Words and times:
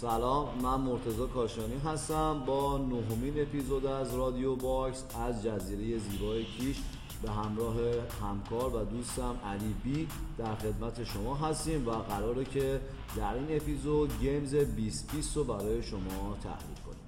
سلام 0.00 0.58
من 0.62 0.80
مرتضی 0.80 1.26
کاشانی 1.26 1.78
هستم 1.78 2.42
با 2.46 2.78
نهمین 2.78 3.42
اپیزود 3.42 3.86
از 3.86 4.14
رادیو 4.14 4.56
باکس 4.56 5.04
از 5.20 5.44
جزیره 5.44 5.98
زیبای 5.98 6.44
کیش 6.44 6.76
به 7.22 7.30
همراه 7.30 7.74
همکار 8.22 8.76
و 8.76 8.84
دوستم 8.84 9.40
علی 9.46 9.74
بی 9.84 10.08
در 10.38 10.54
خدمت 10.54 11.04
شما 11.04 11.34
هستیم 11.34 11.88
و 11.88 11.90
قراره 11.90 12.44
که 12.44 12.80
در 13.16 13.34
این 13.34 13.56
اپیزود 13.56 14.20
Games 14.20 14.50
2020 14.50 15.36
رو 15.36 15.44
برای 15.44 15.82
شما 15.82 16.36
تحلیل 16.42 16.78
کنیم 16.86 17.06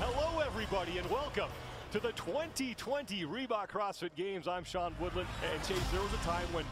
Hello, 0.00 0.40
everybody, 0.40 0.98
and 0.98 1.08
welcome 1.10 1.52
to 1.92 2.00
the 2.00 2.12
2020 2.12 3.24
Reebok 3.34 3.68
CrossFit 3.70 4.14
Games. 4.16 4.46
I'm 4.46 4.64
Sean 4.64 4.92
Woodland, 5.00 5.28
and 5.48 5.58
Chase, 5.66 5.88
there 5.92 6.02
was 6.02 6.14
a 6.20 6.24
time 6.32 6.48
when 6.56 6.66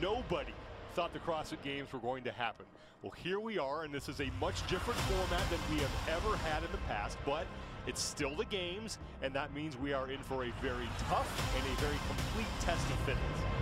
nobody 0.00 0.54
thought 0.94 1.12
the 1.12 1.18
CrossFit 1.18 1.60
Games 1.64 1.92
were 1.92 1.98
going 1.98 2.22
to 2.22 2.30
happen. 2.30 2.66
Well, 3.02 3.10
here 3.10 3.40
we 3.40 3.58
are, 3.58 3.82
and 3.82 3.92
this 3.92 4.08
is 4.08 4.20
a 4.20 4.30
much 4.40 4.64
different 4.68 4.98
format 5.00 5.50
than 5.50 5.58
we 5.68 5.82
have 5.82 5.90
ever 6.08 6.36
had 6.36 6.62
in 6.62 6.70
the 6.70 6.78
past, 6.86 7.18
but 7.26 7.46
it's 7.88 8.00
still 8.00 8.36
the 8.36 8.44
games, 8.44 8.98
and 9.20 9.34
that 9.34 9.52
means 9.52 9.76
we 9.76 9.92
are 9.92 10.08
in 10.08 10.20
for 10.20 10.44
a 10.44 10.52
very 10.62 10.88
tough 11.08 11.56
and 11.56 11.66
a 11.66 11.80
very 11.80 11.98
complete 12.08 12.46
test 12.60 12.88
of 12.90 12.98
fitness. 13.00 13.53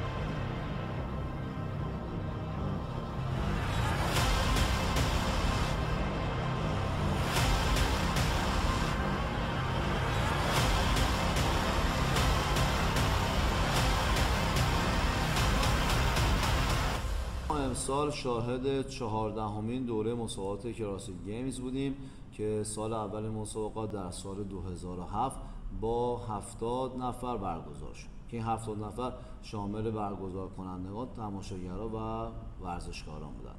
امسال 17.83 18.11
شاهد 18.11 18.89
چهاردهمین 18.89 19.85
دوره 19.85 20.15
مسابقات 20.15 20.73
کراسفیت 20.73 21.25
گیمز 21.25 21.61
بودیم 21.61 21.95
که 22.33 22.63
سال 22.65 22.93
اول 22.93 23.29
مسابقات 23.29 23.93
در 23.93 24.11
سال 24.11 24.45
2007 24.45 25.37
با 25.81 26.17
70 26.17 26.97
نفر 26.97 27.37
برگزار 27.37 27.95
شد 27.95 28.09
که 28.29 28.37
این 28.37 28.47
70 28.47 28.79
نفر 28.85 29.13
شامل 29.43 29.91
برگزار 29.91 30.49
کنندگان، 30.49 31.09
تماشاگرها 31.17 31.89
و 31.89 32.65
ورزشکاران 32.65 33.33
بودند. 33.33 33.59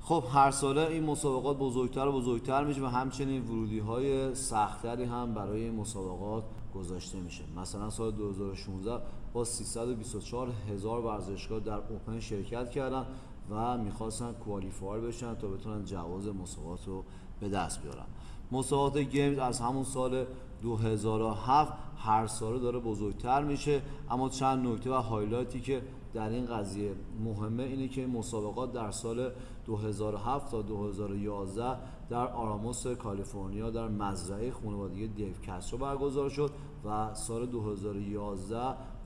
خب 0.00 0.24
هر 0.32 0.50
ساله 0.50 0.80
این 0.80 1.04
مسابقات 1.04 1.58
بزرگتر 1.58 2.06
و 2.06 2.12
بزرگتر 2.12 2.64
میشه 2.64 2.82
و 2.82 2.86
همچنین 2.86 3.42
ورودی 3.42 3.78
های 3.78 4.34
سختری 4.34 5.04
هم 5.04 5.34
برای 5.34 5.62
این 5.62 5.74
مسابقات 5.74 6.44
گذاشته 6.74 7.20
میشه 7.20 7.44
مثلا 7.56 7.90
سال 7.90 8.10
2016 8.10 9.00
با 9.32 9.44
324 9.44 10.48
هزار 10.70 11.00
ورزشکار 11.00 11.60
در 11.60 11.76
Open 11.88 12.20
شرکت 12.20 12.70
کردن 12.70 13.06
و 13.50 13.78
می‌خواستن 13.78 14.32
qualifier 14.32 15.04
بشن 15.04 15.34
تا 15.34 15.48
بتونن 15.48 15.84
جواز 15.84 16.26
مسابقات 16.26 16.86
رو 16.86 17.04
به 17.40 17.48
دست 17.48 17.82
بیارن. 17.82 18.06
مسابقات 18.52 18.98
Games 18.98 19.38
از 19.38 19.60
همون 19.60 19.84
سال 19.84 20.26
2007 20.62 21.72
هر 21.96 22.26
ساله 22.26 22.58
داره 22.58 22.78
بزرگتر 22.78 23.44
میشه. 23.44 23.82
اما 24.10 24.28
چند 24.28 24.66
نکته 24.66 24.90
و 24.90 24.94
highlight 24.94 25.53
ی 25.53 25.60
که 25.60 25.82
در 26.14 26.28
این 26.28 26.46
قضیه 26.46 26.94
مهمه 27.24 27.62
اینه 27.62 27.88
که 27.88 28.06
مسابقات 28.06 28.72
در 28.72 28.90
سال 28.90 29.30
2007 29.66 30.50
تا 30.50 30.62
2011 30.62 31.76
در 32.10 32.26
آروماس 32.26 32.86
کالیفرنیا 32.86 33.70
در 33.70 33.88
مزرعه 33.88 34.50
خانوادگی 34.50 35.08
دیو 35.08 35.32
کسترو 35.46 35.78
برگزار 35.78 36.28
شد 36.28 36.50
و 36.84 37.14
سال 37.14 37.46
2011 37.46 38.56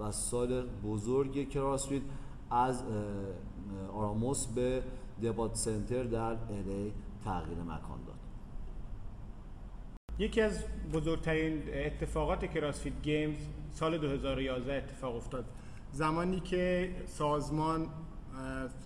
و 0.01 0.13
سال 0.13 0.67
بزرگ 0.85 1.49
کراسفیت 1.49 2.03
از 2.51 2.83
آراموس 3.95 4.47
به 4.47 4.83
دبات 5.23 5.55
سنتر 5.55 6.03
در 6.03 6.37
الی 6.51 6.93
تغییر 7.25 7.59
مکان 7.59 7.99
داد. 8.07 8.14
یکی 10.19 10.41
از 10.41 10.65
بزرگترین 10.93 11.63
اتفاقات 11.75 12.45
کراسفیت 12.55 12.93
گیمز 13.03 13.39
سال 13.73 13.99
2011 13.99 14.75
اتفاق 14.75 15.17
افتاد. 15.17 15.45
زمانی 15.93 16.41
که 16.41 16.91
سازمان 17.07 17.87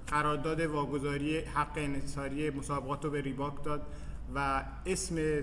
قرارداد 0.07 0.61
واگذاری 0.61 1.39
حق 1.39 1.73
انحصاری 1.77 2.51
مسابقات 2.51 3.05
رو 3.05 3.11
به 3.11 3.21
ریباک 3.21 3.65
داد 3.65 3.83
و 4.35 4.65
اسم 4.87 5.41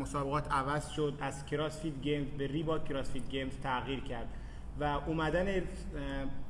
مسابقات 0.00 0.52
عوض 0.52 0.88
شد 0.88 1.14
از 1.20 1.46
CrossFit 1.46 2.00
Games 2.02 2.28
به 2.28 2.46
Reebok 2.46 2.84
CrossFit 2.84 3.28
Games 3.28 3.52
تغییر 3.62 4.00
کرد 4.00 4.28
و 4.80 4.84
اومدن 4.84 5.62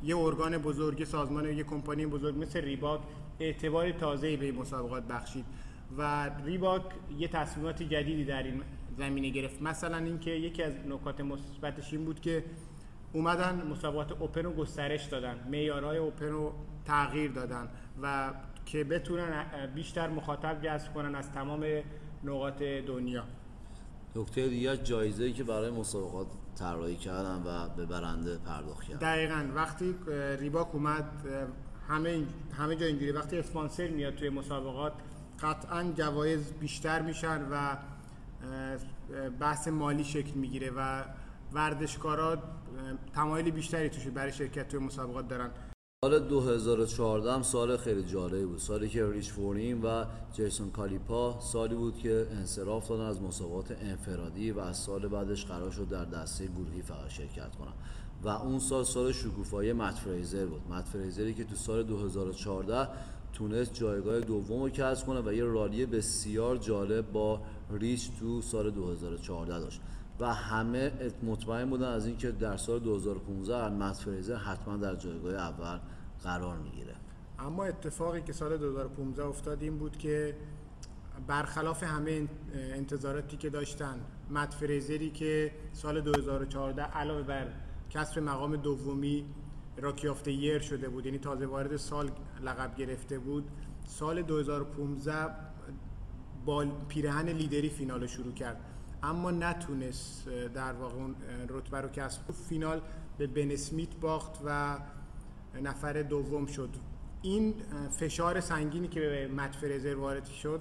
یه 0.03 0.17
ارگان 0.17 0.59
بزرگ 0.59 1.05
سازمان 1.05 1.44
یه 1.44 1.65
کمپانی 1.65 2.06
بزرگ 2.06 2.38
مثل 2.38 2.61
Reebok 2.60 3.00
اعتبار 3.41 3.91
تازه‌ای 3.91 4.37
به 4.37 4.53
مسابقات 4.53 5.03
بخشید. 5.03 5.44
و 5.97 6.31
Reebok 6.44 6.82
یه 7.19 7.28
تصمیمات 7.28 7.82
جدیدی 7.82 8.25
در 8.25 8.43
این 8.43 8.62
زمینه 8.99 9.28
گرفت. 9.28 9.62
مثلا 9.62 9.97
اینکه 9.97 10.31
یکی 10.31 10.62
از 10.62 10.72
نکات 10.87 11.21
مثبتش 11.21 11.93
این 11.93 12.04
بود 12.04 12.21
که 12.21 12.44
اومدن 13.12 13.66
مسابقات 13.71 14.12
Open 14.12 14.44
رو 14.44 14.53
گسترش 14.53 15.04
دادن 15.04 15.49
معیارهای 15.50 15.99
Open 15.99 16.28
رو 16.28 16.53
تغییر 16.84 17.32
دادن 17.32 17.69
و 18.03 18.34
که 18.66 18.84
بتونن 18.84 19.44
بیشتر 19.75 20.09
مخاطب 20.09 20.62
جذب 20.62 20.94
کنن 20.94 21.15
از 21.15 21.32
تمام 21.32 21.66
نقاط 22.25 22.62
دنیا. 22.62 23.25
نکته 24.16 24.49
دیگر 24.49 24.76
جایزه 24.76 25.25
ای 25.25 25.32
که 25.32 25.44
برای 25.44 25.70
مسابقات 25.70 26.26
طراحی 26.59 26.97
کردن 26.97 27.43
و 27.47 27.69
به 27.76 27.87
برنده 27.87 28.38
پرداخت 28.38 28.82
کردن. 28.82 28.99
دقیقا. 28.99 29.49
وقتی 29.55 29.94
ریباک 30.38 30.75
اومد 30.75 31.05
همه 31.88 32.22
همه 32.59 32.76
جا 32.76 32.87
اینجوری 32.87 33.12
وقتی 33.12 33.38
اسپانسر 33.38 33.88
میاد 33.88 34.15
توی 34.15 34.28
مسابقات 34.28 34.93
قطعا 35.43 35.93
جوایز 35.97 36.53
بیشتر 36.53 37.03
میشن 37.03 37.49
و 37.50 37.76
بحث 39.41 39.69
مالی 39.69 40.04
شکل 40.04 40.31
می‌گیره 40.31 40.71
و 40.76 41.04
ورزشکارا 41.53 42.38
تمایل 43.15 43.50
بیشتری 43.50 43.88
توش 43.88 44.06
برای 44.06 44.32
شرکت 44.32 44.69
توی 44.69 44.81
مسابقات 44.81 45.28
دارن. 45.28 45.50
سال 46.04 46.19
2014 46.19 47.32
هم 47.32 47.43
سال 47.43 47.76
خیلی 47.76 48.03
جالبی 48.03 48.44
بود. 48.44 48.59
سالی 48.59 48.88
که 48.88 49.10
ریچ 49.10 49.32
فورین 49.32 49.82
و 49.82 50.04
جیسون 50.32 50.71
کالیپا 50.71 51.41
سالی 51.41 51.75
بود 51.75 51.99
که 51.99 52.26
انصراف 52.31 52.88
دادن 52.88 53.05
از 53.05 53.22
مسابقات 53.22 53.76
انفرادی 53.81 54.50
و 54.50 54.60
از 54.60 54.76
سال 54.76 55.09
بعدش 55.09 55.44
قرار 55.44 55.70
شد 55.70 55.88
در 55.88 56.05
دسته 56.05 56.47
گروهی 56.47 56.82
فقط 56.82 57.09
شرکت 57.09 57.56
کنن. 57.56 57.72
و 58.22 58.28
اون 58.28 58.59
سال 58.59 58.84
سال 58.84 59.12
شکوفایی 59.12 59.72
مت 59.72 59.94
فریزر 59.94 60.47
بود. 60.47 60.62
مت 60.70 60.84
فریزری 60.84 61.34
که 61.34 61.44
تو 61.44 61.55
سال 61.55 61.82
2014 61.82 62.88
تونست 63.33 63.75
جایگاه 63.75 64.21
دوم 64.21 64.62
رو 64.62 64.69
کسب 64.69 65.06
کنه 65.06 65.21
و 65.21 65.33
یه 65.33 65.44
رالی 65.44 65.87
بسیار 65.87 66.56
جالب 66.56 67.12
با 67.12 67.41
ریچ 67.71 68.11
تو 68.21 68.43
سال 68.43 68.71
2014 68.71 69.59
داشت. 69.59 69.81
و 70.21 70.34
همه 70.34 70.93
مطمئن 71.22 71.71
بودن 71.71 71.88
از 71.88 72.06
اینکه 72.06 72.31
در 72.31 72.56
سال 72.56 72.78
2015 72.78 73.69
مت 73.69 73.97
فریزر 73.97 74.37
حتما 74.37 74.77
در 74.77 74.94
جایگاه 74.94 75.34
اول 75.34 75.78
قرار 76.22 76.59
می‌گیره. 76.59 76.94
اما 77.38 77.65
اتفاقی 77.65 78.22
که 78.22 78.33
سال 78.33 78.56
2015 78.56 79.25
افتاد 79.25 79.62
این 79.62 79.78
بود 79.78 79.97
که 79.97 80.37
برخلاف 81.27 81.83
همه 81.83 82.28
انتظاراتی 82.55 83.37
که 83.37 83.50
داشتن 83.50 84.00
مت 84.31 84.55
فریزری 84.55 85.11
که 85.11 85.53
سال 85.72 86.00
2014 86.00 86.83
علاوه 86.83 87.22
بر 87.22 87.47
کسب 87.91 88.19
مقام 88.19 88.56
دومی 88.56 89.25
راکی 89.81 90.09
آفت 90.09 90.28
یر 90.28 90.59
شده 90.59 90.89
بود. 90.89 91.06
یعنی 91.06 91.19
تازه 91.19 91.47
وارد 91.47 91.77
سال 91.77 92.11
لقب 92.43 92.77
گرفته 92.77 93.19
بود. 93.19 93.50
سال 93.87 94.22
2015 94.22 95.15
با 96.44 96.66
پیرهن 96.89 97.28
لیدری 97.28 97.69
فینال 97.69 98.00
رو 98.00 98.06
شروع 98.06 98.33
کرد. 98.33 98.61
اما 99.03 99.31
نتونست 99.31 100.28
در 100.28 100.72
واقع 100.72 100.94
اون 100.94 101.15
رتبه 101.49 101.81
رو 101.81 101.88
کسب. 101.88 102.33
فینال 102.49 102.81
به 103.19 103.27
بن 103.27 103.50
اسمیت 103.50 103.97
باخت 103.97 104.41
و 104.44 104.78
نفر 105.62 106.03
دوم 106.03 106.47
شد. 106.47 106.71
این 107.22 107.55
فشار 107.91 108.41
سنگینی 108.41 108.88
که 108.88 109.00
به 109.00 109.29
مت 109.29 109.56
فرزر 109.56 109.94
وارد 109.94 110.25
شد 110.25 110.61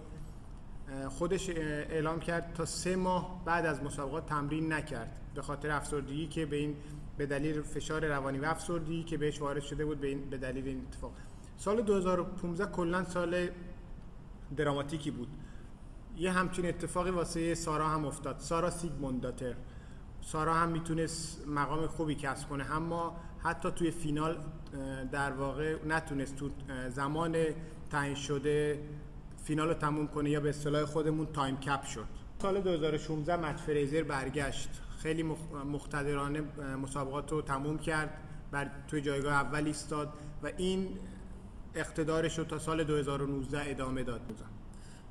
خودش 1.10 1.50
اعلام 1.50 2.20
کرد 2.20 2.54
تا 2.54 2.66
سه 2.66 2.96
ماه 2.96 3.42
بعد 3.46 3.66
از 3.66 3.84
مسابقات 3.84 4.26
تمرین 4.26 4.74
نکرد. 4.74 5.20
به 5.36 5.42
خاطر 5.42 5.72
افسردگی 5.72 6.28
که 6.28 6.46
به 6.46 6.56
این 6.56 6.76
به 7.18 7.26
دلیل 7.26 7.62
فشار 7.62 8.06
روانی 8.06 8.40
و 8.40 8.46
افسردگی 8.46 9.04
که 9.04 9.18
بهش 9.18 9.42
وارد 9.42 9.62
شده 9.62 9.86
بود 9.86 10.00
به, 10.00 10.08
این 10.08 10.30
به 10.30 10.38
دلیل 10.38 10.68
این 10.68 10.82
اتفاق. 10.88 11.12
سال 11.58 11.82
2015 11.82 12.66
کلا 12.66 13.04
سال 13.04 13.50
دراماتیکی 14.58 15.12
بود. 15.12 15.28
یه 16.18 16.32
همچین 16.32 16.66
اتفاقی 16.66 17.10
واسه 17.10 17.56
سارا 17.56 17.88
هم 17.88 18.06
افتاد. 18.06 18.40
سارا 18.40 18.70
سیگموندزداتیر 18.70 19.56
سارا 20.22 20.54
هم 20.54 20.70
می‌تونست 20.70 21.48
مقام 21.48 21.88
خوبی 21.88 22.16
کسب 22.16 22.50
کنه 22.50 22.76
اما 22.76 23.16
حتی 23.44 23.72
توی 23.72 23.92
فینال 23.92 24.38
در 25.12 25.32
واقع 25.32 25.76
نتونست 25.86 26.36
تو 26.36 26.50
زمان 26.90 27.38
تعیین 27.90 28.16
شده 28.16 28.80
فینال 29.44 29.68
رو 29.68 29.74
تموم 29.74 30.08
کنه 30.08 30.30
یا 30.30 30.40
به 30.40 30.50
اصطلاح 30.50 30.86
خودمون 30.86 31.26
time 31.26 31.58
cap 31.58 31.84
شد. 31.84 32.06
سال 32.42 32.62
2016 32.62 33.36
مت 33.36 33.60
فریزر 33.60 34.04
برگشت. 34.04 34.70
خیلی 34.98 35.24
مقتدرانه 35.72 36.42
مسابقات 36.84 37.32
رو 37.32 37.42
تموم 37.42 37.78
کرد 37.78 38.10
بر 38.52 38.72
توی 38.88 39.02
جایگاه 39.02 39.34
اول 39.34 39.66
ایستاد 39.66 40.14
و 40.44 40.52
این 40.58 40.88
اقتدارش 41.76 42.38
رو 42.38 42.44
تا 42.44 42.60
سال 42.60 42.84
2019 42.84 43.70
ادامه 43.70 44.04
داد. 44.04 44.22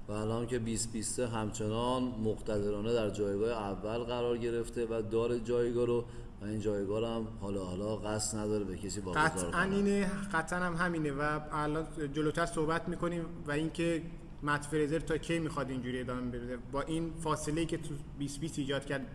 و 0.08 0.12
الان 0.12 0.46
که 0.46 0.58
2020 0.58 1.20
همچنان 1.20 2.02
مقتدرانه 2.02 2.92
در 2.92 3.10
جایگاه 3.10 3.50
اول 3.50 3.98
قرار 3.98 4.38
گرفته 4.38 4.86
و 4.86 5.02
داره 5.02 5.40
جایگاه 5.40 5.86
رو 5.86 6.04
و 6.42 6.44
این 6.44 6.60
جایگاه 6.60 7.00
رو 7.00 7.06
هم 7.06 7.26
حالا 7.40 7.64
حالا 7.64 7.96
قصد 7.96 8.38
نداره 8.38 8.64
به 8.64 8.76
کسی 8.76 9.00
واگذار 9.00 9.50
قطعا 9.50 9.62
اینه 9.62 10.10
قطعا 10.32 10.58
هم 10.58 10.74
همینه 10.74 11.12
و 11.12 11.40
الان 11.52 11.86
جلوتر 12.12 12.46
صحبت 12.46 12.88
می‌کنیم 12.88 13.24
و 13.46 13.50
اینکه 13.52 14.02
مت 14.42 14.64
فریزر 14.64 14.98
تا 14.98 15.18
کی 15.18 15.38
می‌خواد 15.38 15.70
اینجوری 15.70 16.00
ادامه 16.00 16.30
بده. 16.30 16.58
با 16.72 16.82
این 16.82 17.12
فاصله 17.20 17.64
که 17.64 17.76
تو 17.76 17.94
2020 18.18 18.58
ایجاد 18.58 18.86
کرد 18.86 19.06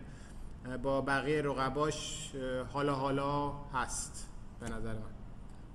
با 0.82 1.00
بقیه 1.00 1.42
رقباش 1.42 2.30
حالا 2.72 2.94
حالا 2.94 3.52
هست 3.72 4.28
به 4.60 4.66
نظر 4.66 4.92
من. 4.92 5.02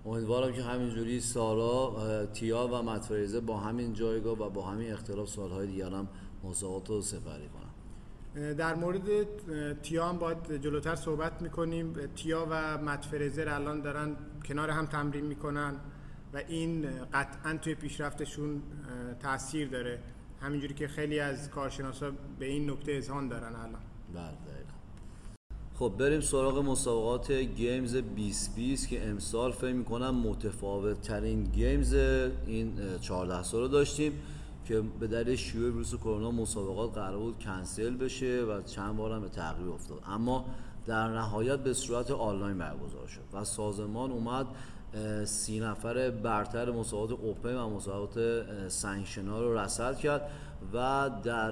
امیدوارم 0.05 0.53
که 0.53 0.63
همینجوری 0.63 1.19
سالا 1.19 1.87
اه، 1.87 2.25
تیا 2.25 2.67
و 2.67 2.83
مت 2.83 3.05
فریزر 3.05 3.39
با 3.39 3.57
همین 3.57 3.93
جایگاه 3.93 4.39
و 4.39 4.49
با 4.49 4.61
همین 4.61 4.93
اختلاف 4.93 5.29
سالهای 5.29 5.67
دیگر 5.67 5.89
هم 5.89 6.07
مسابقات 6.43 6.89
رو 6.89 7.01
سپری 7.01 7.49
کنن. 7.49 8.53
در 8.53 8.75
مورد 8.75 9.01
تیا 9.81 10.09
هم 10.09 10.17
باید 10.17 10.61
جلوتر 10.61 10.95
صحبت 10.95 11.41
می‌کنیم. 11.41 11.93
تیا 12.15 12.47
و 12.49 12.77
مت 12.77 13.05
فریزر 13.05 13.49
الان 13.49 13.81
دارن 13.81 14.15
کنار 14.45 14.69
هم 14.69 14.85
تمرین 14.85 15.25
می‌کنن 15.25 15.75
و 16.33 16.37
این 16.47 16.89
قطعا 17.13 17.57
توی 17.57 17.75
پیشرفتشون 17.75 18.61
تاثیر 19.19 19.69
داره. 19.69 19.99
همینجوری 20.41 20.73
که 20.73 20.87
خیلی 20.87 21.19
از 21.19 21.49
کارشناسا 21.49 22.11
به 22.39 22.45
این 22.45 22.69
نکته 22.69 22.91
اذعان 22.91 23.27
دارن 23.27 23.55
الان. 23.55 23.81
بله. 24.13 24.56
خب 25.79 25.93
بریم 25.97 26.21
سراغ 26.21 26.57
مسابقات 26.57 27.31
Games 27.31 27.95
2020 27.95 28.87
که 28.87 29.07
امسال 29.07 29.51
فکر 29.51 29.73
می‌کنم 29.73 30.15
متفاوت 30.15 31.01
ترین 31.01 31.43
Games 31.43 31.93
این 31.93 32.81
اه، 32.81 32.99
14 32.99 33.43
سال 33.43 33.61
رو 33.61 33.67
داشتیم 33.67 34.11
که 34.65 34.81
به 34.99 35.07
دلیل 35.07 35.35
شیوع 35.35 35.69
ویروس 35.69 35.95
کرونا 35.95 36.31
مسابقات 36.31 36.93
قرار 36.93 37.17
بود 37.17 37.39
کنسل 37.39 37.95
بشه 37.95 38.41
و 38.41 38.61
چند 38.61 38.97
بار 38.97 39.11
هم 39.11 39.21
به 39.21 39.29
تاخیر 39.29 39.69
افتاد. 39.69 40.01
اما 40.07 40.45
در 40.85 41.07
نهایت 41.07 41.59
به 41.59 41.73
صورت 41.73 42.11
آنلاین 42.11 42.57
برگزار 42.57 43.07
شد 43.07 43.21
و 43.33 43.43
سازمان 43.43 44.11
اومد 44.11 44.47
سی 45.25 45.59
نفر 45.59 46.09
برتر 46.09 46.71
مسابقات 46.71 47.19
Open 47.19 47.55
و 47.55 47.69
مسابقات 47.69 48.17
اه، 48.17 48.69
sanction 48.69 49.33
ا 49.33 49.41
رو 49.41 49.57
رصد 49.57 49.97
کرد 49.97 50.29
و 50.73 51.09
در 51.23 51.51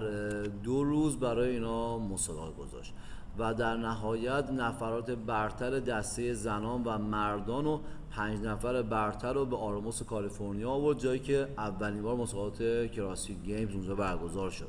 دو 0.64 0.84
روز 0.84 1.20
برای 1.20 1.50
اینا 1.50 2.00
مسابقات 2.00 2.58
گذاشت. 2.58 2.94
و 3.40 3.54
در 3.54 3.78
نهایت 3.78 4.50
نفرات 4.52 5.12
برتر 5.12 5.80
دسته 5.80 6.34
زنان 6.34 6.84
و 6.84 6.98
مردان 6.98 7.66
و 7.66 7.80
پنج 8.12 8.40
نفر 8.40 8.82
برتر 8.82 9.34
رو 9.34 9.46
به 9.46 9.58
آراموس 9.58 10.04
کالیفرنیا 10.04 10.72
آورد 10.72 11.00
جایی 11.00 11.20
که 11.20 11.48
اولین 11.58 12.02
بار 12.02 12.16
مسابقات 12.16 12.92
کراسفیت 12.92 13.44
گیمز 13.44 13.74
اونجا 13.74 13.96
برگزار 13.96 14.50
شد. 14.50 14.68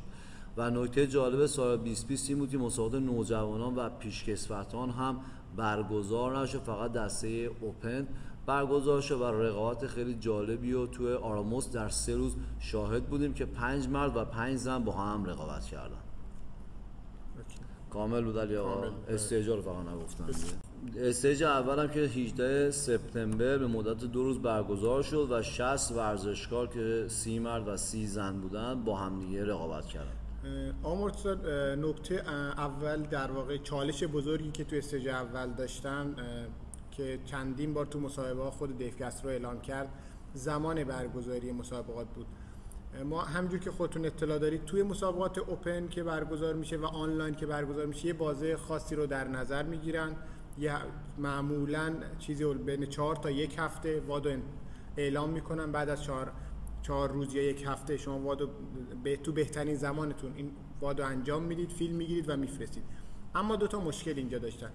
و 0.57 0.71
نکته 0.71 1.07
جالب 1.07 1.47
سال 1.47 1.77
2020 1.77 2.31
این 2.31 2.39
بود 2.39 2.51
که 2.51 2.59
مسابقات 2.59 3.03
نوجوانان 3.03 3.75
و 3.75 3.89
پیشکسوتان 3.89 4.91
هم 4.91 5.21
برگزار 5.57 6.39
نشد 6.39 6.59
فقط 6.59 6.93
دسته 6.93 7.51
اوپن 7.61 8.07
برگزار 8.47 9.01
شد 9.01 9.21
و 9.21 9.25
رقابت 9.25 9.87
خیلی 9.87 10.15
جالبی 10.15 10.73
و 10.73 10.87
توی 10.87 11.13
آراموس 11.13 11.73
در 11.73 11.89
سه 11.89 12.17
روز 12.17 12.37
شاهد 12.61 13.07
بودیم 13.07 13.35
که 13.35 13.47
پنج 13.47 13.89
مرد 13.89 14.17
و 14.17 14.25
پنج 14.25 14.57
زن 14.57 14.85
با 14.85 14.93
هم 14.93 15.25
رقابت 15.25 15.65
کردن. 15.65 16.06
کامل 17.91 18.25
بود 18.25 18.39
علی 18.39 18.57
آقا. 18.57 18.85
استیج 19.09 19.49
رو 19.49 19.63
فقط 19.63 19.77
دیگه. 20.87 21.07
استیج 21.07 21.43
اول 21.43 21.79
هم 21.79 21.89
که 21.89 22.01
18 22.01 22.71
سپتامبر 22.71 23.59
به 23.59 23.67
مدت 23.67 24.05
دو 24.05 24.23
روز 24.23 24.43
برگزار 24.43 25.03
شد 25.03 25.29
و 25.31 25.43
60 25.43 25.93
ورزشکار 25.93 26.67
که 26.67 27.05
سی 27.09 27.39
مرد 27.39 27.69
و 27.69 27.77
سی 27.77 28.07
زن 28.07 28.41
بودن 28.41 28.85
با 28.85 28.97
همدیگه 28.97 29.45
رقابت 29.45 29.87
کردن. 29.87 30.13
آمورتسا 30.83 31.35
نکته 31.75 32.15
اول 32.59 33.03
در 33.03 33.31
واقع 33.31 33.57
چالش 33.57 34.05
بزرگی 34.05 34.51
که 34.51 34.65
تو 34.65 34.77
استیج 34.77 35.09
اول 35.09 35.53
داشتن 35.53 36.15
که 36.91 37.19
چندین 37.25 37.75
بار 37.75 37.87
تو 37.87 38.09
ها 38.09 38.51
خود 38.51 38.79
دیفکست 38.79 39.25
رو 39.25 39.31
اعلام 39.31 39.61
کرد 39.61 39.89
زمان 40.35 40.85
برگزاری 40.85 41.53
مسابقات 41.53 42.07
بود. 42.15 42.27
ما 43.05 43.23
همجور 43.23 43.59
که 43.61 43.71
خودتون 43.71 44.07
اطلاع 44.07 44.39
دارید 44.39 44.65
توی 44.65 44.83
مسابقات 44.83 45.39
اوپن 45.39 45.89
که 45.89 46.03
برگزار 46.03 46.55
میشه 46.55 46.77
و 46.77 46.85
آنلاین 46.85 47.35
که 47.35 47.47
برگزار 47.47 47.87
میشه 47.87 48.07
یه 48.07 48.13
بازه 48.13 48.57
خاصی 48.57 48.95
رو 48.95 49.07
در 49.07 49.29
نظر 49.29 49.63
می‌گیرن. 49.63 50.17
یه 50.59 50.73
معمولا 51.19 51.95
چیزی 52.19 52.55
بین 52.55 52.87
چهار 52.87 53.17
تا 53.17 53.31
یک 53.31 53.55
هفته 53.59 54.01
وادو 54.01 54.31
اعلام 54.97 55.31
می‌کنن. 55.31 55.73
بعد 55.73 55.89
از 55.89 56.03
چهار 56.03 56.33
چهار 56.83 57.13
روز 57.13 57.35
یا 57.35 57.43
یک 57.43 57.65
هفته 57.67 57.97
شما 57.97 58.19
وادو 58.19 58.49
به 59.05 59.17
تو 59.17 59.33
بهترین 59.33 59.75
زمانتون 59.75 60.33
این 60.37 60.51
وادو 60.81 61.05
انجام 61.05 61.43
می‌دید 61.43 61.71
فیلم 61.73 61.97
می‌گیرید 61.97 62.29
و 62.29 62.37
میفرستید. 62.37 62.85
اما 63.35 63.57
دو 63.57 63.67
تا 63.67 63.81
مشکل 63.81 64.15
اینجا 64.17 64.39
داشتن. 64.39 64.71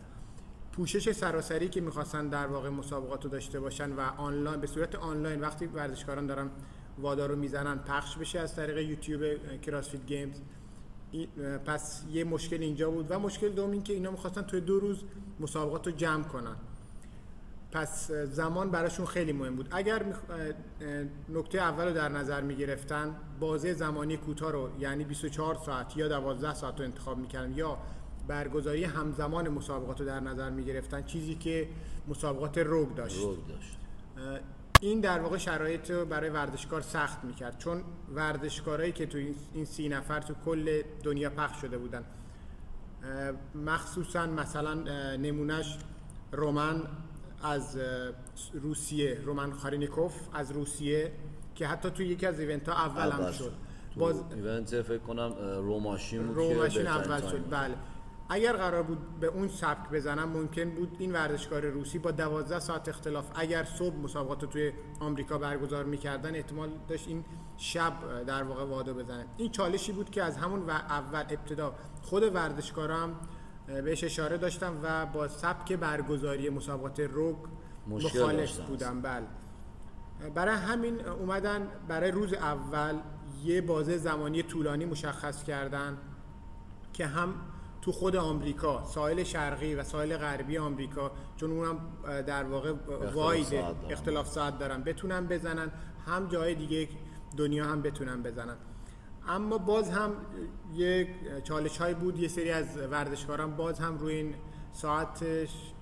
پوشش 0.71 1.11
سراسری 1.11 1.69
که 1.69 1.81
می‌خواستن 1.81 2.27
در 2.27 2.47
واقع 2.47 2.69
مسابقات 2.69 3.27
داشته 3.27 3.59
باشن 3.59 3.91
و 3.91 3.99
آنلاین 3.99 4.61
به 4.61 4.67
صورت 4.67 4.95
آنلاین 4.95 5.41
وقتی 5.41 5.65
ورزشکاران 5.65 6.27
دارن 6.27 6.49
وادا 7.01 7.25
رو 7.25 7.35
می‌زنن 7.35 7.77
پخش 7.77 8.17
بشه 8.17 8.39
از 8.39 8.55
طریق 8.55 8.77
یوتیوب 8.77 9.21
کراسفیت 9.61 10.05
گیمز. 10.05 10.41
پس 11.65 12.03
یه 12.11 12.23
مشکل 12.23 12.61
اینجا 12.61 12.91
بود 12.91 13.05
و 13.09 13.19
مشکل 13.19 13.49
دوم 13.49 13.71
این 13.71 13.83
که 13.83 13.93
اینا 13.93 14.11
می‌خواستن 14.11 14.41
توی 14.41 14.61
دو 14.61 14.79
روز 14.79 15.03
مسابقات 15.39 15.87
رو 15.87 15.93
جمع 15.93 16.23
کنن. 16.23 16.55
پس 17.71 18.11
زمان 18.11 18.71
براشون 18.71 19.05
خیلی 19.05 19.33
مهم 19.33 19.55
بود. 19.55 19.67
اگر 19.71 20.05
نکته 21.29 21.57
اول 21.57 21.87
رو 21.87 21.93
در 21.93 22.09
نظر 22.09 22.41
می‌گرفتن 22.41 23.15
بازه 23.39 23.73
زمانی 23.73 24.17
کوتاه 24.17 24.51
رو 24.51 24.69
یعنی 24.79 25.03
24 25.03 25.55
ساعت 25.55 25.97
یا 25.97 26.07
12 26.07 26.53
ساعت 26.53 26.79
رو 26.79 26.85
انتخاب 26.85 27.17
می‌کردن 27.17 27.53
یا 27.53 27.77
برگزاری 28.27 28.83
همزمان 28.83 29.49
مسابقات 29.49 29.99
رو 29.99 30.05
در 30.05 30.19
نظر 30.19 30.49
می‌گرفتن 30.49 31.03
چیزی 31.03 31.35
که 31.35 31.69
مسابقات 32.07 32.57
روگ 32.57 32.95
داشت. 32.95 33.17
روگ 33.17 33.37
داشت. 33.47 33.77
این 34.81 34.99
در 34.99 35.19
واقع 35.19 35.37
شرایط 35.37 35.91
رو 35.91 36.05
برای 36.05 36.29
ورزشکار 36.29 36.81
سخت 36.81 37.23
می‌کرد. 37.23 37.57
چون 37.57 37.83
ورزشکارایی 38.15 38.91
که 38.91 39.05
تو 39.05 39.17
این- 39.53 39.65
سی 39.65 39.89
نفر 39.89 40.19
تو 40.21 40.33
کل 40.45 40.81
دنیا 41.03 41.29
پخش 41.29 41.61
شده 41.61 41.77
بودن. 41.77 42.03
مخصوصا 43.55 44.25
مثلا 44.27 44.73
نمونهش 45.15 45.77
رومن 46.31 46.81
از 47.43 47.77
روسیه 48.53 49.21
رومن 49.25 49.51
خارینیکوف 49.51 50.13
از 50.33 50.51
روسیه 50.51 51.11
که 51.55 51.67
حتی 51.67 51.89
تو 51.89 52.03
یکی 52.03 52.25
از 52.25 52.39
ایونت 52.39 52.69
ها 52.69 52.75
اول 52.75 53.11
هم 53.11 53.31
شد. 53.31 53.53
باز 53.95 54.23
ایونت 54.35 54.81
فکر 54.81 54.97
کنم 54.97 55.33
روماشین 55.57 56.27
بود 56.27 56.35
که 56.47 56.53
روماشین 56.53 56.87
اول 56.87 57.21
شد. 57.21 57.43
بله. 57.49 57.73
اگر 58.33 58.53
قرار 58.53 58.83
بود 58.83 59.19
به 59.19 59.27
اون 59.27 59.47
سبک 59.47 59.89
بزنم 59.89 60.29
ممکن 60.29 60.69
بود 60.69 60.95
این 60.99 61.11
ورزشکار 61.11 61.65
روسی 61.65 61.99
با 61.99 62.11
12 62.11 62.59
ساعت 62.59 62.89
اختلاف 62.89 63.25
اگر 63.35 63.63
صبح 63.63 63.95
مسابقات 63.95 64.43
رو 64.43 64.49
توی 64.49 64.71
آمریکا 64.99 65.37
برگزار 65.37 65.83
می‌کردن 65.85 66.35
احتمال 66.35 66.69
داشت 66.87 67.07
این 67.07 67.25
شب 67.57 67.93
در 68.27 68.43
واقع 68.43 68.63
وادو 68.63 68.93
بزنه 68.93 69.25
این 69.37 69.51
چالشی 69.51 69.91
بود 69.91 70.09
که 70.09 70.23
از 70.23 70.37
همون 70.37 70.59
و 70.59 70.69
اول 70.69 71.19
ابتدا 71.19 71.75
خود 72.01 72.37
اه، 72.37 73.81
بهش 73.81 74.03
اشاره 74.03 74.37
داشتن 74.37 74.79
و 74.83 75.05
با 75.05 75.27
سبک 75.27 75.73
برگزاری 75.73 76.49
مسابقات 76.49 76.99
روگ 76.99 77.35
مخالف. 77.87 78.59
بودن 78.59 79.01
بله. 79.01 79.25
برای 80.35 80.55
همین 80.55 81.05
اومدن 81.05 81.67
برای 81.87 82.11
روز 82.11 82.33
اول 82.33 82.95
یه 83.43 83.61
بازه 83.61 83.97
زمانی 83.97 84.43
طولانی 84.43 84.85
مشخص 84.85 85.43
کردن 85.43 85.97
که 86.93 87.05
هم 87.05 87.33
تو 87.81 87.91
خود 87.91 88.15
آمریکا 88.15 88.85
ساحل 88.85 89.23
شرقی 89.23 89.75
و 89.75 89.83
ساحل 89.83 90.17
غربی 90.17 90.57
آمریکا 90.57 91.11
چون 91.37 91.51
اونم 91.51 91.79
در 92.27 92.43
واقع 92.43 92.73
واید 93.13 93.43
ساعت 93.43 93.81
دارن. 93.81 93.91
اختلاف 93.91 94.27
ساعت 94.27 94.59
دارن. 94.59 94.83
بتونن 94.83 95.27
بزنن 95.27 95.71
هم 96.05 96.27
جای 96.27 96.55
دیگه 96.55 96.87
دنیا 97.37 97.65
هم 97.65 97.81
بتونن 97.81 98.23
بزنن. 98.23 98.55
اما 99.27 99.57
باز 99.57 99.89
هم 99.89 100.11
یک 100.73 101.07
چالش 101.43 101.77
های 101.77 101.93
بود 101.93 102.19
یه 102.19 102.27
سری 102.27 102.51
از 102.51 102.77
ورزشکاران 102.77 103.55
باز 103.55 103.79
هم 103.79 103.97
روی 103.97 104.15
این 104.15 104.35
ساعت 104.71 105.25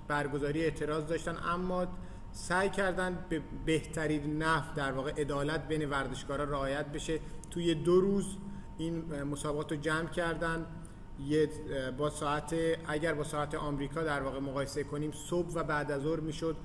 برگزاری 0.08 0.64
اعتراض 0.64 1.08
داشتن. 1.08 1.38
اما 1.54 1.88
سعی 2.32 2.70
کردن 2.70 3.26
به 3.30 3.42
بهترین 3.66 4.44
نحو 4.44 4.76
در 4.76 4.92
واقع 4.92 5.12
عدالت 5.12 5.68
بین 5.68 5.90
ورزشکارا 5.90 6.44
رعایت 6.44 6.86
بشه. 6.86 7.20
توی 7.52 7.76
دو 7.76 8.02
روز 8.02 8.38
این 8.78 9.24
مسابقات 9.24 9.72
رو 9.72 9.78
جمع 9.78 10.10
کردن. 10.10 10.66
یه 11.28 11.50
با 11.98 12.10
ساعت 12.10 12.56
اگر 12.88 13.14
با 13.14 13.24
ساعت 13.24 13.56
آمریکا 13.56 14.04
در 14.04 14.22
واقع 14.22 14.40
مقایسه 14.40 14.84
کنیم 14.84 15.12
صبح 15.12 15.54
و 15.54 15.64
بعد 15.64 15.92
از 15.92 16.02
ظهر 16.02 16.20
می‌شد 16.20 16.56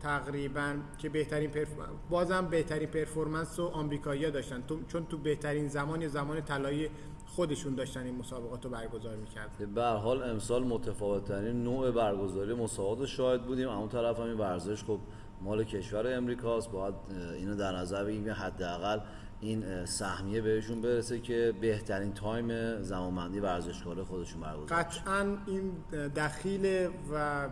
تقریبا 0.00 0.74
که 0.98 1.08
بهترین 1.08 1.50
پرف... 1.50 1.68
بازم 2.10 2.46
بهترین 2.46 2.88
پرفورمنس 2.88 3.58
رو 3.58 3.66
آمریکایی‌ها 3.66 4.30
داشتن. 4.30 4.62
چون 4.88 5.06
تو 5.06 5.18
بهترین 5.18 5.68
زمان 5.68 6.08
زمان 6.08 6.40
طلایی 6.40 6.88
خودشون 7.26 7.74
داشتن 7.74 8.02
این 8.02 8.16
مسابقات 8.18 8.64
رو 8.64 8.70
برگزار 8.70 9.16
می‌کردن. 9.16 9.74
به 9.74 9.82
هر 9.82 9.96
حال 9.96 10.22
امسال 10.22 10.64
متفاوت 10.64 11.24
ترین 11.24 11.64
نوع 11.64 11.90
برگزاری 11.90 12.54
مسابقات 12.54 12.98
رو 12.98 13.06
شاهد 13.06 13.42
بودیم. 13.42 13.68
اما 13.68 13.88
طرف 13.88 14.20
هم 14.20 14.26
این 14.26 14.38
ورزش 14.38 14.84
خب 14.84 14.98
مال 15.40 15.64
کشور 15.64 16.16
امریکاست. 16.16 16.70
باید 16.70 16.94
اینو 17.10 17.56
در 17.56 17.76
نظر 17.76 18.04
بگیریم 18.04 18.32
حداقل 18.32 19.00
این 19.42 19.84
سهمیه 19.84 20.40
بهشون 20.40 20.80
برسه 20.80 21.20
که 21.20 21.54
بهترین 21.60 22.12
تایم 22.12 22.82
زمانبندی 22.82 23.40
ورزشکار 23.40 24.04
خودشون 24.04 24.40
برگزار 24.40 24.78
قطعا 24.78 25.36
این 25.46 25.72
دخیل 26.16 26.88
و 27.12 27.48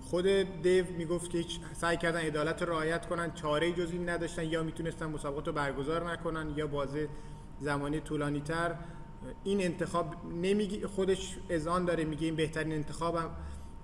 خود 0.00 0.26
دیو 0.62 0.84
می‌گفت 0.98 1.30
که 1.30 1.44
سعی 1.72 1.96
کردن 1.96 2.20
عدالت 2.20 2.62
رعایت 2.62 3.06
کنن 3.06 3.32
چاره 3.34 3.72
جز 3.72 3.90
این 3.92 4.08
نداشتن 4.08 4.44
یا 4.44 4.62
می‌تونستن 4.62 5.06
مسابقات 5.06 5.46
رو 5.46 5.52
برگزار 5.52 6.12
نکنن 6.12 6.52
یا 6.56 6.66
بازه 6.66 7.08
زمانی 7.60 8.00
طولانی 8.00 8.40
تر 8.40 8.74
این 9.44 9.62
انتخاب 9.62 10.14
نمیگی 10.32 10.86
خودش 10.86 11.38
اذعان 11.50 11.84
داره 11.84 12.04
میگه 12.04 12.26
این 12.26 12.36
بهترین 12.36 12.72
انتخابم 12.72 13.30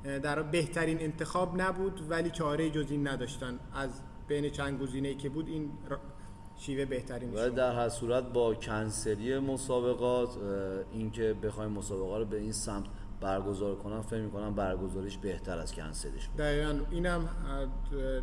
در 0.05 0.43
بهترین 0.43 1.01
انتخاب 1.01 1.61
نبود 1.61 2.11
ولی 2.11 2.31
چاره 2.31 2.71
جز 2.71 2.91
این 2.91 3.09
نداشتن. 3.09 3.59
از 3.75 3.91
بین 4.29 4.51
چند 4.51 4.81
گزینه‌ای 4.81 5.15
که 5.15 5.29
بود 5.29 5.49
این 5.49 5.71
شیوه 6.59 6.85
بهترین 6.85 7.35
ولی 7.35 7.51
در 7.51 7.75
هر 7.75 7.89
صورت 7.89 8.25
با 8.25 8.55
کنسلی 8.55 9.39
مسابقات 9.39 10.29
اینکه 10.93 11.35
بخوایم 11.43 11.71
مسابقه 11.71 12.19
رو 12.19 12.25
به 12.25 12.37
این 12.37 12.53
سمت 12.53 12.85
برگزار 13.21 13.75
کنم 13.75 14.03
فکر 14.03 14.21
می‌کنم 14.21 14.55
برگزاریش 14.55 15.19
بهتر 15.19 15.59
از 15.59 15.73
کنسلش 15.73 16.29
بود. 16.29 16.37
دقیقا 16.37 16.79
اینم 16.91 17.29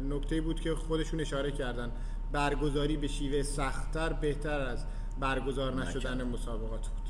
نکته 0.10 0.42
بود 0.42 0.60
که 0.60 0.76
خودشون 0.76 1.20
اشاره 1.20 1.52
کردن. 1.52 1.92
برگزاری 2.32 2.98
به 2.98 3.08
شیوه 3.08 3.44
سختتر 3.44 4.14
بهتر 4.14 4.60
از 4.60 4.86
برگزار 5.20 5.74
نشدن 5.74 6.24
مسابقات 6.24 6.88
بود. 6.88 7.06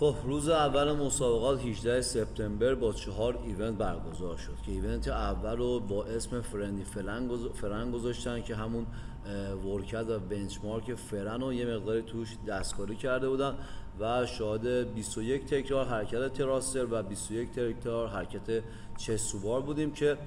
خب 0.00 0.14
روز 0.24 0.48
اول 0.48 0.92
مسابقات 0.92 1.64
18 1.64 2.00
سپتامبر 2.00 2.74
با 2.74 2.92
چهار 2.92 3.38
event 3.44 3.74
برگزار 3.74 4.36
شد 4.36 4.56
که 4.66 4.72
event 4.72 5.08
اول 5.08 5.56
رو 5.56 5.80
با 5.80 6.04
اسم 6.04 6.40
Friendly 6.40 6.84
Fran 7.54 7.90
گذاشتن 7.90 8.42
که 8.42 8.56
همون 8.56 8.86
workout 9.64 10.04
و 10.08 10.18
benchmark 10.18 10.94
Fran 10.94 11.40
رو 11.40 11.52
یه 11.52 11.76
مقداری 11.76 12.02
توش 12.02 12.36
دستکاری 12.48 12.96
کرده 12.96 13.28
بودن 13.28 13.54
و 14.00 14.26
شاهد 14.26 14.94
21 14.94 15.46
تکرار 15.46 15.86
حرکت 15.86 16.32
thruster 16.32 16.86
و 16.90 17.02
21 17.02 17.50
تکرار 17.50 18.08
حرکت 18.08 18.62
chest 18.96 19.28
to 19.28 19.41
bar 19.41 19.60
بودیم 19.60 19.92
که 19.92 20.18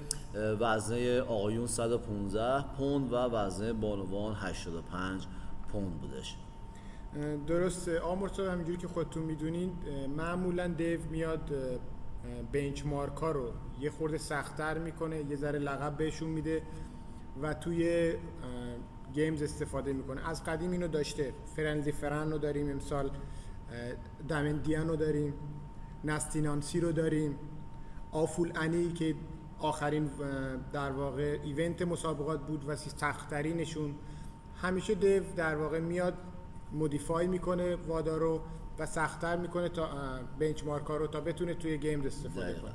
وزنه 0.60 1.20
آقایون 1.20 1.66
115 1.66 2.64
پوند 2.76 3.12
و 3.12 3.16
وزنه 3.16 3.72
بانوان 3.72 4.34
85 4.34 5.26
پوند 5.72 6.00
بودش. 6.00 6.36
درسته. 7.46 8.00
آمورتا 8.00 8.52
همینجوری 8.52 8.78
که 8.78 8.88
خودتون 8.88 9.22
می‌دونید 9.22 9.72
معمولا 10.16 10.66
دیو 10.66 11.00
میاد 11.10 11.50
benchmark 12.52 13.16
ها 13.16 13.30
رو 13.30 13.52
یه 13.80 13.90
خورده 13.90 14.18
سختتر 14.18 14.78
می‌کنه 14.78 15.24
یه 15.30 15.36
ذره 15.36 15.58
لقب 15.58 15.96
بهشون 15.96 16.28
میده. 16.28 16.62
و 17.42 17.54
توی 17.54 18.14
Games 19.12 19.42
استفاده 19.42 19.92
می‌کنه. 19.92 20.28
از 20.28 20.44
قدیم 20.44 20.70
اینو 20.70 20.88
داشته. 20.88 21.32
Friendly 21.56 21.92
Fran 21.92 22.30
رو 22.30 22.38
داریم 22.38 22.70
امسال 22.70 23.10
Damn 24.28 24.55
Diane 24.55 24.88
رو 24.88 24.96
داریم 24.96 25.34
Nasty 26.04 26.42
Nancy 26.42 26.80
رو 26.80 26.92
داریم. 26.92 27.38
Awful 28.12 28.52
Annie 28.56 28.92
که 28.92 29.14
آخرین 29.58 30.10
در 30.72 30.92
واقع 30.92 31.38
event 31.44 31.82
مسابقات 31.82 32.46
بود 32.46 32.68
و 32.68 32.76
سختترینشون. 32.76 33.94
همیشه 34.62 34.94
دیو 34.94 35.22
در 35.36 35.56
واقع 35.56 35.80
میاد 35.80 36.14
modify 36.72 37.26
می‌کنه 37.26 37.76
WOD 37.76 38.06
ا 38.06 38.16
رو 38.16 38.40
و 38.78 38.86
سختتر 38.86 39.36
می‌کنه 39.36 39.68
تا 39.68 39.88
benchmark 40.38 40.86
ها 40.86 40.96
رو 40.96 41.06
تا 41.06 41.20
بتونه 41.20 41.54
توی 41.54 41.78
گیم 41.78 42.02
استفاده 42.02 42.54
کنه. 42.54 42.74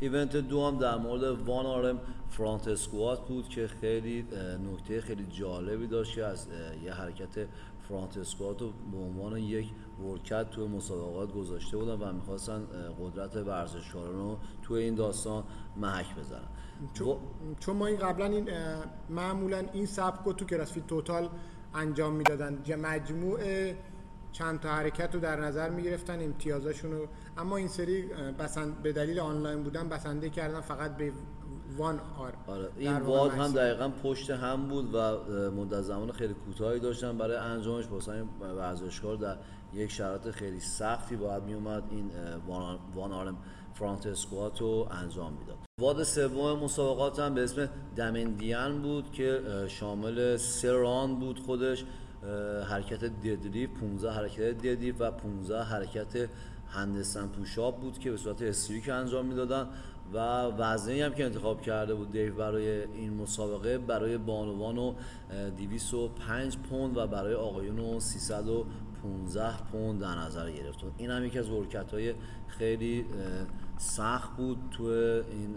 event 0.00 0.36
دو 0.36 0.66
هم 0.66 0.78
در 0.78 0.96
مورد 0.96 1.22
one 1.22 1.66
RM 1.66 2.00
front 2.30 2.68
squat 2.68 3.28
بود 3.28 3.48
که 3.48 3.66
خیلی 3.66 4.26
نکته 4.72 5.00
خیلی 5.00 5.26
جالبی 5.26 5.86
داشت 5.86 6.14
که 6.14 6.24
از 6.24 6.48
یه 6.84 6.92
حرکت 6.92 7.46
front 7.88 8.18
squat 8.18 8.62
رو 8.62 8.72
به 8.92 8.98
عنوان 8.98 9.36
یک 9.36 9.70
workout 10.04 10.50
توی 10.50 10.66
مسابقات 10.66 11.32
گذاشته 11.32 11.76
بودن 11.76 11.92
و 11.92 12.12
می‌خواستن 12.12 12.66
قدرت 13.00 13.36
ورزشکاران 13.36 14.14
رو 14.14 14.38
توی 14.62 14.82
این 14.82 14.94
داستان 14.94 15.44
محک 15.76 16.16
بزنن. 16.16 16.48
چون, 16.94 17.16
چون 17.60 17.76
ما 17.76 17.86
این 17.86 17.98
قبلا 17.98 18.24
این 18.24 18.48
معمولا 19.10 19.62
این 19.72 19.86
سبک 19.86 20.24
رو 20.24 20.32
تو 20.32 20.44
کراسفیت 20.44 20.86
توتال 20.86 21.28
انجام 21.74 22.12
می‌دادن. 22.12 22.76
مجموع 22.76 23.40
چند 24.34 24.60
تا 24.60 24.68
حرکت 24.68 25.14
رو 25.14 25.20
در 25.20 25.40
نظر 25.40 25.70
می‌گرفتن 25.70 26.22
امتیازاشون 26.22 26.92
رو. 26.92 27.06
اما 27.38 27.56
این 27.56 27.68
سری 27.68 28.02
بسند 28.38 28.82
به 28.82 28.92
دلیل 28.92 29.20
آنلاین 29.20 29.62
بودن 29.62 29.88
بسنده 29.88 30.30
کردن 30.30 30.60
فقط 30.60 30.96
به 30.96 31.12
وان 31.76 32.00
آر. 32.18 32.32
آره 32.46 32.68
این 32.76 32.96
واد 32.96 33.30
هم 33.30 33.52
دقیقا 33.52 33.88
پشت 34.02 34.30
هم 34.30 34.68
بود 34.68 34.94
و 34.94 34.98
مدت 35.50 35.82
زمان 35.82 36.12
خیلی 36.12 36.34
کوتاهی 36.34 36.80
داشتن. 36.80 37.18
برای 37.18 37.36
انجامش 37.36 37.88
واسه 37.90 38.12
این 38.12 38.28
ورزشکار 38.40 39.16
در 39.16 39.36
یک 39.74 39.90
شرایط 39.90 40.30
خیلی 40.30 40.60
سختی 40.60 41.16
باید 41.16 41.42
میومد 41.42 41.82
این 41.90 42.10
وان 42.94 43.12
آرم 43.12 43.36
فرانت 43.74 44.06
اسکوات 44.06 44.60
رو 44.60 44.88
انجام 44.90 45.32
می‌داد. 45.32 45.56
واد 45.80 46.02
سوم 46.02 46.58
مسابقات 46.58 47.18
هم 47.18 47.34
به 47.34 47.44
اسم 47.44 47.68
دمندیان 47.96 48.82
بود 48.82 49.12
که 49.12 49.40
شامل 49.68 50.36
سران 50.36 51.18
بود 51.18 51.38
خودش. 51.38 51.84
حرکت 52.68 53.04
ددلی 53.04 53.66
15 53.66 54.12
حرکت 54.12 54.40
ددلی 54.40 54.90
و 54.90 55.10
15 55.10 55.62
حرکت 55.62 56.28
هندسن 56.68 57.26
پوشاب 57.26 57.80
بود 57.80 57.98
که 57.98 58.10
به 58.10 58.16
صورت 58.16 58.42
استریک 58.42 58.88
انجام 58.88 59.26
می‌دادن 59.26 59.66
و 60.12 60.18
وزنی 60.42 61.00
هم 61.00 61.14
که 61.14 61.24
انتخاب 61.24 61.62
کرده 61.62 61.94
بود 61.94 62.12
دیو 62.12 62.34
برای 62.34 62.82
این 62.82 63.14
مسابقه 63.14 63.78
برای 63.78 64.18
بانوان 64.18 64.78
و 64.78 64.94
205 65.58 66.56
پوند 66.56 66.96
و 66.96 67.06
برای 67.06 67.34
آقایون 67.34 67.78
و 67.78 68.00
315 68.00 69.56
پوند 69.72 70.00
در 70.00 70.14
نظر 70.14 70.50
گرفت. 70.50 70.78
این 70.96 71.10
هم 71.10 71.24
یکی 71.24 71.38
از 71.38 71.50
ورکت 71.50 71.90
های 71.90 72.14
خیلی 72.48 73.04
سخت 73.78 74.36
بود 74.36 74.58
تو 74.70 74.84
این 74.84 75.56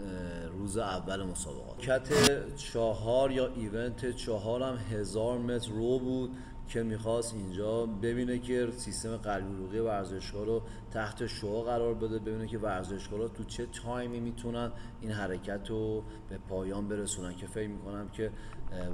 روز 0.58 0.78
اول 0.78 1.22
مسابقات. 1.22 1.78
کت 1.78 2.08
چهار 2.56 3.32
یا 3.32 3.46
ایونت 3.54 4.16
چهار 4.16 4.62
هم 4.62 4.76
هزار 4.76 5.38
متر 5.38 5.70
رو 5.70 5.98
بود. 5.98 6.30
که 6.68 6.82
می‌خواست 6.82 7.34
اینجا 7.34 7.86
ببینه 7.86 8.38
که 8.38 8.68
سیستم 8.76 9.16
قلبی 9.16 9.54
روغی 9.54 9.78
ورزشگاه 9.78 10.44
رو 10.44 10.62
تحت 10.90 11.26
شعا 11.26 11.62
قرار 11.62 11.94
بده 11.94 12.18
ببینه 12.18 12.46
که 12.46 12.58
ورزشکارا 12.58 13.28
تو 13.28 13.44
چه 13.44 13.66
تایمی 13.66 14.20
می‌تونن 14.20 14.72
این 15.00 15.10
حرکت 15.10 15.70
رو 15.70 16.04
به 16.28 16.38
پایان 16.48 16.88
برسونن 16.88 17.36
که 17.36 17.46
فکر 17.46 17.68
می‌کنم 17.68 18.08
که 18.08 18.30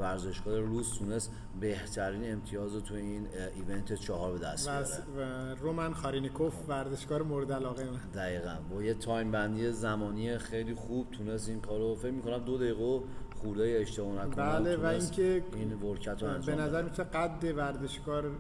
ورزشکار 0.01 0.61
روز 0.61 0.99
تونست 0.99 1.33
بهترین 1.61 2.33
امتیاز 2.33 2.75
رو 2.75 2.81
تو 2.81 2.95
این 2.95 3.27
event 3.55 3.95
چهار 3.95 4.33
به 4.33 4.39
دست 4.39 4.69
بیاره. 4.69 4.87
و 5.17 5.55
رومن 5.55 5.93
خرنیکوف 5.93 6.69
ورزشکار 6.69 7.23
مورد 7.23 7.53
علاقه 7.53 7.85
من. 7.85 8.11
دقیقا. 8.15 8.57
با 8.71 8.83
یه 8.83 8.95
time 8.95 9.31
بندی 9.31 9.73
زمانی 9.73 10.39
خیلی 10.39 10.75
خوب 10.75 11.11
تونست 11.11 11.49
این 11.49 11.61
کارو 11.61 11.95
فکر 11.95 12.11
می‌کنم 12.11 12.39
دو 12.39 12.59
دقیقه 12.59 13.01
خورده 13.45 13.79
اشتباه 13.81 14.27
نکنم 14.27 14.35
بله 14.35 14.77
و 14.77 14.87
اینکه 14.87 15.45
این 15.55 15.73
workout 15.73 16.23
رو 16.23 16.29
انجام 16.29 16.57
به 16.57 16.63
نظر 16.63 16.83
میاد 16.83 17.01
قد 17.01 17.57
ورزشکار 17.57 18.31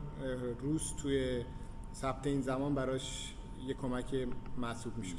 روس 0.60 0.92
توی 1.02 1.44
ثبت 1.94 2.26
این 2.26 2.40
زمان 2.40 2.74
براش 2.74 3.34
یه 3.66 3.74
کمک 3.74 4.28
محسوب 4.56 4.98
می‌شد. 4.98 5.16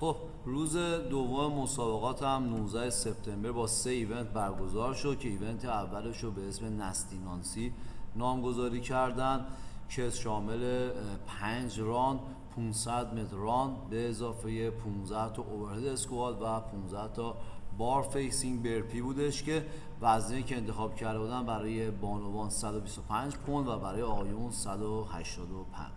خب 0.00 0.16
روز 0.44 0.76
دوم 1.10 1.52
مسابقات 1.52 2.22
هم 2.22 2.44
19 2.44 2.90
سپتامبر 2.90 3.52
با 3.52 3.66
سه 3.66 3.90
event 3.90 4.26
برگزار 4.26 4.94
شد 4.94 5.18
که 5.18 5.28
event 5.28 5.64
اولش 5.64 6.24
رو 6.24 6.30
به 6.30 6.48
اسم 6.48 6.82
Nasty 6.82 7.27
Nancy 7.27 7.72
نامگذاری 8.16 8.80
کردن 8.80 9.46
که 9.88 10.10
شامل 10.10 10.90
5 11.26 11.80
round 11.80 12.20
500 12.56 13.14
متر 13.14 13.36
run 13.36 13.76
به 13.90 14.08
اضافه 14.08 14.70
15 14.70 15.34
تا 15.34 15.42
overhead 15.42 15.84
squat 15.84 16.42
و 16.42 16.60
15 16.60 17.14
تا 17.14 17.36
bar 17.78 18.02
facing 18.02 18.62
burpee 18.62 19.00
بودش 19.00 19.42
که 19.42 19.66
وزنی 20.00 20.42
که 20.42 20.56
انتخاب 20.56 20.96
کرده 20.96 21.18
بودن 21.18 21.46
برای 21.46 21.90
بانوان 21.90 22.50
125 22.50 23.34
پوند 23.36 23.68
و 23.68 23.78
برای 23.78 24.02
آقایون 24.02 24.50
185 24.50 25.92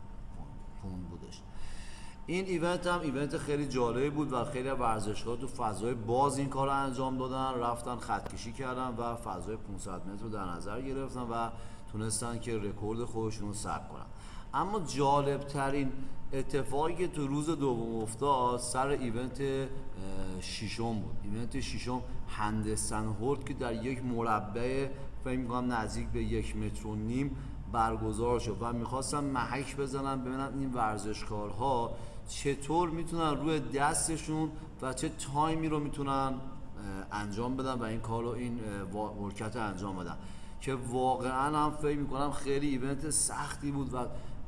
پوند 0.82 1.10
بودش. 1.10 1.42
این 2.28 2.46
event 2.46 2.88
هم 2.88 3.00
event 3.00 3.38
خیلی 3.38 3.68
جالبی 3.68 4.10
بود 4.10 4.34
و 4.34 4.46
خیلی 4.46 4.70
ورزشکارها 4.70 5.38
تو 5.38 5.48
فضای 5.48 5.94
باز 5.94 6.38
این 6.38 6.50
کار 6.50 6.70
انجام 6.70 7.18
دادن 7.18 7.60
رفتن 7.60 7.96
خط 7.96 8.34
کشی 8.34 8.54
کردن 8.54 8.88
و 8.88 9.16
فضای 9.16 9.56
500 9.56 10.08
متر 10.08 10.24
رو 10.24 10.30
در 10.30 10.46
نظر 10.46 10.82
گرفتن 10.82 11.22
و 11.22 11.50
تونستن 11.92 12.40
که 12.40 12.58
رکورد 12.58 13.04
خودشون 13.04 13.48
رو 13.48 13.54
ثبت 13.54 13.90
کنن. 13.90 14.06
اما 14.56 14.80
جالب 14.80 15.40
ترین 15.40 15.92
اتفاقی 16.34 16.96
که 16.96 17.08
تو 17.08 17.28
روز 17.28 17.50
دوم 17.50 18.02
افتاد 18.02 18.60
سر 18.60 18.88
event 18.88 19.42
شیشم 20.40 20.94
بود. 20.94 21.16
event 21.24 21.60
شیشم 21.60 22.02
handstand 22.28 23.06
hold 23.06 23.44
که 23.44 23.54
در 23.54 23.86
یک 23.86 24.06
مربع 24.06 24.88
فکر 25.24 25.38
می‌کنم 25.38 25.74
نزدیک 25.74 26.08
به 26.08 26.24
یک 26.24 26.58
متر 26.58 26.88
و 26.88 26.96
نیم 26.96 27.38
برگزار 27.72 28.40
شد 28.40 28.58
و 28.60 28.74
می‌خواستم 28.74 29.24
محک 29.24 29.78
بزنن 29.78 30.22
ببینن 30.22 30.54
این 30.60 30.74
ورزشکارها 30.74 31.96
چطور 32.28 32.90
می‌تونن 32.90 33.42
روی 33.42 33.60
دستشون 33.60 34.50
و 34.82 34.94
چه 34.94 35.10
time 35.10 35.56
ی 35.56 35.68
رو 35.68 35.80
می‌تونن 35.80 36.34
انجام 37.12 37.58
بدن 37.58 37.74
و 37.74 37.84
این 37.84 38.00
کار 38.00 38.24
رو 38.24 38.30
این 38.30 38.60
ورکت 39.22 39.56
انجام 39.56 39.96
بدن. 39.96 40.18
که 40.62 40.76
واقعا 40.76 41.58
هم 41.58 41.72
فکر 41.72 41.98
می‌کنم 41.98 42.32
خیلی 42.32 42.68
ایونت 42.68 43.10
سختی 43.10 43.72
بود 43.72 43.94
و 43.94 43.98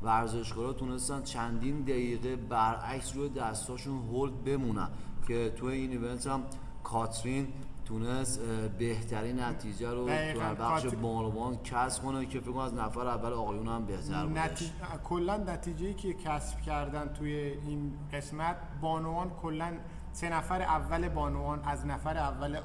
ورزشکارا 0.02 0.72
تونستن 0.72 1.22
چندین 1.22 1.80
دقیقه 1.82 2.36
برعکس 2.36 3.16
روی 3.16 3.28
دستاشون 3.28 3.98
هولد 3.98 4.44
بمونن 4.44 4.88
که 5.28 5.52
تو 5.56 5.66
این 5.66 5.90
ایونت 5.90 6.26
هم 6.26 6.42
کاترین 6.84 7.48
تونست 7.84 8.40
بهترین 8.78 9.40
نتیجه 9.40 9.90
رو 9.90 10.06
تو 10.06 10.40
بخش 10.40 10.86
بانوان 10.86 11.56
کسب 11.56 12.02
کنه 12.02 12.26
که 12.26 12.40
فکر 12.40 12.50
کنم 12.50 12.60
از 12.60 12.74
نفر 12.74 13.06
اول 13.06 13.32
آقایون 13.32 13.68
هم 13.68 13.84
بهتر 13.84 14.26
بود 14.26 14.38
نتیجه 14.38 14.70
کلا 15.04 15.36
نتیجه 15.36 15.94
که 15.94 16.14
کسب 16.14 16.60
کردن 16.60 17.08
توی 17.08 17.34
این 17.34 17.92
قسمت 18.12 18.56
بانوان 18.80 19.30
کلا 19.30 19.72
سه 20.12 20.28
نفر 20.28 20.62
اول 20.62 21.08
بانوان 21.08 21.60
از 21.64 21.86
نفر 21.86 22.16
اول 22.16 22.60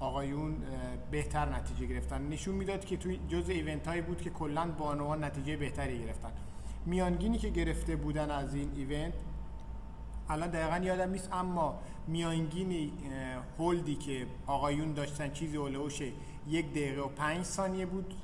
آقایون 0.00 0.56
بهتر 1.10 1.48
نتیجه 1.48 1.86
گرفتن. 1.86 2.28
نشون 2.28 2.54
می‌داد 2.54 2.84
که 2.84 2.96
توی 2.96 3.18
جز 3.28 3.48
ایونت 3.48 3.88
هایی 3.88 4.00
بود 4.02 4.20
که 4.20 4.30
کلا 4.30 4.70
بانوان 4.78 5.24
نتیجه 5.24 5.56
بهتری 5.56 6.04
گرفتن. 6.04 6.30
میانگینی 6.86 7.38
که 7.38 7.48
گرفته 7.48 7.96
بودن 7.96 8.30
از 8.30 8.54
این 8.54 8.68
ایونت 8.76 9.12
الان 10.28 10.50
دقیقا 10.50 10.84
یادم 10.84 11.10
نیست 11.10 11.28
اما 11.32 11.78
میانگین 12.06 12.90
هولدی 13.58 13.94
که 13.94 14.26
آقایون 14.46 14.92
داشتن 14.92 15.30
چیزی 15.30 15.56
اولوش 15.56 16.02
یک 16.48 16.70
دقیقه 16.70 17.00
و 17.00 17.08
پنج 17.08 17.44
ثانیه 17.44 17.86
بود 17.86 18.14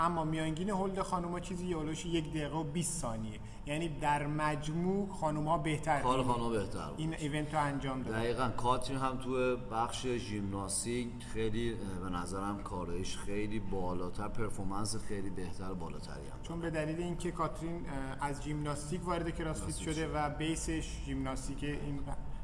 اما 0.00 0.24
میانگین 0.24 0.70
هولد 0.70 1.02
خانوما 1.02 1.40
چیزی 1.40 1.74
اولوش 1.74 2.06
یک 2.06 2.30
دقیقه 2.30 2.56
و 2.56 2.62
20 2.62 3.00
ثانیه. 3.00 3.38
یعنی 3.68 3.88
در 3.88 4.26
مجموع 4.26 5.08
خانوم 5.08 5.48
ها 5.48 5.58
بهتر. 5.58 6.00
کار 6.00 6.22
خانوم 6.22 6.52
بهتر 6.52 6.88
بود. 6.88 7.00
این 7.00 7.14
event 7.14 7.54
رو 7.54 7.60
انجام 7.60 8.02
داد 8.02 8.14
دقیقا. 8.14 8.48
کاترین 8.48 8.98
هم 8.98 9.16
تو 9.16 9.56
بخش 9.56 10.06
ژیمناستیک 10.06 11.08
خیلی 11.32 11.74
به 11.74 12.10
نظرم 12.10 12.62
کارش 12.62 13.16
خیلی 13.16 13.60
بالاتر 13.60 14.28
performance 14.28 14.96
خیلی 14.96 15.30
بهتر 15.30 15.74
بالاتری 15.74 16.14
هم. 16.14 16.42
چون 16.42 16.60
به 16.60 16.70
دلیل 16.70 17.02
اینکه 17.02 17.30
کاترین 17.30 17.86
از 18.20 18.42
ژیمناستیک 18.42 19.06
وارد 19.06 19.34
CrossFit 19.34 19.76
شده 19.76 20.08
و 20.14 20.30
base 20.30 20.79
ش 20.79 21.04
ژیمناستیک 21.06 21.64
این 21.64 22.00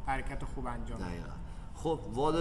حرکت 0.06 0.44
خوب 0.44 0.66
انجام 0.66 0.98
دقیقا. 0.98 1.32
خب 1.74 2.00
WOD 2.14 2.36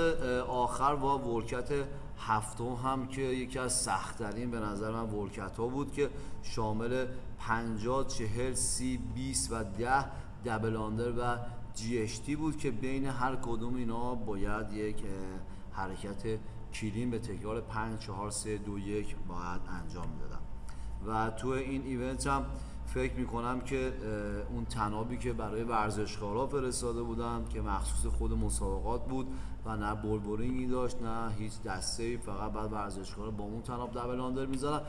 آخر 0.47 0.93
و 0.93 1.05
workout 1.05 1.69
هفتم 2.17 2.73
هم 2.73 3.07
که 3.07 3.21
یکی 3.21 3.59
از 3.59 3.73
سختترین 3.73 4.51
به 4.51 4.59
نظر 4.59 4.91
من 4.91 5.09
workout 5.09 5.57
ها 5.57 5.67
بود 5.67 5.93
که 5.93 6.09
شامل 6.43 7.05
50 7.47 8.07
40 8.07 8.53
30 8.53 8.97
20 9.15 9.51
و 9.51 9.63
10 9.63 10.05
دبل 10.45 10.75
آندر 10.75 11.11
و 11.11 11.37
جی 11.75 12.35
بود 12.35 12.57
که 12.57 12.71
بین 12.71 13.05
هر 13.05 13.35
کدوم 13.35 13.75
اینا 13.75 14.15
باید 14.15 14.73
یک 14.73 15.03
حرکت 15.71 16.39
کلین 16.73 17.11
به 17.11 17.19
تکرار 17.19 17.61
5 17.61 17.99
4 17.99 18.31
3 18.31 18.57
2 18.57 18.79
1 18.79 19.15
باید 19.27 19.61
انجام 19.81 20.05
می‌دادم 20.09 20.41
و 21.07 21.29
تو 21.29 21.47
این 21.47 21.83
ایونت 21.85 22.27
هم 22.27 22.45
فکر 22.85 23.13
می‌کنم 23.13 23.61
که 23.61 23.93
اون 24.49 24.65
تنابی 24.65 25.17
که 25.17 25.33
برای 25.33 25.63
ورزشکارا 25.63 26.47
فرستاده 26.47 27.03
بودم 27.03 27.45
که 27.49 27.61
مخصوص 27.61 28.13
خود 28.13 28.31
مسابقات 28.31 29.07
بود 29.07 29.27
و 29.65 29.77
نه 29.77 29.95
بولبورینگی 29.95 30.67
داشت 30.67 31.01
نه 31.01 31.31
هیچ 31.37 31.61
دسته 31.61 32.17
فقط 32.17 32.51
بعد 32.51 32.73
ورزشکارا 32.73 33.31
با 33.31 33.43
اون 33.43 33.61
تناب 33.61 33.91
دبل 33.91 34.19
آندر 34.19 34.45
می‌زنن 34.45 34.81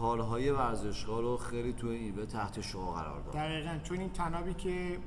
کارهای 0.00 0.50
ورزشکار 0.50 1.22
رو 1.22 1.36
خیلی 1.36 1.72
تو 1.72 1.86
این 1.86 2.02
ایونت 2.02 2.28
تحت 2.28 2.60
شعا 2.60 2.92
قرار 2.92 3.20
داد. 3.20 3.34
دقیقا. 3.34 3.78
چون 3.84 4.00
این 4.00 4.10
تنابی 4.10 4.54
که 4.54 4.98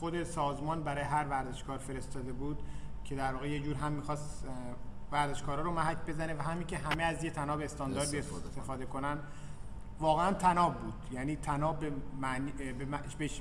خود 0.00 0.24
سازمان 0.24 0.82
برای 0.82 1.04
هر 1.04 1.24
ورزشکار 1.24 1.78
فرستاده 1.78 2.32
بود 2.32 2.58
که 3.04 3.14
در 3.14 3.32
واقع 3.32 3.48
یه 3.48 3.60
جور 3.60 3.74
هم 3.74 3.92
می‌خواست 3.92 4.44
ورزشکارا 5.12 5.62
رو 5.62 5.72
محک 5.72 5.96
بزنه 6.06 6.34
و 6.34 6.42
همین 6.42 6.66
که 6.66 6.78
همه 6.78 7.02
از 7.02 7.24
یه 7.24 7.30
تناب 7.30 7.60
استانداردی 7.60 8.18
استفاده, 8.18 8.46
استفاده 8.48 8.86
کنن 8.86 9.18
واقعا 10.00 10.32
تناب 10.32 10.74
بود. 10.74 10.94
یعنی 11.12 11.36
تناب 11.36 11.78
به 11.78 11.92
معنی 12.20 12.52
به, 12.52 12.72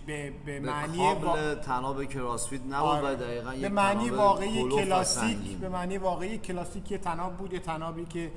به, 0.08 0.34
به 0.46 0.60
معنی 0.60 1.14
قابل 1.14 1.56
تناب 1.56 2.06
کراسفیت 2.06 2.62
نبود 2.62 2.90
آره. 2.90 3.14
و 3.14 3.16
دقیقاً 3.16 3.52
به 3.62 3.70
معنی 3.70 4.10
واقعی 4.10 4.70
کلاسیک 4.70 5.58
به 5.58 5.70
معنی 5.70 5.98
واقعی 5.98 6.38
کلاسیک 6.38 6.94
تناب 6.94 7.38
بود 7.38 7.54
یه 7.54 7.60
تنابی 7.60 8.06
که 8.06 8.32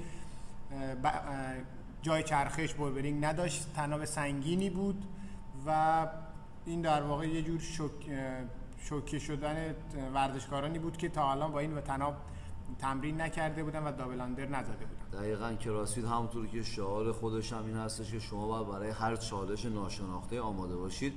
جای 2.09 2.23
چرخش 2.23 2.75
بولبرینگ 2.75 3.25
نداشت 3.25 3.73
تناب 3.75 4.05
سنگینی 4.05 4.71
بود 4.71 5.05
و 5.67 6.07
این 6.67 6.81
در 6.81 7.03
واقع 7.03 7.29
یه 7.29 7.43
جور 7.43 7.61
شوک 7.61 7.93
شوکه 8.79 9.19
شدن 9.19 9.75
ورزشکارانی 10.15 10.79
بود 10.79 10.97
که 10.97 11.09
تا 11.09 11.31
الان 11.31 11.53
با 11.53 11.59
این 11.59 11.75
و 11.75 11.81
تناب 11.81 12.15
تمرین 12.79 13.21
نکرده 13.21 13.65
بودن 13.65 13.83
و 13.83 13.93
دابل 13.93 14.21
اندر 14.21 14.47
نزده 14.47 14.87
بودن. 14.87 15.21
دقیقا 15.21 15.53
کراسفیت 15.53 16.05
همونطور 16.05 16.47
که 16.47 16.63
شعار 16.63 17.13
خودش 17.13 17.53
هم 17.53 17.65
این 17.67 17.77
هستش 17.77 18.11
که 18.11 18.19
شما 18.19 18.47
باید 18.47 18.69
برای 18.69 18.91
هر 18.91 19.17
چالش 19.17 19.65
ناشناخته 19.65 20.41
آماده 20.41 20.77
باشید. 20.77 21.13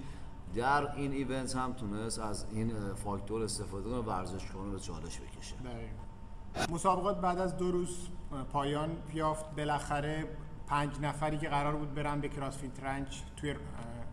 در 0.55 0.95
این 0.95 1.11
ایونت 1.11 1.55
هم 1.55 1.73
تونست 1.73 2.19
از 2.19 2.45
این 2.51 2.93
فاکتور 2.93 3.43
استفاده 3.43 3.89
کنه 3.89 3.97
ورزشکاران 3.97 4.71
به 4.71 4.79
چالش 4.79 5.19
بکشه. 5.19 5.55
دقیقا. 5.55 6.73
مسابقات 6.73 7.21
بعد 7.21 7.39
از 7.39 7.57
دو 7.57 7.71
روز 7.71 8.07
پایان 8.53 8.89
یافت. 9.13 9.55
بالاخره 9.55 10.27
پنج 10.71 10.99
نفری 11.01 11.37
که 11.37 11.49
قرار 11.49 11.75
بود 11.75 11.93
برن 11.93 12.21
به 12.21 12.29
کراسفیت 12.29 12.83
رنچ 12.83 13.17
توی 13.37 13.55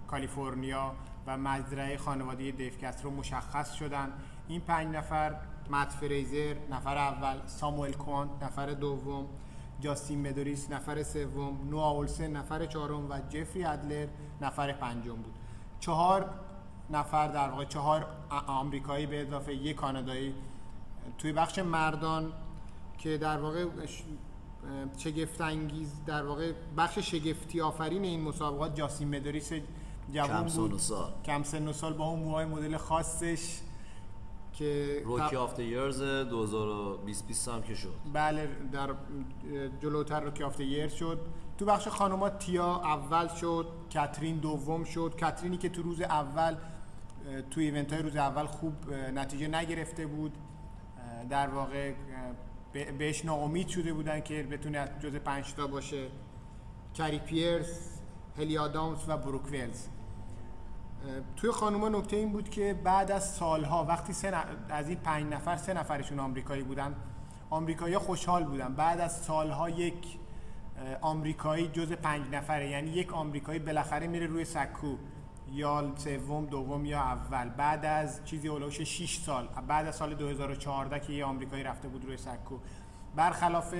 کالیفرنیا 0.06 0.92
و 1.26 1.38
مزرعه 1.38 1.96
خانواده 1.96 2.50
دیف 2.50 3.02
رو 3.02 3.10
مشخص 3.10 3.72
شدن. 3.72 4.12
این 4.48 4.60
پنج 4.60 4.96
نفر 4.96 5.36
مت 5.70 5.92
فریزر 5.92 6.56
نفر 6.70 6.96
اول 6.96 7.46
ساموئل 7.46 7.92
کوانت 7.92 8.30
نفر 8.42 8.66
دوم 8.66 9.26
جاستین 9.80 10.28
مدوریس 10.28 10.70
نفر 10.70 11.02
سوم 11.02 11.68
نوا 11.70 11.90
اولسن 11.90 12.36
نفر 12.36 12.66
چهارم 12.66 13.10
و 13.10 13.20
جفری 13.28 13.64
ادلر 13.64 14.06
نفر 14.40 14.72
پنجم 14.72 15.16
بود. 15.16 15.34
چهار 15.80 16.30
نفر 16.90 17.28
در 17.28 17.48
واقع 17.48 17.64
چهار 17.64 18.06
آمریکایی 18.46 19.06
به 19.06 19.22
اضافه 19.22 19.54
یک 19.54 19.76
کانادایی 19.76 20.34
توی 21.18 21.32
بخش 21.32 21.58
مردان 21.58 22.32
که 22.98 23.18
در 23.18 23.38
واقع 23.38 23.66
شگفت 24.98 25.40
انگیز 25.40 26.04
در 26.07 26.26
واقع 26.26 26.52
بخش 26.76 26.98
شگفتی 26.98 27.61
آفرین 27.61 28.04
این 28.04 28.20
مسابقات 28.20 28.76
جاسین 28.76 29.16
مدریس 29.16 29.52
جوان 30.12 30.46
بود. 30.46 30.81
کم 31.24 31.42
سن 31.42 31.68
و 31.68 31.72
سال 31.72 31.92
با 31.92 32.04
اون 32.04 32.20
موهای 32.20 32.46
مدل 32.46 32.76
خاصش 32.76 33.61
که 34.52 35.02
روکی 35.04 35.37
آفت 35.37 35.61
یرز 35.61 36.02
2020 36.02 37.48
هم 37.48 37.62
که 37.62 37.74
شد. 37.74 37.94
بله 38.12 38.48
در 38.72 38.94
جلوتر 39.83 40.20
روکی 40.20 40.42
آفت 40.42 40.61
یرز 40.61 40.92
شد. 40.92 41.20
تو 41.59 41.64
بخش 41.64 41.88
خانوما 41.88 42.31
تیا 42.31 42.76
اول 42.76 43.28
شد 43.28 43.66
کاترین 43.94 44.37
دوم 44.37 44.85
شد. 44.85 45.14
کاترینی 45.20 45.57
که 45.57 45.68
تو 45.68 45.83
روز 45.83 46.00
اول 46.00 46.57
تو 47.50 47.61
ایونت 47.61 47.92
های 47.92 48.02
روز 48.02 48.16
اول 48.16 48.46
خوب 48.46 48.92
نتیجه 49.14 49.48
نگرفته 49.48 50.07
بود. 50.07 50.33
در 51.31 51.48
واقع 51.48 51.92
بهش 52.72 53.24
ناامید 53.24 53.68
شده 53.68 53.92
بودن 53.92 54.20
که 54.20 54.42
بتونه 54.42 54.88
جز 55.00 55.16
پنج 55.16 55.54
تا 55.54 55.66
باشه. 55.66 56.09
کری 56.94 57.18
پیرس 57.18 58.00
هلی 58.38 58.59
آدامز 58.59 58.98
و 59.09 59.16
بروک 59.16 59.44
ویلز. 59.50 59.87
توی 61.37 61.50
خانوما 61.50 61.88
نکته 61.88 62.16
این 62.16 62.33
بود 62.33 62.50
که 62.50 62.81
بعد 62.85 63.11
از 63.11 63.35
سالها 63.35 63.85
وقتی 63.85 64.12
سه 64.12 64.33
از 64.68 64.88
این 64.88 64.98
پنج 64.98 65.33
نفر 65.33 65.57
سه 65.57 65.74
نفرشون 65.74 66.20
آمریکایی 66.20 66.62
بودن 66.62 66.94
آمریکایی 67.50 67.98
خوشحال 67.98 68.44
بودن. 68.44 68.74
بعد 68.74 69.00
از 69.00 69.16
سالها 69.16 69.70
یک 69.70 70.18
آمریکایی 71.00 71.68
جز 71.68 71.92
پنج 71.92 72.22
نفره 72.33 72.70
یعنی 72.70 72.90
یک 72.90 73.12
آمریکایی 73.12 73.59
بالاخره 73.59 74.07
میره 74.07 74.26
روی 74.26 74.44
سکو. 74.44 74.96
یا 75.52 75.92
سوم 75.96 76.46
دوم 76.46 76.84
یا 76.84 76.98
اول. 76.98 77.48
بعد 77.48 77.84
از 77.84 78.24
چیزی 78.24 78.48
اولوش 78.48 78.80
6 78.80 79.16
سال. 79.16 79.48
بعد 79.68 79.87
از 79.87 79.96
سال 79.96 80.14
2014 80.14 81.00
که 81.00 81.12
یه 81.12 81.24
آمریکایی 81.24 81.62
رفته 81.62 81.88
بود 81.88 82.04
روی 82.04 82.16
سکو. 82.16 82.58
برخلاف 83.16 83.74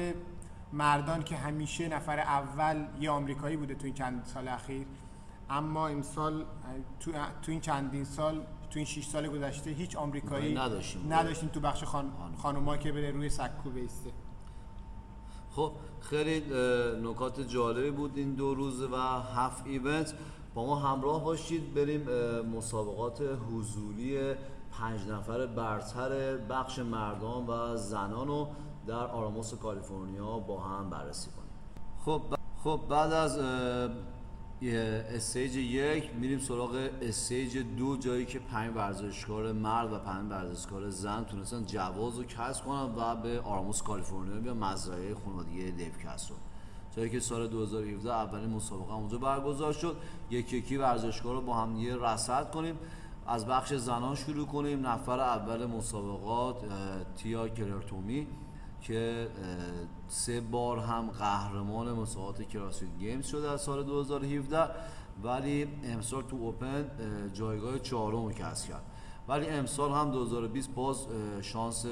مردان 0.73 1.23
که 1.23 1.37
همیشه 1.37 1.89
نفر 1.89 2.19
اول 2.19 2.87
یه 3.01 3.11
آمریکایی 3.11 3.57
بوده 3.57 3.75
تو 3.75 3.85
این 3.85 3.95
چند 3.95 4.25
سال 4.25 4.49
اخیر 4.49 4.87
اما 5.51 5.89
امسال 5.89 6.45
تو, 7.01 7.13
تو 7.43 7.53
این 7.53 7.61
چندین 7.61 8.05
سال 8.05 8.47
تو 8.71 8.79
این 8.79 8.85
6 8.85 9.05
سال 9.07 9.29
گذشته 9.29 9.71
هیچ 9.71 9.97
آمریکایی 9.97 10.55
نداشتیم. 10.55 11.13
نداشتیم 11.13 11.49
تو 11.49 11.61
بخش 11.61 11.85
خان... 11.85 12.13
خانوما 12.37 12.77
که 12.77 12.93
بره 12.93 13.11
روی 13.11 13.29
سکو 13.29 13.71
بیسته. 13.71 14.11
خب 15.51 15.73
خیلی 16.01 16.41
نکات 17.03 17.41
جالبی 17.41 17.91
بود 17.91 18.17
این 18.17 18.35
دو 18.35 18.55
روز 18.55 18.83
و 18.83 18.97
هفت 19.37 19.67
event 19.67 20.15
ما 20.67 20.77
همراه 20.77 21.25
باشید. 21.25 21.75
بریم 21.75 22.03
مسابقات 22.57 23.23
حضوری 23.53 24.35
پنج 24.73 25.09
نفر 25.09 25.47
برتر 25.47 26.37
بخش 26.37 26.79
مردان 26.79 27.47
و 27.47 27.77
زنان 27.77 28.29
رو 28.29 28.49
در 28.87 29.07
آروماس 29.07 29.55
کالیفرنیا 29.55 30.39
با 30.39 30.61
هم 30.61 30.91
بررسی 30.91 31.31
کنیم. 31.31 31.49
خب 32.05 32.23
خب 32.65 32.81
بعد 32.89 33.13
از 33.13 33.39
stage 34.63 35.57
یک 35.57 36.11
میریم 36.15 36.39
سراغ 36.39 36.91
stage 37.03 37.59
دو 37.59 37.97
جایی 37.97 38.27
که 38.27 38.39
پنج 38.39 38.77
ورزشکار 38.77 39.53
مرد 39.53 39.93
و 39.93 39.99
پنج 39.99 40.31
ورزشکار 40.31 40.91
زن 40.91 41.25
تونستن 41.25 41.65
جواز 41.67 42.19
رو 42.19 42.25
کسب 42.25 42.65
کنن 42.65 42.95
و 42.97 43.17
به 43.17 43.41
آروماس 43.41 43.83
کالیفرنیا 43.83 44.41
بیان 44.41 44.55
مزرعه 44.55 45.15
خانوادگی 45.15 45.71
دیو 45.71 45.93
کسترو 46.05 46.35
جایی 46.99 47.11
که 47.11 47.21
سال 47.21 47.47
2017 47.47 48.13
اولین 48.13 48.51
مسابقه 48.51 48.95
اونجا 48.95 49.19
برگزار 49.19 49.73
شد. 49.73 49.97
یک 50.31 50.53
یکی 50.53 50.77
ورزشکار 50.77 51.35
رو 51.35 51.41
با 51.41 51.55
هم 51.55 51.75
دیگه 51.75 51.97
رصد 51.97 52.51
کنیم. 52.51 52.79
از 53.27 53.47
بخش 53.47 53.75
زنان 53.75 54.15
شروع 54.15 54.47
کنیم. 54.47 54.87
نفر 54.87 55.21
اول 55.21 55.67
مسابقات 55.67 56.57
تیا 57.17 57.49
کلرتومی 57.49 58.27
که 58.81 59.29
سه 60.09 60.41
بار 60.41 60.79
هم 60.79 61.11
قهرمان 61.11 61.93
مسابقات 61.93 62.49
کراسفیت 62.49 62.99
گیمز 62.99 63.27
شده 63.27 63.51
از 63.51 63.61
سال 63.61 63.83
2017 63.83 64.71
ولی 65.23 65.69
امسال 65.85 66.23
تو 66.23 66.37
اوپن 66.37 66.91
جایگاه 67.35 67.79
چهارم 67.79 68.25
رو 68.25 68.33
کسب 68.33 68.69
کرد. 68.69 68.83
ولی 69.29 69.47
امسال 69.47 69.91
هم 69.91 70.11
2020 70.11 70.75
باز 70.75 71.07
شانس 71.41 71.87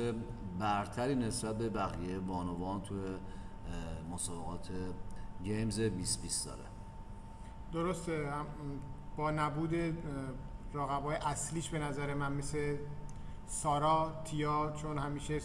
برتری 0.58 1.14
نسبت 1.14 1.58
به 1.58 1.68
بقیه 1.68 2.18
بانوان 2.18 2.80
تو 2.80 2.94
مسابقات 4.10 4.68
گیمز 5.42 5.80
2020 5.80 6.46
داره. 6.46 6.64
درسته. 7.72 8.28
با 9.16 9.30
نبود 9.30 9.74
رقبای 10.74 11.16
اصلیش 11.16 11.68
به 11.68 11.78
نظر 11.78 12.14
من 12.14 12.32
مثل 12.32 12.76
سارا 13.46 14.22
تیا 14.24 14.72
چون 14.82 14.98
همیشه 14.98 15.40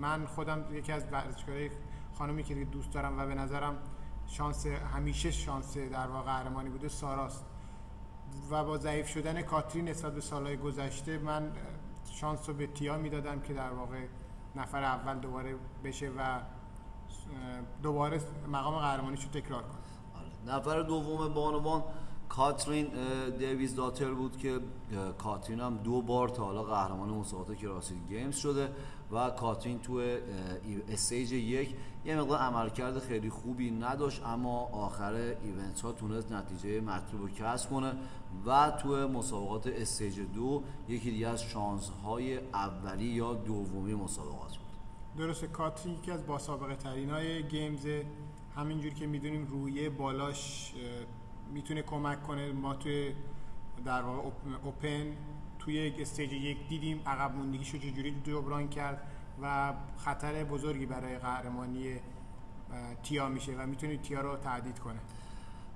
من 0.00 0.26
خودم 0.26 0.64
یکی 0.74 0.92
از 0.92 1.04
ورزشکارای 1.12 1.70
خانمی 2.14 2.42
که 2.42 2.64
دوست 2.64 2.92
دارم 2.92 3.18
و 3.18 3.26
به 3.26 3.34
نظرم 3.34 3.78
شانس 4.26 4.66
همیشه 4.66 5.30
شانس 5.30 5.76
در 5.76 6.06
واقع 6.06 6.24
قهرمانی 6.24 6.70
بوده 6.70 6.88
ساراست. 6.88 7.44
و 8.50 8.64
با 8.64 8.78
ضعیف 8.78 9.08
شدن 9.08 9.42
کاترین 9.42 9.88
نسبت 9.88 10.14
به 10.14 10.20
سالهای 10.20 10.56
گذشته 10.56 11.18
من 11.18 11.52
شانس 12.04 12.48
رو 12.48 12.54
به 12.54 12.66
تیا 12.66 12.98
می‌دادم 12.98 13.40
که 13.40 13.54
در 13.54 13.70
واقع 13.70 14.06
نفر 14.56 14.82
اول 14.82 15.18
دوباره 15.18 15.54
بشه 15.84 16.10
و 16.18 16.40
دوباره 17.82 18.20
مقام 18.52 18.78
قهرمانیش 18.78 19.24
رو 19.24 19.30
تکرار 19.30 19.62
کنه 19.62 19.72
آره. 20.14 20.56
نفر 20.56 20.82
دوم 20.82 21.34
بانوان 21.34 21.82
کاترین 22.28 22.88
دیویدزداتر 23.38 24.10
بود 24.10 24.36
که 24.36 24.60
کاترین 25.18 25.60
هم 25.60 25.76
دو 25.76 26.02
بار 26.02 26.28
تا 26.28 26.44
حالا 26.44 26.62
قهرمان 26.62 27.08
مسابقات 27.08 27.56
CrossFit 27.56 28.08
Games 28.08 28.36
شده 28.36 28.70
و 29.12 29.30
کاترین 29.30 29.78
تو 29.78 30.16
stage 30.88 31.32
یک 31.32 31.74
یه 32.04 32.20
مقدار 32.20 32.38
عملکرد 32.38 32.98
خیلی 32.98 33.30
خوبی 33.30 33.70
نداشت 33.70 34.26
اما 34.26 34.60
آخر 34.72 35.12
event 35.12 35.80
ها 35.80 35.92
تونست 35.92 36.32
نتیجه 36.32 36.80
مطلوب 36.80 37.22
رو 37.22 37.28
کسب 37.28 37.70
کنه 37.70 37.92
و 38.46 38.70
تو 38.70 39.08
مسابقات 39.08 39.66
stage 39.66 40.20
دو 40.34 40.62
یکی 40.88 41.10
دیگه 41.10 41.28
از 41.28 41.42
شانس 41.42 41.90
های 42.04 42.38
اولی 42.38 43.04
یا 43.04 43.34
دومی 43.34 43.94
مسابقات 43.94 44.45
بود 45.16 45.26
درسته 45.26 45.46
کاترین 45.46 45.94
یکی 45.94 46.10
از 46.10 46.26
با 46.26 46.38
سابقه 46.38 46.76
ترین 46.76 47.10
های 47.10 47.42
Games 47.42 47.86
همینجور 48.56 48.94
که 48.94 49.06
می‌دونیم 49.06 49.46
تجربه 49.46 49.90
بالاش 49.90 50.72
می‌تونه 51.52 51.82
کمک 51.82 52.22
کنه. 52.22 52.52
ما 52.52 52.74
توی 52.74 53.12
در 53.84 54.02
واقع 54.02 54.28
Open 54.64 55.16
توی 55.58 55.74
یک 55.74 56.00
stage 56.00 56.32
یک 56.32 56.68
دیدیم 56.68 57.00
عقب 57.06 57.34
موندگیش 57.34 57.70
رو 57.70 57.78
چجوری 57.78 58.14
جبران 58.24 58.68
کرد 58.68 59.02
و 59.42 59.74
خطر 59.96 60.44
بزرگی 60.44 60.86
برای 60.86 61.18
قهرمانی 61.18 61.96
تیا 63.02 63.28
میشه 63.28 63.52
و 63.52 63.66
می‌تونه 63.66 63.96
تیا 63.96 64.20
رو 64.20 64.36
تهدید 64.36 64.78
کنه. 64.78 64.98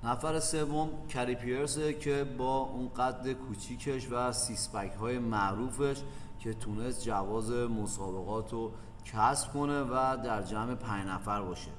نفر 0.04 0.40
سوم 0.40 0.90
کری 1.08 1.34
پیرسه 1.34 1.94
که 1.94 2.24
با 2.38 2.56
اون 2.56 2.88
قد 2.88 3.32
کوچیکش 3.32 4.08
و 4.10 4.32
six 4.32 4.58
pack 4.58 4.92
های 4.92 5.18
معروفش 5.18 6.02
که 6.38 6.54
تونست 6.54 7.04
جواز 7.04 7.50
مسابقات 7.50 8.52
رو 8.52 8.72
کسب 9.04 9.52
کنه 9.52 9.80
و 9.80 10.16
در 10.24 10.42
جمع 10.42 10.74
پنج 10.74 11.06
نفر 11.08 11.42
باشه. 11.42 11.70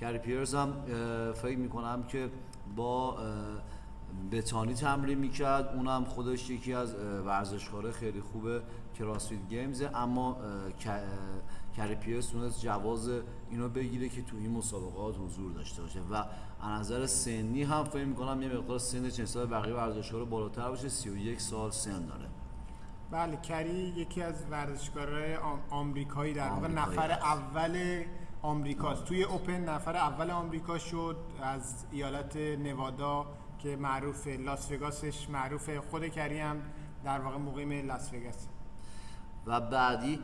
کری 0.00 0.18
پیرس 0.18 0.54
هم 0.54 0.72
فکر 1.32 1.58
می‌کنم 1.58 2.02
که 2.02 2.30
با 2.76 3.18
بتانی 4.32 4.74
تمرین 4.74 5.18
می‌کرد. 5.18 5.74
اونم 5.74 6.04
خودش 6.04 6.50
یکی 6.50 6.74
از 6.74 6.94
ورزشکاره 7.26 7.92
خیلی 7.92 8.20
خوبه 8.20 8.62
CrossFit 8.98 9.48
Games. 9.48 9.82
اما 9.94 10.36
کری 11.76 11.94
پیرس 11.94 12.26
تونست 12.26 12.60
جواز 12.60 13.10
اینو 13.50 13.68
بگیره 13.68 14.08
که 14.08 14.22
تو 14.22 14.36
این 14.36 14.50
مسابقات 14.50 15.14
حضور 15.18 15.52
داشته 15.52 15.82
باشه. 15.82 16.00
و 16.00 16.14
از 16.14 16.80
نظر 16.80 17.06
سنی 17.06 17.62
هم 17.62 17.84
فکر 17.84 18.04
می‌کنم 18.04 18.42
یه 18.42 18.48
مقدار 18.48 18.78
سن 18.78 19.10
چند 19.10 19.26
سال 19.26 19.46
بقیه 19.46 19.74
ورزشکارا 19.74 20.24
بالاتر 20.24 20.68
باشه. 20.68 20.88
31 20.88 21.40
سال 21.40 21.70
سن 21.70 22.06
داره. 22.06 22.28
بله 23.10 23.36
کری 23.36 23.92
یکی 23.96 24.22
از 24.22 24.34
ورزشکارهای 24.50 25.36
آمریکایی 25.70 26.34
در 26.34 26.48
واقع. 26.48 26.68
نفر 26.68 27.10
اول 27.10 28.04
آمریکاست. 28.42 29.04
توی 29.04 29.22
اوپن 29.22 29.64
نفر 29.64 29.96
اول 29.96 30.30
آمریکا 30.30 30.78
شد 30.78 31.16
از 31.42 31.86
ایالت 31.90 32.36
نوادا 32.36 33.26
که 33.58 33.76
معروف 33.76 34.26
لاس 34.26 34.72
وگاسش 34.72 35.30
معروف 35.30 35.70
خود 35.90 36.08
کری 36.08 36.38
هم 36.38 36.62
در 37.04 37.20
واقع 37.20 37.36
مقیم 37.36 37.86
لاس 37.86 38.14
وگاس. 38.14 38.48
و 39.46 39.60
بعدی 39.60 40.18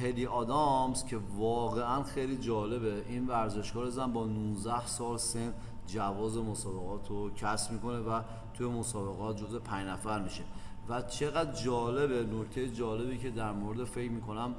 هلی 0.00 0.26
آدامز 0.26 1.04
که 1.04 1.20
واقعا 1.36 2.02
خیلی 2.02 2.36
جالبه. 2.36 3.04
این 3.08 3.26
ورزشکار 3.26 3.90
زن 3.90 4.12
با 4.12 4.24
19 4.24 4.86
سال 4.86 5.18
سن 5.18 5.54
جواز 5.86 6.36
مسابقات 6.36 7.08
رو 7.08 7.30
کسب 7.30 7.72
می‌کنه 7.72 7.98
و 7.98 8.22
توی 8.54 8.66
مسابقات 8.66 9.36
جزء 9.36 9.58
پنج 9.58 9.88
نفر 9.88 10.22
میشه. 10.22 10.42
و 10.88 11.02
چقدر 11.02 11.52
جالبه 11.52 12.36
نکته 12.36 12.68
جالبی 12.68 13.18
که 13.18 13.30
در 13.30 13.52
مورد 13.52 13.84
فکر 13.84 14.10
می‌کنم 14.10 14.54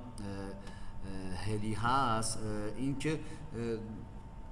هلی 1.45 1.73
هست 1.73 2.39
اینکه 2.77 3.19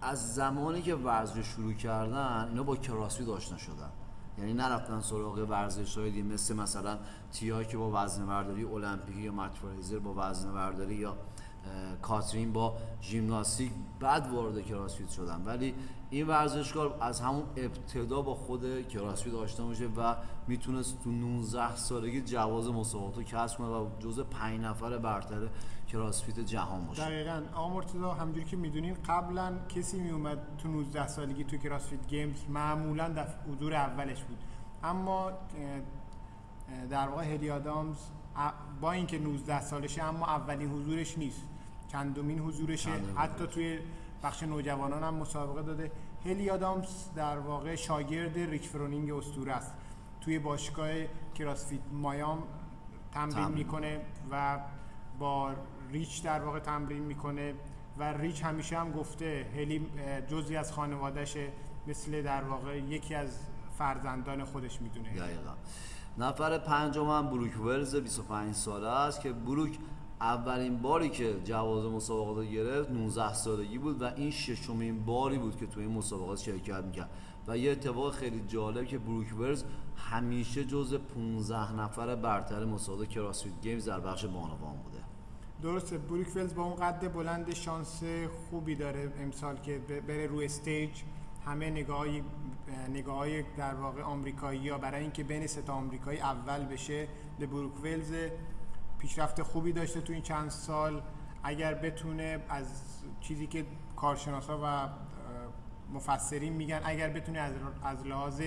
از 0.02 0.36
زمانی 0.36 0.82
که 0.82 0.96
ورزش 0.96 1.46
شروع 1.46 1.74
کردن 1.74 2.48
اینا 2.50 2.64
با 2.64 2.76
کراسفیت 2.76 3.30
آشنا 3.30 3.58
شدن 3.58 3.90
یعنی 4.38 4.54
نرفتن 4.54 5.02
سراغ 5.02 5.50
ورزش 5.50 5.98
های 5.98 6.12
دیگه 6.12 6.24
مثل 6.24 6.56
مثلا 6.56 6.98
تیا 7.32 7.64
که 7.64 7.78
با 7.78 7.92
وزن 8.04 8.26
برداری 8.26 8.64
المپیکی 8.64 9.22
یا 9.22 9.32
متفرایزر 9.32 10.00
با 10.00 10.14
وزن 10.18 10.54
برداری 10.54 10.96
یا 10.96 11.18
کاترین 12.02 12.54
با 12.54 12.78
ژیمناستیک 13.02 13.72
بعد 14.00 14.32
وارد 14.32 14.66
کراسفیت 14.66 15.10
شدن. 15.10 15.42
ولی 15.46 15.74
این 16.16 16.28
ورزشکار 16.28 16.98
از 17.02 17.22
همون 17.22 17.44
ابتدا 17.58 18.22
با 18.22 18.36
خود 18.36 18.88
کراسفیت 18.88 19.34
آشنا 19.34 19.68
میشه 19.68 19.86
و 19.86 20.16
می‌تونست 20.48 21.04
تو 21.04 21.12
19 21.12 21.76
سالگی 21.76 22.22
جواز 22.22 22.70
مسابقات 22.70 23.18
رو 23.18 23.24
کسب 23.24 23.58
کنه 23.58 23.68
و 23.68 23.88
جزء 24.00 24.24
5 24.24 24.62
نفر 24.62 24.98
برتر 24.98 25.48
کراسفیت 25.92 26.40
جهان 26.40 26.86
باشه. 26.86 27.02
دقیقاً. 27.02 27.42
آقا 27.54 27.70
مرتضی 27.70 27.98
همونجوری 27.98 28.46
که 28.46 28.58
می‌دونین 28.58 28.98
قبلا 29.08 29.54
کسی 29.70 30.00
میومد 30.00 30.38
تو 30.58 30.68
19 30.68 31.08
سالگی 31.08 31.44
تو 31.44 31.58
کراسفیت 31.58 32.08
گیمز 32.08 32.44
معمولا 32.50 33.10
در 33.10 33.28
حضور 33.52 33.74
اولش 33.74 34.24
بود. 34.24 34.38
اما 34.84 35.32
در 36.90 37.08
واقع 37.08 37.24
هلی 37.24 37.50
آدامز 37.50 37.98
با 38.82 38.92
اینکه 38.92 39.20
19 39.20 39.62
سالشه 39.62 40.04
اما 40.04 40.26
اولین 40.26 40.70
حضورش 40.70 41.18
نیست. 41.18 41.42
چندمین 41.92 42.40
حضورشه. 42.40 42.90
حتی 43.16 43.48
توی 43.48 43.80
بخش 44.24 44.44
نوجوانان 44.44 45.04
هم 45.04 45.14
مسابقه 45.14 45.62
داده. 45.62 45.92
هلی 46.26 46.50
آدامز 46.50 46.88
در 47.16 47.40
واقع 47.40 47.76
شاگرد 47.76 48.38
ریک 48.38 48.68
فرونینگ 48.68 49.12
اسطوره 49.12 49.54
است. 49.54 49.74
توی 50.22 50.40
باشگاه 50.40 50.90
کراسفیت 51.36 51.82
مایام 51.92 52.44
تمرین 53.12 53.48
می‌کنه 53.48 54.02
و 54.32 54.60
با 55.20 55.52
ریچ 55.92 56.24
در 56.24 56.44
واقع 56.44 56.60
تمرین 56.60 57.04
می‌کنه 57.04 57.54
و 57.98 58.04
ریچ 58.04 58.44
همیشه 58.44 58.78
هم 58.78 58.92
گفته 58.92 59.48
هلی 59.56 59.88
جزی 60.28 60.56
از 60.56 60.74
خانوادهشه 60.74 61.52
مثل 61.88 62.22
در 62.22 62.44
واقع 62.44 62.78
یکی 62.78 63.16
از 63.16 63.40
فرزندان 63.78 64.44
خودش 64.44 64.82
می‌دونه. 64.82 65.10
دقیقا. 65.10 65.54
نفر 66.18 66.58
پنجم 66.58 67.10
هم 67.10 67.30
بروک 67.30 67.62
ولز 67.62 67.96
25 67.96 68.56
ساله 68.56 68.88
است 68.88 69.22
که 69.22 69.32
بروک 69.32 69.78
اولین 70.22 70.82
باری 70.82 71.10
که 71.10 71.36
جواز 71.44 71.86
مسابقات 71.86 72.46
گرفت 72.46 72.92
19 72.92 73.34
سالگی 73.34 73.78
بود 73.78 74.02
و 74.02 74.06
این 74.16 74.32
ششمین 74.32 75.06
باری 75.06 75.38
بود 75.38 75.58
که 75.58 75.66
تو 75.66 75.80
این 75.80 75.92
مسابقات 75.92 76.40
شرکت 76.40 76.84
می‌کرد. 76.84 77.10
و 77.48 77.58
یه 77.58 77.72
اتفاق 77.72 78.14
خیلی 78.14 78.44
جالب 78.48 78.86
که 78.86 78.98
بروک 78.98 79.40
ولز 79.40 79.64
همیشه 79.96 80.66
جز 80.66 80.94
15 80.94 81.74
نفر 81.74 82.16
برتر 82.16 82.66
مسابقات 82.66 83.10
CrossFit 83.10 83.62
Games 83.62 83.90
در 83.90 84.00
بخش 84.00 84.26
بانوان 84.26 84.76
بوده. 84.84 85.04
درسته 85.62 85.98
بروک 85.98 86.36
ولز 86.36 86.56
با 86.56 86.64
اون 86.64 86.76
قد 86.76 87.14
بلند 87.14 87.54
شانس 87.54 88.04
خوبی 88.50 88.76
داره 88.76 89.14
امسال 89.22 89.58
که 89.58 89.82
بره 90.08 90.28
روی 90.28 90.46
استیج. 90.46 90.90
همه 91.46 91.70
نگاه 91.70 92.06
نگاه 92.90 93.42
در 93.42 93.74
واقع 93.74 94.02
آمریکایی 94.02 94.70
ها 94.70 94.78
برای 94.78 95.02
اینکه 95.02 95.24
بین 95.24 95.48
سه 95.48 95.62
تا 95.62 95.74
آمریکایی 95.74 96.20
اول 96.20 96.66
بشه 96.66 97.08
به 97.40 97.46
بروک 97.46 97.84
ولز 97.84 98.14
پیشرفت 98.98 99.42
خوبی 99.42 99.74
داشته 99.74 100.02
تو 100.02 100.14
این 100.14 100.22
چند 100.22 100.50
سال 100.50 101.02
اگر 101.44 101.74
بتونه 101.74 102.40
از 102.50 102.66
چیزی 103.22 103.48
که 103.48 103.66
کارشناسا 103.96 104.60
و 104.64 104.90
مفسرین 105.94 106.54
میگن 106.54 106.82
اگر 106.84 107.10
بتونه 107.10 107.40
از 107.40 107.54
از 107.84 108.06
لحاظ 108.06 108.42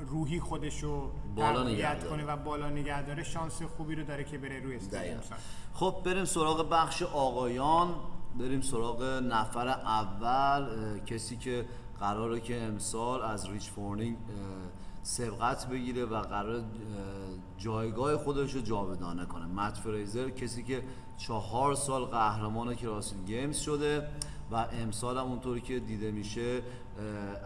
روحی 0.00 0.40
خودشو 0.40 1.10
بالا 1.36 1.62
تقویت 1.62 1.78
نگه 1.78 1.94
داره. 1.94 2.10
کنه 2.10 2.24
و 2.24 2.36
بالا 2.36 2.70
نگه 2.70 3.02
داره 3.02 3.22
شانس 3.22 3.62
خوبی 3.62 3.94
رو 3.94 4.04
داره 4.04 4.24
که 4.24 4.38
بره 4.38 4.60
روی. 4.60 4.74
امسال. 4.74 5.38
خب 5.74 5.96
بریم 6.04 6.24
سراغ 6.24 6.68
بخش 6.70 7.02
آقایان 7.02 7.94
بریم 8.38 8.60
سراغ 8.60 9.02
نفر 9.02 9.68
اول 9.68 10.68
کسی 11.06 11.36
که 11.36 11.64
قراره 12.00 12.40
که 12.40 12.62
امسال 12.62 13.22
از 13.22 13.50
ریچ 13.50 13.70
فرونینگ 13.70 14.16
سبقت 15.02 15.66
بگیره 15.66 16.04
و 16.04 16.20
قرار 16.20 16.62
جایگاه 17.58 18.16
خودش 18.16 18.54
رو 18.54 18.60
جاودانه 18.60 19.26
کنه. 19.26 19.46
مت 19.46 19.76
فریزر 19.76 20.30
کسی 20.30 20.62
که 20.62 20.82
چهار 21.16 21.74
سال 21.74 22.04
قهرمان 22.04 22.74
CrossFit 22.74 23.24
Games 23.24 23.56
شده 23.56 24.08
و 24.50 24.66
امسال 24.72 25.18
هم 25.18 25.24
اونطوری 25.24 25.60
که 25.60 25.80
دیده 25.80 26.10
میشه 26.10 26.62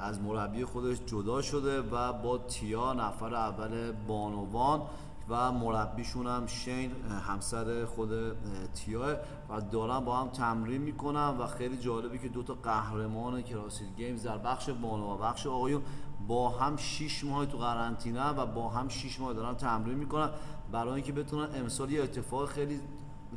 از 0.01 0.21
مربی 0.21 0.65
خودش 0.65 0.99
جدا 1.07 1.43
شده 1.43 1.81
و 1.81 2.13
با 2.13 2.39
تیا 2.39 2.93
نفر 2.93 3.35
اول 3.35 3.93
بانوان 3.93 4.83
و 5.29 5.53
مربیشون 5.53 6.27
هم 6.27 6.47
شین 6.47 6.91
همسر 7.29 7.85
خود 7.85 8.13
اه، 8.13 8.33
تیاه 8.75 9.15
و 9.51 9.61
دارن 9.61 10.01
با 10.01 10.17
هم 10.17 10.29
تمرین 10.29 10.83
می‌کنن 10.83 11.29
و 11.29 11.47
خیلی 11.47 11.77
جالبی 11.77 12.19
که 12.19 12.29
دوتا 12.29 12.55
قهرمان 12.55 13.43
کراسید 13.43 13.97
گیمز 13.97 14.23
در 14.23 14.39
بخش 14.39 14.71
بانو 14.71 15.15
و 15.15 15.19
بخش 15.19 15.47
آقایون 15.47 15.83
با 16.29 16.49
هم 16.49 16.77
6 16.77 17.25
ماه 17.25 17.47
تو 17.47 17.59
قرنطینه 17.59 18.29
و 18.29 18.47
با 18.47 18.69
هم 18.69 18.89
6 18.89 19.21
ماه 19.21 19.33
دارن 19.33 19.55
تمرین 19.55 19.99
می‌کنن. 19.99 20.31
برای 20.73 20.93
اینکه 20.93 21.13
بتونن 21.13 21.55
امسال 21.55 21.91
یه 21.91 22.03
اتفاق 22.03 22.49
خیلی 22.49 22.81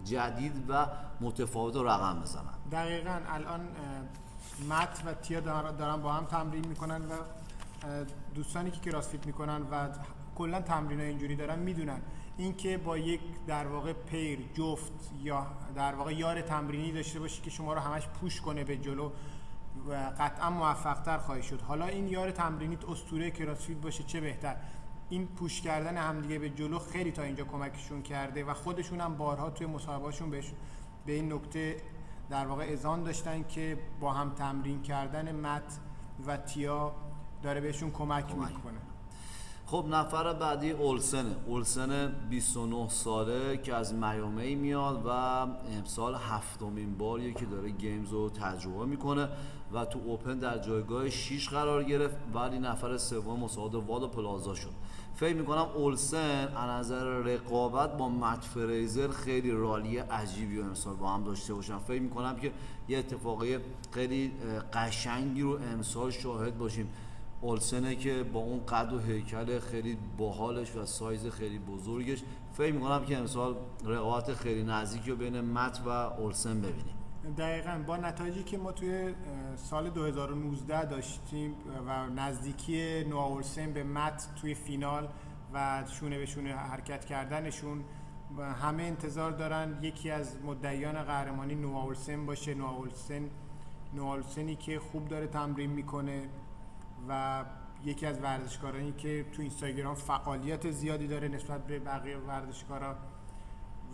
جدید 0.03 0.63
و 0.69 0.87
متفاوت 1.21 1.75
رقم 1.75 2.19
بزنن. 2.21 2.53
دقیقا. 2.71 3.19
الان 3.29 3.67
مت 4.69 5.03
و 5.05 5.13
تیا 5.13 5.39
دارن 5.39 6.01
با 6.01 6.13
هم 6.13 6.25
تمرین 6.25 6.67
می‌کنن 6.67 7.01
و 7.01 7.13
دوستانی 8.35 8.71
که 8.71 8.79
کراسفیت 8.79 9.25
می‌کنن 9.25 9.61
و 9.71 9.89
کلا 10.35 10.61
تمرین 10.61 10.99
اینجوری 10.99 11.35
دارن 11.35 11.59
می‌دونن. 11.59 12.01
اینکه 12.37 12.77
با 12.77 12.97
یک 12.97 13.21
در 13.47 13.67
واقع 13.67 13.93
پیر 13.93 14.39
جفت 14.53 15.11
یا 15.23 15.47
در 15.75 15.95
واقع 15.95 16.13
یار 16.13 16.41
تمرینی 16.41 16.91
داشته 16.91 17.19
باشی 17.19 17.41
که 17.41 17.49
شما 17.49 17.73
رو 17.73 17.79
همش 17.79 18.07
پوش 18.07 18.41
کنه 18.41 18.63
به 18.63 18.77
جلو 18.77 19.11
قطعا 20.19 20.49
موفق 20.49 21.01
تر 21.01 21.17
خواهی 21.17 21.43
شد. 21.43 21.61
حالا 21.61 21.85
این 21.85 22.07
یار 22.07 22.31
تمرینیت 22.31 22.89
اسطوره 22.89 23.31
کراسفیت 23.31 23.77
باشه 23.77 24.03
چه 24.03 24.21
بهتر؟ 24.21 24.55
این 25.09 25.27
پوش 25.27 25.61
کردن 25.61 25.97
همدیگه 25.97 26.39
به 26.39 26.49
جلو 26.49 26.79
خیلی 26.79 27.11
تا 27.11 27.23
اینجا 27.23 27.43
کمکشون 27.43 28.01
کرده 28.01 28.43
و 28.43 28.53
خودشون 28.53 29.01
هم 29.01 29.17
بارها 29.17 29.49
توی 29.49 29.67
مسابقهاشون 29.67 30.29
بهش 30.29 30.53
به 31.05 31.13
این 31.13 31.33
نکته 31.33 31.77
در 32.29 32.47
واقع 32.47 32.65
اذعان 32.67 33.03
داشتن 33.03 33.43
که 33.43 33.77
با 33.99 34.13
هم 34.13 34.29
تمرین 34.29 34.81
کردن 34.81 35.35
مت 35.35 35.79
و 36.27 36.37
تیا 36.37 36.95
داره 37.43 37.61
بهشون 37.61 37.91
کمک, 37.91 38.27
کمک. 38.27 38.49
می‌کنه. 38.49 38.79
خب 39.65 39.85
نفر 39.89 40.33
بعدی 40.33 40.71
اولسنه. 40.71 41.35
اولسن 41.47 42.07
29 42.29 42.89
ساله 42.89 43.57
که 43.57 43.75
از 43.75 43.93
میامی 43.93 44.55
میاد 44.55 45.05
و 45.05 45.09
امسال 45.09 46.15
هفتمین 46.15 46.97
باریه 46.97 47.33
که 47.33 47.45
داره 47.45 47.69
گیمز 47.69 48.11
رو 48.11 48.29
تجربه 48.29 48.85
می‌کنه. 48.85 49.29
و 49.75 49.85
تو 49.85 49.99
اوپن 50.05 50.39
در 50.39 50.57
جایگاه 50.57 51.09
6 51.09 51.49
قرار 51.49 51.83
گرفت. 51.83 52.15
ولی 52.33 52.59
نفر 52.59 52.97
سوم 52.97 53.39
مسابقات 53.39 53.87
واد 53.87 54.11
پلازا 54.11 54.55
شد. 54.55 54.71
فکر 55.15 55.35
می‌کنم 55.35 55.67
اولسن 55.75 56.47
از 56.47 56.69
نظر 56.69 57.03
رقابت 57.03 57.97
با 57.97 58.09
مت 58.09 58.43
فریزر 58.43 59.07
خیلی 59.07 59.51
رالی 59.51 59.97
عجیبی 59.97 60.57
رو 60.57 60.65
امسال 60.65 60.95
با 60.95 61.09
هم 61.09 61.23
داشته 61.23 61.53
باشن. 61.53 61.77
فکر 61.77 62.01
می‌کنم 62.01 62.35
که 62.35 62.51
یه 62.87 62.97
اتفاقی 62.97 63.57
خیلی 63.91 64.31
قشنگی 64.73 65.41
رو 65.41 65.59
امسال 65.73 66.11
شاهد 66.11 66.57
باشیم. 66.57 66.89
اولسنه 67.41 67.95
که 67.95 68.23
با 68.23 68.39
اون 68.39 68.65
قد 68.65 68.93
و 68.93 68.99
هیکل 68.99 69.59
خیلی 69.59 69.97
باحالش 70.17 70.75
و 70.75 70.85
سایز 70.85 71.27
خیلی 71.27 71.59
بزرگش 71.59 72.23
فکر 72.53 72.73
می‌کنم 72.73 73.05
که 73.05 73.17
امسال 73.17 73.55
رقابت 73.85 74.33
خیلی 74.33 74.63
نزدیکی 74.63 75.11
رو 75.11 75.17
بین 75.17 75.41
مت 75.41 75.81
و 75.85 75.89
اولسن 75.89 76.61
ببینیم. 76.61 76.94
دقیقا. 77.37 77.83
با 77.87 77.97
نتایجی 77.97 78.43
که 78.43 78.57
ما 78.57 78.71
توی 78.71 79.15
سال 79.55 79.89
2019 79.89 80.85
داشتیم 80.85 81.55
و 81.87 82.09
نزدیکی 82.09 83.03
نوآ 83.03 83.25
اولسن 83.25 83.73
به 83.73 83.83
مت 83.83 84.27
توی 84.41 84.53
فینال 84.53 85.07
و 85.53 85.83
شونه 85.87 86.17
به 86.17 86.25
شونه 86.25 86.55
حرکت 86.55 87.05
کردنشون 87.05 87.83
و 88.37 88.53
همه 88.53 88.83
انتظار 88.83 89.31
دارن 89.31 89.77
یکی 89.81 90.11
از 90.11 90.37
مدعیان 90.43 91.03
قهرمانی 91.03 91.55
نوآ 91.55 91.83
اولسن 91.83 92.25
باشه. 92.25 92.53
نوآ 92.53 92.71
اولسن 92.71 93.29
نوآ 93.93 94.13
اولسنی 94.13 94.55
که 94.55 94.79
خوب 94.79 95.07
داره 95.07 95.27
تمرین 95.27 95.69
می‌کنه 95.69 96.29
و 97.09 97.45
یکی 97.85 98.05
از 98.05 98.19
ورزشکارانی 98.19 98.91
که 98.91 99.25
تو 99.33 99.41
اینستاگرام 99.41 99.95
فعالیت 99.95 100.71
زیادی 100.71 101.07
داره 101.07 101.27
نسبت 101.27 101.67
به 101.67 101.79
بقیه 101.79 102.17
ورزشکارا 102.17 102.95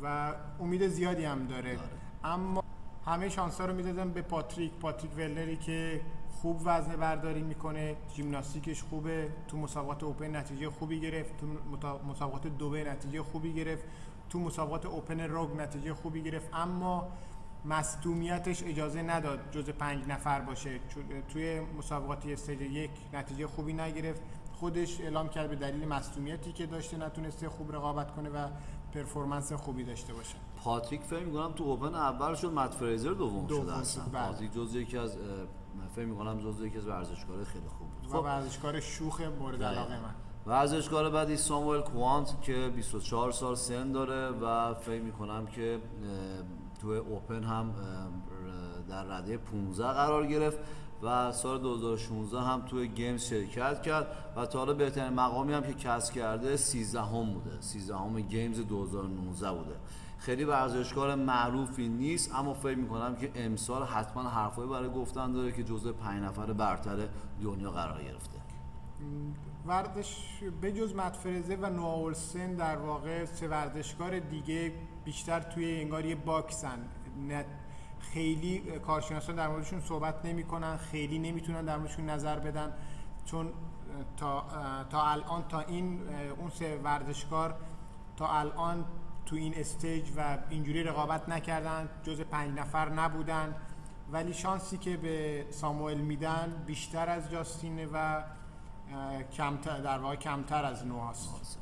و 0.03 0.33
امید 0.59 0.87
زیادی 0.87 1.25
هم 1.25 1.47
داره. 1.47 1.79
اما 2.23 2.63
همه 3.05 3.29
شانس 3.29 3.61
رو 3.61 3.73
می‌دادن 3.73 4.11
به 4.11 4.21
پاتریک. 4.21 4.71
پاتریک 4.71 5.11
ولنری 5.17 5.57
که 5.57 6.01
خوب 6.41 6.61
وزن 6.65 6.95
برداری 6.95 7.41
می‌کنه 7.41 7.95
ژیمناستیکش 8.15 8.83
خوبه 8.83 9.29
تو 9.47 9.57
مسابقات 9.57 10.03
اوپن 10.03 10.35
نتیجه 10.35 10.69
خوبی 10.69 10.99
گرفت 10.99 11.37
تو 11.37 11.47
مسابقات 12.09 12.47
دوبی 12.47 12.83
نتیجه 12.83 13.23
خوبی 13.23 13.53
گرفت 13.53 13.83
تو 14.29 14.39
مسابقات 14.39 14.85
Open 14.85 15.19
Rogue 15.19 15.55
نتیجه 15.57 15.93
خوبی 15.93 16.21
گرفت. 16.21 16.49
اما 16.53 17.07
مصدومیتش 17.65 18.63
اجازه 18.63 19.01
نداد 19.01 19.39
جز 19.51 19.69
پنج 19.69 20.07
نفر 20.07 20.41
باشه. 20.41 20.79
توی 21.33 21.59
مسابقات 21.59 22.25
Stage 22.25 22.61
یک 22.61 22.91
نتیجه 23.13 23.47
خوبی 23.47 23.73
نگرفت. 23.73 24.21
خودش 24.53 25.01
اعلام 25.01 25.29
کرد 25.29 25.49
به 25.49 25.55
دلیل 25.55 25.87
مصدومیتی 25.87 26.51
که 26.51 26.65
داشته 26.65 26.97
نتونسته 26.97 27.49
خوب 27.49 27.75
رقابت 27.75 28.11
کنه 28.11 28.29
و 28.29 28.47
performance 28.93 29.53
خوبی 29.53 29.83
داشته 29.83 30.13
باشه. 30.13 30.35
پاتریک 30.63 31.01
فکر 31.01 31.25
می‌کنم 31.25 31.51
تو 31.51 31.63
Open 31.63 31.95
اول 31.95 32.35
شد 32.35 32.53
مت 32.53 32.73
فریزر 32.73 33.11
دوم 33.11 33.47
شد 33.47 33.55
شد، 33.55 33.69
اصلا. 33.69 34.03
بله. 34.03 34.27
پاتریک 34.27 34.53
جزو 34.53 34.79
یکی 34.79 34.97
از 34.97 35.17
فکر 35.95 36.05
می‌کنم 36.05 36.39
جزو 36.39 36.65
یکی 36.65 36.77
از 36.77 36.87
ورزشکارهای 36.87 37.45
خیلی 37.45 37.67
خوب 37.67 37.87
بود. 37.89 38.11
خب. 38.11 38.25
ورزشکار 38.25 38.79
شوخ 38.79 39.21
مورد 39.21 39.63
علاقه 39.63 39.99
من. 39.99 40.15
ورزشکار 40.45 41.09
بعدی 41.09 41.37
ساموئل 41.37 41.81
کوانت 41.81 42.41
که 42.41 42.71
24 42.75 43.31
سال 43.31 43.55
سن 43.55 43.91
داره 43.91 44.29
و 44.29 44.73
فکر 44.73 45.01
می‌کنم 45.01 45.47
که 45.47 45.79
توی 46.81 46.97
Open 46.97 47.43
هم 47.43 47.73
در 48.89 49.03
رده 49.03 49.37
15 49.37 49.87
قرار 49.87 50.27
گرفت 50.27 50.57
و 51.03 51.31
سال 51.31 51.59
2016 51.61 52.41
هم 52.41 52.61
توی 52.61 52.87
Games 52.87 53.23
شرکت 53.23 53.81
کرد 53.81 54.07
و 54.35 54.45
تا 54.45 54.59
حالا 54.59 54.73
بهترین 54.73 55.13
مقامی 55.13 55.53
هم 55.53 55.63
که 55.63 55.73
کسب 55.73 56.13
کرده 56.13 56.57
13 56.57 57.01
هم 57.01 57.33
بوده 57.33 57.61
13 57.61 57.95
هم 57.95 58.21
Games 58.21 58.59
2019 58.59 59.51
بوده. 59.51 59.75
خیلی 60.21 60.43
ورزشکار 60.43 61.15
معروفی 61.15 61.89
نیست 61.89 62.35
اما 62.35 62.53
فکر 62.53 62.77
می‌کنم 62.77 63.15
که 63.15 63.31
امسال 63.35 63.83
حتما 63.83 64.23
حرفایی 64.23 64.69
برای 64.69 64.89
گفتن 64.89 65.31
داره 65.31 65.51
که 65.51 65.63
جزء 65.63 65.91
پنج 65.91 66.23
نفر 66.23 66.53
برتر 66.53 67.07
دنیا 67.43 67.71
قرار 67.71 68.03
گرفته. 68.03 68.37
ورزش 69.65 70.17
به 70.61 70.71
جز 70.71 70.95
مت 70.95 71.15
فرزه 71.15 71.55
و 71.55 71.69
نوآ 71.69 71.95
اولسن 71.95 72.55
در 72.55 72.77
واقع 72.77 73.25
سه 73.25 73.47
ورزشکار 73.47 74.19
دیگه 74.19 74.73
بیشتر 75.05 75.39
توی 75.39 75.81
انگار 75.81 76.05
یه 76.05 76.15
باکسن. 76.15 76.79
خیلی 77.99 78.59
کارشناسان 78.59 79.35
در 79.35 79.47
موردشون 79.47 79.81
صحبت 79.81 80.25
نمی‌کنن 80.25 80.77
خیلی 80.77 81.19
نمی‌تونن 81.19 81.65
در 81.65 81.77
موردشون 81.77 82.05
نظر 82.09 82.39
بدن. 82.39 82.73
چون 83.25 83.49
تا 84.17 84.43
تا 84.89 85.03
الان 85.03 85.43
تا 85.49 85.59
این 85.59 85.99
اون 86.39 86.49
سه 86.49 86.79
ورزشکار 86.83 87.55
تا 88.17 88.27
الان 88.27 88.85
تو 89.25 89.35
این 89.35 89.53
استیج 89.55 90.03
و 90.17 90.37
اینجوری 90.49 90.83
رقابت 90.83 91.29
نکردن 91.29 91.89
جز 92.03 92.21
پنج 92.21 92.59
نفر 92.59 92.89
نبودن. 92.89 93.55
ولی 94.11 94.33
شانسی 94.33 94.77
که 94.77 94.97
به 94.97 95.45
ساموئل 95.49 95.97
میدن 95.97 96.63
بیشتر 96.65 97.09
از 97.09 97.31
جاستینه 97.31 97.87
و 97.93 98.23
کمتر 99.37 99.77
در 99.77 99.99
واقع 99.99 100.15
کمتر 100.15 100.65
از 100.65 100.85
نوهاست 100.85 101.59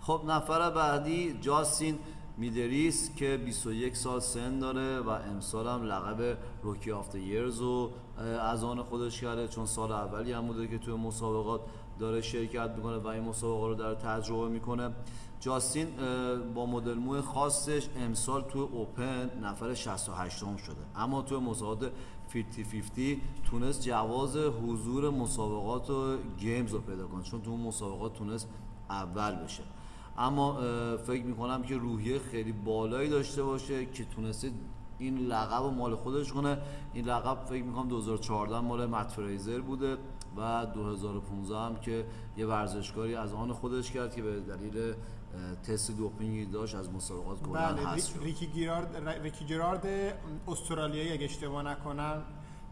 خب 0.00 0.22
نفر 0.26 0.70
بعدی 0.70 1.38
جاستین 1.40 1.98
میدریس 2.36 3.14
که 3.14 3.36
21 3.36 3.96
سال 3.96 4.20
سن 4.20 4.58
داره 4.58 5.00
و 5.00 5.08
امسال 5.08 5.66
هم 5.66 5.82
لقب 5.82 6.38
روکی 6.62 6.92
آفت 6.92 7.14
یرز 7.14 7.60
رو 7.60 7.90
از 8.40 8.64
آن 8.64 8.82
خودش 8.82 9.20
کرده. 9.20 9.48
چون 9.48 9.66
سال 9.66 9.92
اولی 9.92 10.32
هم 10.32 10.46
بوده 10.46 10.68
که 10.68 10.78
توی 10.78 10.94
مسابقات 10.94 11.60
داره 11.98 12.20
شرکت 12.20 12.70
می‌کنه 12.76 12.96
و 12.96 13.06
این 13.06 13.24
مسابقه 13.24 13.66
رو 13.66 13.74
داره 13.74 13.94
تجربه 13.94 14.48
می‌کنه. 14.48 14.90
جاستین 15.46 15.88
با 16.54 16.66
مدل 16.66 16.94
موی 16.94 17.20
خاصش 17.20 17.88
امسال 17.96 18.42
توی 18.42 18.60
اوپن 18.60 19.30
نفر 19.42 19.74
68 19.74 20.42
هم 20.42 20.56
شده. 20.56 20.76
اما 20.96 21.22
توی 21.22 21.38
مسابقات 21.38 21.92
50-50 22.32 22.40
تونست 23.50 23.82
جواز 23.82 24.36
حضور 24.36 25.10
مسابقات 25.10 25.90
و 25.90 26.16
گیمز 26.38 26.72
رو 26.72 26.80
پیدا 26.80 27.06
کنه 27.06 27.22
چون 27.22 27.42
تو 27.42 27.50
اون 27.50 27.60
مسابقات 27.60 28.14
تونست 28.14 28.48
اول 28.90 29.34
بشه. 29.34 29.62
اما 30.18 30.58
فکر 30.96 31.24
می‌کنم 31.24 31.62
که 31.62 31.76
روحیه 31.76 32.18
خیلی 32.18 32.52
بالایی 32.52 33.10
داشته 33.10 33.42
باشه 33.42 33.86
که 33.86 34.04
تونسته 34.04 34.50
این 34.98 35.18
لقب 35.18 35.62
رو 35.62 35.70
مال 35.70 35.94
خودش 35.94 36.32
کنه. 36.32 36.58
این 36.94 37.04
لقب 37.04 37.44
فکر 37.44 37.64
می‌کنم 37.64 37.88
2014 37.88 38.60
مال 38.60 38.86
مت 38.86 39.12
فریزر 39.12 39.60
بوده 39.60 39.96
و 40.36 40.66
2015 40.74 41.58
هم 41.58 41.76
که 41.76 42.06
یه 42.36 42.46
ورزشکاری 42.46 43.14
از 43.14 43.34
آن 43.34 43.52
خودش 43.52 43.90
کرد 43.90 44.14
که 44.14 44.22
به 44.22 44.40
دلیل 44.40 44.94
تست 45.62 45.96
دوپینگی 45.96 46.46
داشت 46.46 46.74
از 46.74 46.90
مسابقات 46.90 47.42
کلا 47.42 47.72
بله 47.72 48.00
شد. 48.00 48.22
ریکی 48.22 48.46
گیرارد 48.46 49.08
ریکی 49.08 49.44
جرارد 49.44 49.86
استرالیایی 50.48 51.12
اگه 51.12 51.24
اشتباه 51.24 51.62
نکنم 51.62 52.22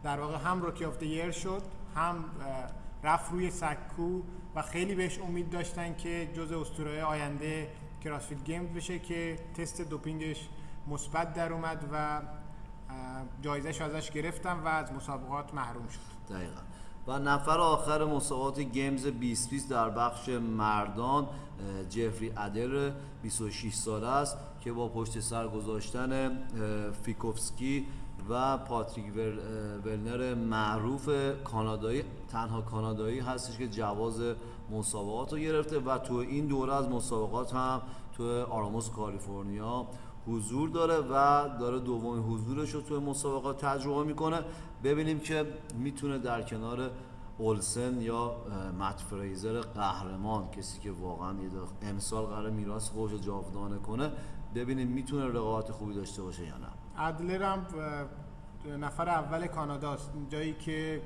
در 0.03 0.19
واقع 0.19 0.37
هم 0.37 0.61
Rookie 0.61 0.85
of 0.85 1.03
Year 1.03 1.31
شد 1.31 1.61
هم 1.95 2.25
رفت 3.03 3.31
روی 3.31 3.51
سکو 3.51 4.21
و 4.55 4.61
خیلی 4.61 4.95
بهش 4.95 5.19
امید 5.19 5.49
داشتن 5.49 5.95
که 5.95 6.29
جز 6.33 6.51
اسطوره 6.51 7.03
آینده 7.03 7.69
CrossFit 8.03 8.43
Games 8.43 8.69
بشه 8.69 8.99
که 8.99 9.39
تست 9.57 9.81
دوپینگش 9.81 10.49
مثبت 10.87 11.33
در 11.33 11.53
اومد 11.53 11.89
و 11.91 12.21
جایزش 13.41 13.81
ازش 13.81 14.11
گرفتن 14.11 14.59
و 14.59 14.67
از 14.67 14.93
مسابقات 14.93 15.53
محروم 15.53 15.87
شد. 15.87 16.33
دقیقا. 16.33 16.61
و 17.07 17.19
نفر 17.19 17.57
آخر 17.57 18.05
مسابقات 18.05 18.59
Games 18.59 19.03
2020 19.03 19.69
در 19.69 19.89
بخش 19.89 20.29
مردان 20.29 21.27
جفری 21.89 22.31
ادل 22.37 22.91
26 23.21 23.73
ساله 23.73 24.07
است 24.07 24.37
که 24.61 24.73
با 24.73 24.87
پشت 24.87 25.19
سر 25.19 25.47
گذاشتن 25.47 26.39
فیکوفسکی 27.03 27.85
و 28.29 28.57
پاتریک 28.57 29.05
ولنر 29.85 30.33
معروف 30.33 31.09
کانادایی 31.43 32.03
تنها 32.31 32.61
کانادایی 32.61 33.19
هستش 33.19 33.57
که 33.57 33.67
جواز 33.67 34.21
مسابقات 34.71 35.33
رو 35.33 35.39
گرفته 35.39 35.79
و 35.79 35.97
تو 35.97 36.13
این 36.13 36.45
دوره 36.45 36.73
از 36.73 36.89
مسابقات 36.89 37.53
هم 37.53 37.81
تو 38.17 38.43
آراموس 38.43 38.89
کالیفرنیا 38.89 39.85
حضور 40.27 40.69
داره 40.69 40.97
و 40.97 41.47
داره 41.59 41.79
دومین 41.79 42.23
حضورش 42.23 42.71
رو 42.71 42.81
توی 42.81 42.99
مسابقات 42.99 43.65
تجربه 43.65 44.03
می‌کنه. 44.03 44.41
ببینیم 44.85 45.19
که 45.19 45.45
می‌تونه 45.75 46.17
در 46.17 46.41
کنار 46.41 46.91
اولسن 47.37 48.01
یا 48.01 48.35
مت 48.79 49.01
فریزر 49.01 49.61
قهرمان 49.61 50.51
کسی 50.51 50.79
که 50.79 50.91
واقعا 50.91 51.35
امسال 51.81 52.25
قرار 52.25 52.49
میراث 52.49 52.89
خودش 52.89 53.11
رو 53.11 53.17
جاودانه 53.17 53.77
کنه 53.77 54.11
ببینیم 54.55 54.87
می‌تونه 54.87 55.27
رقابت 55.27 55.71
خوبی 55.71 55.93
داشته 55.93 56.21
باشه 56.21 56.45
یا 56.45 56.57
نه. 56.57 56.67
ادلر 56.97 57.43
هم 57.43 57.65
نفر 58.79 59.09
اول 59.09 59.47
کاناداست 59.47 60.11
جایی 60.29 60.53
که 60.53 61.01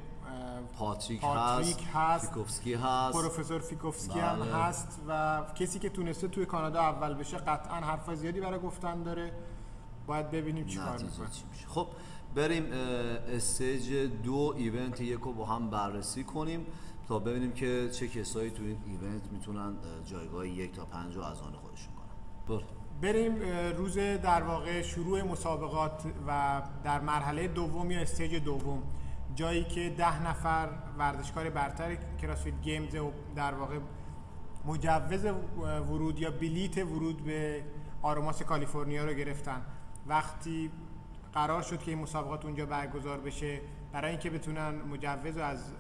پاتریک, 0.77 1.21
پاتریک 1.21 1.77
هست, 1.77 1.95
هست، 1.95 2.27
فیکوفسکی 2.27 2.73
هست. 2.73 3.13
پروفسور 3.13 3.59
فیکوفسکی 3.59 4.19
هم 4.19 4.39
بله. 4.39 4.53
هست 4.55 5.01
و 5.07 5.41
کسی 5.55 5.79
که 5.79 5.89
تونسته 5.89 6.27
توی 6.27 6.45
کانادا 6.45 6.79
اول 6.79 7.13
بشه 7.13 7.37
قطعا 7.37 7.75
حرف 7.75 8.15
زیادی 8.15 8.41
برای 8.41 8.59
گفتن 8.59 9.03
داره. 9.03 9.33
باید 10.07 10.31
ببینیم 10.31 10.65
چی 10.65 10.77
کار 10.77 10.97
می‌کنه. 10.97 11.27
خب 11.67 11.87
بریم 12.35 12.63
Stage 13.35 13.93
دو 14.23 14.53
Event 14.57 15.01
یک 15.01 15.19
رو 15.19 15.33
با 15.33 15.45
هم 15.45 15.69
بررسی 15.69 16.23
کنیم 16.23 16.65
تا 17.07 17.19
ببینیم 17.19 17.51
که 17.51 17.89
چه 17.91 18.07
کسایی 18.07 18.51
تو 18.51 18.63
این 18.63 18.77
Event 18.85 19.21
می‌تونن 19.31 19.59
اه، 19.59 20.03
جایگاه 20.05 20.47
یک 20.47 20.75
تا 20.75 20.85
پنج 20.85 21.15
رو 21.15 21.23
از 21.23 21.41
آن 21.41 21.53
خودشون 21.53 21.93
کنن. 21.93 22.61
بریم 23.01 23.35
روز 23.77 23.97
در 23.97 24.43
واقع 24.43 24.81
شروع 24.81 25.21
مسابقات 25.21 26.03
و 26.27 26.61
در 26.83 26.99
مرحله 27.01 27.47
دوم 27.47 27.91
یا 27.91 27.99
Stage 27.99 28.35
دوم. 28.35 28.83
جایی 29.35 29.63
که 29.63 29.89
ده 29.97 30.29
نفر 30.29 30.69
ورزشکار 30.97 31.49
برتر 31.49 31.97
CrossFit 32.21 32.61
Games 32.61 32.95
و 32.95 33.11
در 33.35 33.53
واقع 33.53 33.79
مجوز 34.65 35.25
ورود 35.89 36.19
یا 36.19 36.31
بلیت 36.31 36.77
ورود 36.77 37.23
به 37.23 37.63
آروماس 38.01 38.43
کالیفرنیا 38.43 39.05
رو 39.05 39.13
گرفتن. 39.13 39.61
وقتی 40.07 40.71
قرار 41.33 41.61
شد 41.61 41.79
که 41.79 41.91
این 41.91 41.99
مسابقات 41.99 42.45
اونجا 42.45 42.65
برگزار 42.65 43.19
بشه. 43.19 43.61
برای 43.91 44.11
اینکه 44.11 44.29
بتونن 44.29 44.69
مجوز 44.69 45.37
رو 45.37 45.43
از 45.43 45.71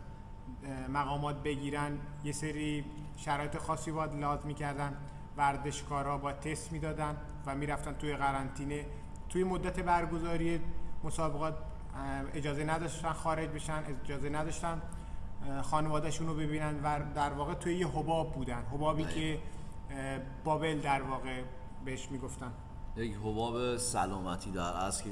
مقامات 0.89 1.43
بگیرن 1.43 1.97
یه 2.23 2.31
سری 2.31 2.85
شرایط 3.17 3.57
خاصی 3.57 3.91
باید 3.91 4.15
لازم 4.15 4.47
می‌کردن. 4.47 4.97
ورزشکارا 5.37 6.17
با 6.17 6.31
تست 6.31 6.71
می‌دادن 6.71 7.17
و 7.45 7.55
می‌رفتن 7.55 7.93
توی 7.93 8.15
قرنطینه. 8.15 8.85
توی 9.29 9.43
مدت 9.43 9.79
برگزاری 9.79 10.61
مسابقات 11.03 11.55
اجازه 12.33 12.63
نداشتن 12.63 13.13
خارج 13.13 13.49
بشن 13.49 13.83
اجازه 14.03 14.29
نداشتن 14.29 14.81
خانوادهشون 15.61 16.27
رو 16.27 16.33
ببینن 16.33 16.79
و 16.83 16.99
در 17.15 17.33
واقع 17.33 17.53
توی 17.53 17.75
یه 17.75 17.87
حباب 17.87 18.33
بودن. 18.33 18.63
حبابی 18.73 19.03
که 19.03 19.39
بابل 20.43 20.79
در 20.79 21.01
واقع 21.01 21.41
بهش 21.85 22.11
می‌گفتن. 22.11 22.51
یک 22.99 23.15
حباب 23.23 23.77
سلامتی 23.77 24.51
در 24.51 24.61
اصل 24.61 25.03
که 25.03 25.09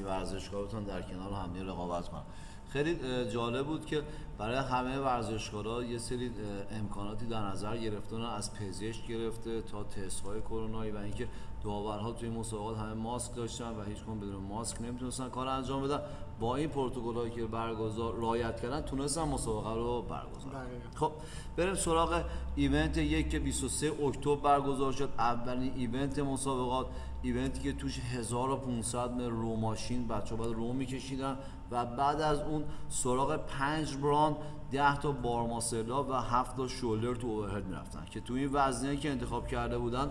بتونن 0.57 0.83
در 0.83 1.01
کنار 1.01 1.33
هم 1.33 1.53
دیگه 1.53 1.65
رقابت 1.65 2.09
کنن 2.09 2.23
خیلی 2.69 3.25
جالب 3.25 3.65
بود 3.65 3.85
که 3.85 4.03
برای 4.37 4.57
همه 4.57 4.97
ورزشکارا 4.99 5.83
یه 5.83 5.97
سری 5.97 6.31
امکاناتی 6.71 7.25
در 7.25 7.41
نظر 7.41 7.77
گرفتن 7.77 8.21
از 8.21 8.53
پزشک 8.53 9.07
گرفته 9.07 9.61
تا 9.61 9.83
تست 9.83 10.21
های 10.21 10.41
کرونایی 10.41 10.91
و 10.91 10.97
اینکه 10.97 11.27
داورها 11.63 12.11
توی 12.11 12.29
مسابقات 12.29 12.77
همه 12.77 12.93
ماسک 12.93 13.35
داشتن 13.35 13.69
و 13.69 13.83
هیچ 13.83 13.97
کدوم 13.97 14.19
بدون 14.19 14.43
ماسک 14.43 14.81
نمی‌تونستن 14.81 15.29
کار 15.29 15.47
انجام 15.47 15.83
بدن 15.83 15.99
با 16.39 16.55
این 16.55 16.69
پروتکل‌هایی 16.69 17.31
که 17.31 17.45
برگزار 17.45 18.15
رعایت 18.15 18.61
کردن 18.61 18.81
تونستن 18.81 19.23
مسابقه 19.23 19.75
رو 19.75 20.01
برگزار. 20.01 20.51
دقیقاً. 20.51 20.89
خب 20.95 21.11
بریم 21.57 21.75
سراغ 21.75 22.23
ایونت 22.55 22.97
یک 22.97 23.29
که 23.29 23.39
23 23.39 23.91
اکتبر 24.03 24.35
برگزار 24.35 24.91
شد 24.91 25.09
اولین 25.19 25.73
ایونت 25.75 26.19
مسابقات 26.19 26.87
ایونتی 27.21 27.61
که 27.61 27.73
توش 27.73 27.99
1500 27.99 29.11
متر 29.11 29.29
رو 29.29 29.55
ماشین 29.55 30.07
بچه 30.07 30.35
باید 30.35 30.53
رو 30.53 30.73
میکشیدن 30.73 31.37
و 31.71 31.85
بعد 31.85 32.21
از 32.21 32.39
اون 32.39 32.63
سراغ 32.89 33.35
5 33.35 33.95
بران 33.95 34.35
10 34.71 34.97
تا 34.97 35.11
بارماسلا 35.11 36.03
و 36.03 36.13
7 36.13 36.57
تا 36.57 36.67
شولدر 36.67 37.15
تو 37.15 37.27
اوورهد 37.27 37.65
می‌رفتن 37.65 38.05
که 38.11 38.19
تو 38.19 38.33
این 38.33 38.49
وزنه 38.53 38.97
که 38.97 39.11
انتخاب 39.11 39.47
کرده 39.47 39.77
بودن 39.77 40.09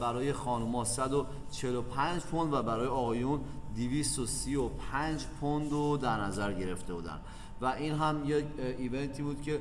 برای 0.00 0.32
خانوما 0.32 0.84
145 0.84 2.22
پوند 2.22 2.52
و 2.52 2.62
برای 2.62 2.86
آقایون 2.86 3.40
235 3.76 5.26
پوند 5.40 5.70
رو 5.70 5.96
در 5.96 6.20
نظر 6.20 6.52
گرفته 6.52 6.94
بودن. 6.94 7.20
و 7.62 7.66
این 7.66 7.92
هم 7.92 8.22
یک 8.26 8.44
ایونتی 8.78 9.22
بود 9.22 9.42
که 9.42 9.60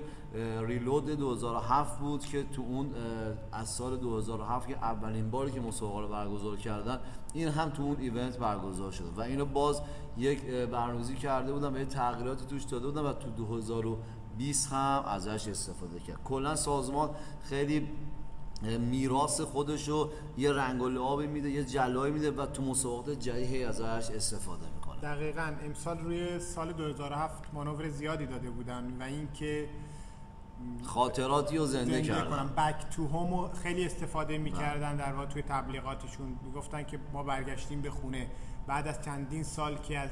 ریلود 0.62 1.06
2007 1.06 2.00
بود 2.00 2.26
که 2.26 2.44
تو 2.44 2.62
اون 2.62 2.90
از 3.52 3.70
سال 3.70 3.98
2007 3.98 4.68
که 4.68 4.78
اولین 4.78 5.32
باری 5.32 5.52
که 5.52 5.60
مسابقه 5.60 6.02
رو 6.02 6.08
برگزار 6.08 6.58
کردن 6.58 7.00
این 7.34 7.48
هم 7.48 7.70
تو 7.70 7.84
اون 7.84 7.98
ایونت 8.00 8.38
برگزار 8.38 8.92
شده. 8.92 9.08
و 9.18 9.22
اینو 9.22 9.46
باز 9.46 9.82
یک 10.18 10.46
برنامه‌ریزی 10.46 11.16
کرده 11.16 11.54
بودن 11.54 11.76
و 11.76 11.80
یه 11.80 11.86
تغییراتی 11.86 12.46
توش 12.46 12.64
داده 12.64 12.88
بودن 12.88 13.02
و 13.02 13.14
تو 13.14 13.30
2020 13.30 14.74
هم 14.74 15.04
ازش 15.08 15.48
استفاده 15.48 16.00
کرد. 16.00 16.24
کلا 16.24 16.56
سازمان 16.56 17.10
خیلی 17.44 17.90
میراث 18.80 19.42
خودشو 19.42 20.10
یه 20.38 20.52
رنگ 20.52 20.82
و 20.82 20.90
لعابی 20.90 21.28
میده 21.28 21.50
یه 21.50 21.64
جلایی 21.64 22.14
میده 22.14 22.32
و 22.32 22.46
تو 22.46 22.64
مسابقات 22.64 23.10
جدید 23.10 23.46
هی 23.46 23.64
ازش 23.64 24.10
استفاده 24.16 24.66
دقیقا 25.02 25.54
امسال 25.66 26.00
روی 26.00 26.40
سال 26.40 26.74
2007 26.74 27.44
مانور 27.54 27.90
زیادی 27.90 28.26
داده 28.26 28.50
بودن 28.50 28.94
و 29.00 29.04
اینکه 29.04 29.70
خاطراتی 30.84 31.58
رو 31.58 31.66
زنده, 31.66 31.86
زنده 31.86 32.02
کردن 32.02 32.30
کنم. 32.30 32.48
بک 32.58 32.76
تو 32.96 33.08
هومو 33.08 33.48
خیلی 33.48 33.86
استفاده 33.86 34.38
می‌کردن 34.38 34.96
در 34.96 35.14
واقع 35.14 35.26
توی 35.26 35.42
تبلیغاتشون. 35.42 36.36
می‌گفتن 36.46 36.84
که 36.84 37.00
ما 37.14 37.24
برگشتیم 37.24 37.82
به 37.82 37.90
خونه. 37.90 38.28
بعد 38.68 38.88
از 38.88 39.02
چندین 39.02 39.44
سال 39.44 39.78
که 39.78 40.00
از 40.00 40.10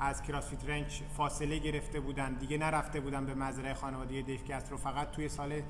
از 0.00 0.22
کراسفیت 0.22 0.64
رنچ 0.68 1.00
فاصله 1.16 1.58
گرفته 1.58 2.00
بودن 2.00 2.32
دیگه 2.34 2.58
نرفته 2.58 3.00
بودن 3.00 3.26
به 3.26 3.34
مزرعه 3.34 3.74
خانواده 3.74 4.22
دیو 4.22 4.36
کسترو 4.42 4.76
فقط 4.76 5.10
توی 5.10 5.28
سال 5.28 5.60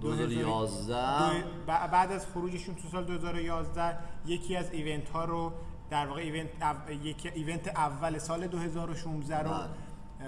2011 0.00 1.32
دو- 1.40 1.48
ب- 1.66 1.86
بعد 1.90 2.12
از 2.12 2.26
خروجشون 2.26 2.74
تو 2.74 2.88
سال 2.88 3.04
2011 3.04 3.98
یکی 4.26 4.56
از 4.56 4.70
ایونت 4.72 5.08
ها 5.10 5.24
رو 5.24 5.52
در 5.90 6.06
واقع 6.06 6.20
ایونت 6.20 6.48
او- 6.62 6.92
یکی 6.92 7.28
ایونت 7.28 7.68
اول 7.68 8.18
سال 8.18 8.46
2016 8.46 9.38
رو 9.38 9.50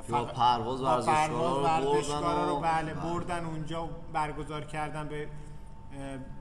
که 0.06 0.12
با 0.12 0.24
پرواز 0.24 0.82
ورزشکارا 0.82 2.44
رو 2.44 2.50
رو 2.50 2.60
بله 2.60 2.94
بله. 2.94 3.02
بردن 3.02 3.44
اونجا 3.44 3.88
برگزار 4.12 4.64
کردن 4.64 5.08
به 5.08 5.28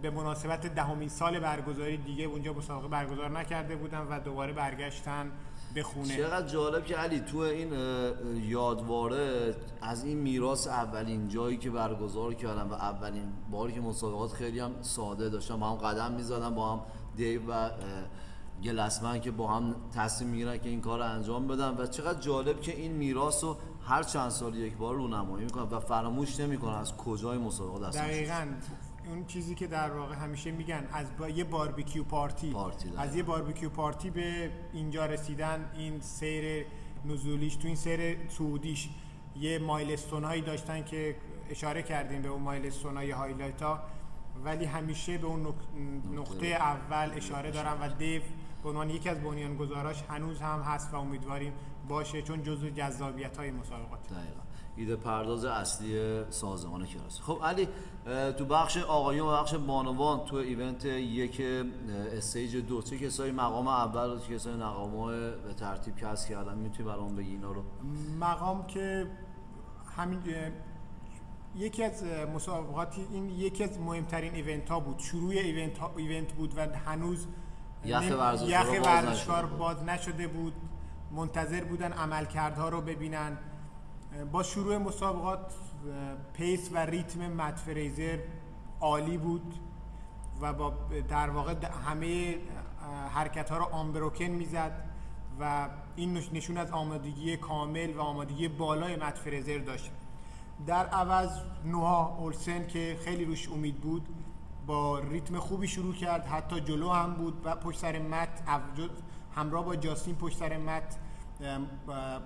به 0.01 0.09
مناسبت 0.09 0.67
دهمین 0.67 1.09
سال 1.09 1.39
برگزاری 1.39 1.97
دیگه 1.97 2.23
اونجا 2.23 2.53
مسابقه 2.53 2.87
برگزار 2.87 3.29
نکرده 3.29 3.75
بودن 3.75 4.07
و 4.09 4.19
دوباره 4.19 4.53
برگشتن 4.53 5.31
به 5.73 5.83
خونه 5.83 6.17
چقدر 6.17 6.47
جالب 6.47 6.85
که 6.85 6.95
علی 6.95 7.19
تو 7.19 7.37
این 7.37 7.73
یادواره 8.49 9.55
از 9.81 10.03
این 10.03 10.17
میراث 10.17 10.67
اولین 10.67 11.27
جایی 11.27 11.57
که 11.57 11.69
برگزار 11.69 12.33
کردن 12.33 12.69
و 12.69 12.73
اولین 12.73 13.33
باری 13.51 13.73
که 13.73 13.81
مسابقات 13.81 14.31
خیلی 14.31 14.59
هم 14.59 14.71
ساده 14.81 15.29
داشتن 15.29 15.59
با 15.59 15.69
هم 15.69 15.75
قدم 15.75 16.11
می‌زدن 16.11 16.55
با 16.55 16.71
هم 16.73 16.81
دیو 17.15 17.41
و 17.51 17.69
گلسمن 18.63 19.21
که 19.21 19.31
با 19.31 19.47
هم 19.47 19.75
تصمیم 19.95 20.29
می‌گیرن 20.29 20.57
که 20.57 20.69
این 20.69 20.81
کار 20.81 20.99
رو 20.99 21.05
انجام 21.05 21.47
بدن 21.47 21.77
و 21.77 21.87
چقدر 21.87 22.19
جالب 22.19 22.61
که 22.61 22.75
این 22.75 22.91
میراث 22.91 23.43
رو 23.43 23.57
هر 23.83 24.03
چند 24.03 24.29
سال 24.29 24.55
یک 24.55 24.77
بار 24.77 24.95
رونمایی 24.95 25.45
می‌کنن 25.45 25.63
و 25.63 25.79
فراموش 25.79 26.39
نمی‌کنن 26.39 26.73
از 26.75 26.97
کجای 26.97 27.37
مسابقات 27.37 27.83
هستن 27.87 28.07
دقیقا. 28.07 28.47
اون 29.09 29.25
چیزی 29.25 29.55
که 29.55 29.67
در 29.67 29.91
واقع 29.91 30.15
همیشه 30.15 30.51
میگن 30.51 30.87
از 30.93 31.07
با 31.17 31.29
یه 31.29 31.43
barbecue 31.43 32.03
party, 32.03 32.51
party. 32.51 32.89
از 32.97 33.15
یه 33.15 33.23
barbecue 33.23 33.69
party 33.69 34.09
به 34.09 34.51
اینجا 34.73 35.05
رسیدن 35.05 35.71
این 35.75 35.99
سیر 35.99 36.65
نزولیش 37.05 37.55
تو 37.55 37.67
این 37.67 37.75
سیر 37.75 38.29
صعودیش. 38.29 38.89
یه 39.35 39.59
milestone 39.59 40.23
هایی 40.23 40.41
داشتن 40.41 40.83
که 40.83 41.15
اشاره 41.49 41.83
کردیم 41.83 42.21
به 42.21 42.29
اون 42.29 42.41
milestone 42.41 42.97
های 42.97 43.11
highlight 43.11 43.61
ها 43.61 43.79
ولی 44.45 44.65
همیشه 44.65 45.17
به 45.17 45.27
اون 45.27 45.43
نق- 45.43 46.17
نقطه 46.19 46.45
اول 46.47 47.11
اشاره 47.15 47.51
دارن 47.51 47.73
و 47.81 47.89
دیو 47.89 48.21
به 48.63 48.69
عنوان 48.69 48.89
یکی 48.89 49.09
از 49.09 49.21
بنیانگذاراش 49.23 50.03
هنوز 50.09 50.41
هم 50.41 50.59
هست 50.59 50.93
و 50.93 50.97
امیدواریم 50.97 51.53
باشه 51.87 52.21
چون 52.21 52.43
جزو 52.43 52.69
جذابیت 52.69 53.37
های 53.37 53.51
مسابقات. 53.51 53.99
دقیقا. 54.03 54.41
ایده 54.75 54.95
پرداز 54.95 55.45
اصلی 55.45 56.21
سازمان 56.29 56.85
کلاس. 56.85 57.21
خب 57.21 57.39
علی 57.43 57.67
تو 58.37 58.45
بخش 58.45 58.77
آقایون 58.77 59.27
و 59.27 59.31
بخش 59.31 59.53
بانوان 59.53 60.25
تو 60.25 60.35
ایونت 60.35 60.85
یک 60.85 61.41
استیج 62.11 62.55
دو 62.55 62.81
چه 62.81 62.97
کسایی 62.97 63.31
مقام 63.31 63.67
اول 63.67 64.09
و 64.09 64.19
چه 64.19 64.35
کسایی 64.35 64.57
مقام 64.57 65.07
به 65.07 65.53
ترتیب 65.57 65.95
کسب 65.95 66.29
کردن؟ 66.29 66.57
می‌تونی 66.57 66.89
برام 66.89 67.15
بگی 67.15 67.31
اینا 67.31 67.51
رو؟ 67.51 67.63
مقام 68.19 68.67
که 68.67 69.07
همین 69.97 70.19
یکی 71.55 71.83
از 71.83 72.03
مسابقاتی 72.35 73.07
این 73.11 73.29
یکی 73.29 73.63
از 73.63 73.79
مهمترین 73.79 74.33
Event 74.33 74.69
ها 74.69 74.79
بود. 74.79 74.99
شروع 74.99 75.31
Event, 75.31 75.77
ها، 75.77 75.91
Event 75.97 76.33
بود 76.33 76.57
و 76.57 76.61
هنوز 76.61 77.27
یخ 77.85 78.01
ورزشکار. 78.19 79.45
باز 79.45 79.83
نشده 79.83 80.27
بود. 80.27 80.53
منتظر 81.11 81.63
بودن 81.63 81.93
عملکردها 81.93 82.69
رو 82.69 82.81
ببینن. 82.81 83.37
با 84.31 84.43
شروع 84.43 84.77
مسابقات 84.77 85.53
pace 86.33 86.69
و 86.73 86.77
ریتم 86.77 87.19
مت 87.19 87.59
فریزر 87.59 88.19
عالی 88.81 89.17
بود 89.17 89.53
و 90.41 90.53
با 90.53 90.73
در 91.09 91.29
واقع 91.29 91.55
همه 91.87 92.35
حرکت 93.13 93.49
ها 93.51 93.57
رو 93.57 93.63
unbroken 93.63 94.25
می‌زد 94.25 94.71
و 95.39 95.69
این 95.95 96.17
نش- 96.17 96.33
نشون 96.33 96.57
از 96.57 96.71
آمادگی 96.71 97.37
کامل 97.37 97.93
و 97.93 98.01
آمادگی 98.01 98.47
بالای 98.47 98.95
مت 98.95 99.17
فریزر 99.17 99.57
داشت. 99.57 99.91
در 100.67 100.85
عوض 100.85 101.29
نوها 101.65 102.17
اولسن 102.19 102.67
که 102.67 102.97
خیلی 103.03 103.25
روش 103.25 103.49
امید 103.49 103.75
بود 103.81 104.07
با 104.71 104.99
ریتم 104.99 105.39
خوبی 105.39 105.67
شروع 105.67 105.93
کرد 105.93 106.27
حتی 106.27 106.61
جلو 106.61 106.89
هم 106.89 107.13
بود 107.13 107.41
و 107.45 107.55
پشت 107.55 107.79
سر 107.79 107.99
مت 107.99 108.29
همراه 109.35 109.65
با 109.65 109.75
جاستین 109.75 110.15
پشت 110.15 110.37
سر 110.37 110.57
مت 110.57 110.97
ام، 111.41 111.67
با- 111.85 112.19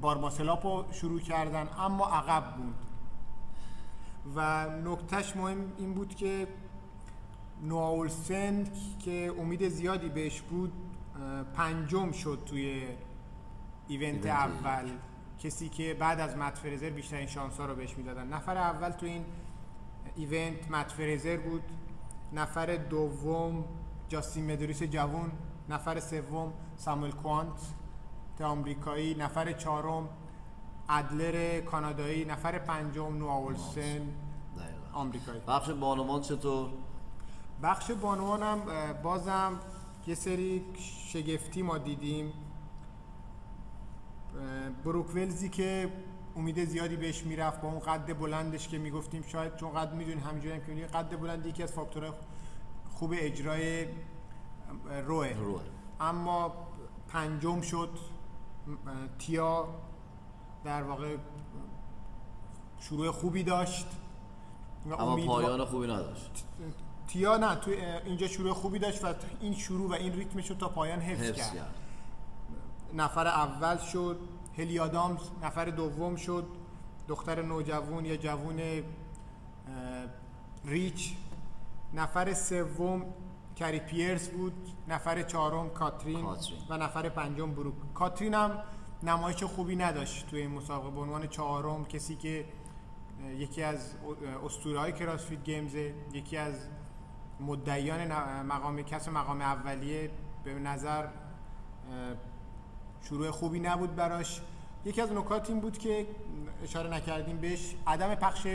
بارماسلاپ 0.00 0.66
رو 0.66 0.84
شروع 0.92 1.20
کردن 1.20 1.68
اما 1.78 2.06
عقب 2.06 2.56
بود 2.56 2.74
و 4.36 4.66
نکتهش 4.84 5.36
مهم 5.36 5.72
این 5.78 5.94
بود 5.94 6.14
که 6.14 6.48
نوآ 7.62 7.88
اولسن 7.90 8.64
که 8.98 9.32
امید 9.38 9.68
زیادی 9.68 10.08
بهش 10.08 10.40
بود 10.40 10.72
پنجم 11.54 12.12
شد 12.12 12.38
توی 12.46 12.88
Event 13.88 14.26
Event 14.26 14.26
اول. 14.26 14.90
کسی 15.38 15.68
که 15.68 15.94
بعد 15.94 16.20
از 16.20 16.36
مت 16.36 16.58
فریزر 16.58 16.90
بیشترین 16.90 17.26
شانس 17.26 17.56
ها 17.56 17.66
رو 17.66 17.74
بهش 17.74 17.96
می‌دادن. 17.96 18.28
نفر 18.28 18.56
اول 18.56 18.90
تو 18.90 19.06
این 19.06 19.24
Event 20.16 20.70
مت 20.70 20.92
فریزر 20.92 21.36
بود. 21.36 21.62
نفر 22.32 22.76
دوم 22.76 23.64
جاستین 24.08 24.52
مدوریس 24.52 24.82
جوون 24.82 25.32
نفر 25.68 26.00
سوم 26.00 26.52
ساموئل 26.76 27.10
کوانت 27.10 27.74
آمریکایی 28.42 29.14
نفر 29.14 29.52
چهارم 29.52 30.08
ادلر 30.88 31.60
کانادایی 31.60 32.24
نفر 32.24 32.58
پنجم 32.58 33.18
نوآ 33.18 33.36
اولسن 33.36 34.00
آمریکایی. 34.92 35.40
بخش 35.48 35.70
بانوان 35.70 36.20
چطور؟ 36.20 36.68
بخش 37.62 37.90
بانوانم 37.90 38.68
اه، 38.68 38.92
بازم 38.92 39.52
یه 40.06 40.14
سری 40.14 40.64
شگفتی 41.12 41.62
ما 41.62 41.78
دیدیم. 41.78 42.26
اه، 42.26 42.32
بروک 44.84 45.14
ولزی 45.14 45.48
که 45.48 45.92
امید 46.36 46.64
زیادی 46.64 46.96
بهش 46.96 47.22
می‌رفت 47.22 47.60
با 47.60 47.68
اون 47.68 47.80
قد 47.80 48.18
بلندش 48.18 48.68
که 48.68 48.78
می‌گفتیم. 48.78 49.22
شاید 49.22 49.56
چون 49.56 49.74
قد 49.74 49.94
می‌دونی 49.94 50.20
همینجوری 50.20 50.54
هم 50.54 50.60
که 50.60 50.66
می‌دونی، 50.66 50.86
قد 50.86 51.20
بلند 51.20 51.46
یکی 51.46 51.62
از 51.62 51.72
فاکتورهای 51.72 52.12
خوب 52.90 53.14
اجرای 53.16 53.86
روه. 55.06 55.32
روه. 55.32 55.62
اما 56.00 56.54
پنجم 57.08 57.60
شد 57.60 57.98
تیا 59.18 59.68
در 60.64 60.82
واقع 60.82 61.16
شروع 62.80 63.10
خوبی 63.10 63.42
داشت. 63.42 63.86
و 64.86 64.94
اما 64.94 65.16
پایان 65.16 65.64
خوبی 65.64 65.86
نداشت. 65.86 66.44
تیا 67.08 67.36
نه 67.36 67.54
تو 67.54 67.70
اینجا 68.04 68.28
شروع 68.28 68.52
خوبی 68.52 68.78
داشت 68.78 69.04
و 69.04 69.14
این 69.40 69.54
شروع 69.54 69.90
و 69.90 69.92
این 69.92 70.12
ریتمش 70.12 70.50
رو 70.50 70.56
تا 70.56 70.68
پایان 70.68 71.00
حفظ, 71.00 71.22
حفظ 71.22 71.38
کرد. 71.38 71.54
کرد. 71.54 71.74
نفر 72.94 73.26
اول 73.26 73.78
شد. 73.78 74.18
هلی 74.58 74.78
آدامز 74.78 75.20
نفر 75.42 75.64
دوم 75.64 76.16
شد. 76.16 76.46
دختر 77.08 77.42
نوجوان 77.42 78.04
یا 78.04 78.16
جوون 78.16 78.60
ریچ. 80.64 81.16
نفر 81.94 82.34
سوم 82.34 83.04
کری 83.56 83.80
پیرس 83.80 84.28
بود. 84.28 84.68
نفر 84.88 85.22
چهارم 85.22 85.70
کاترین, 85.70 86.22
کاترین. 86.22 86.58
و 86.68 86.76
نفر 86.76 87.08
پنجم 87.08 87.54
بروک. 87.54 87.74
کاترین 87.94 88.34
هم 88.34 88.58
نمایش 89.02 89.42
خوبی 89.44 89.76
نداشت 89.76 90.26
توی 90.26 90.40
این 90.40 90.50
مسابقه. 90.50 90.90
به 90.90 91.00
عنوان 91.00 91.26
چهارم 91.26 91.84
کسی 91.84 92.16
که 92.16 92.44
یکی 93.36 93.62
از 93.62 93.94
اسطوره 94.44 94.80
های 94.80 94.92
کراسفیت 94.92 95.44
گیمزه 95.44 95.94
یکی 96.12 96.36
از 96.36 96.54
مدعیان 97.40 98.12
مقام 98.42 98.82
کس 98.82 99.08
مقام 99.08 99.40
اولیه 99.40 100.10
به 100.44 100.54
نظر 100.54 101.06
شروع 103.02 103.30
خوبی 103.30 103.60
نبود 103.60 103.96
براش. 103.96 104.40
یکی 104.84 105.00
از 105.00 105.12
نکات 105.12 105.50
این 105.50 105.60
بود 105.60 105.78
که 105.78 106.06
اشاره 106.62 106.90
نکردیم 106.90 107.36
بهش 107.36 107.74
عدم 107.86 108.14
پخش 108.14 108.46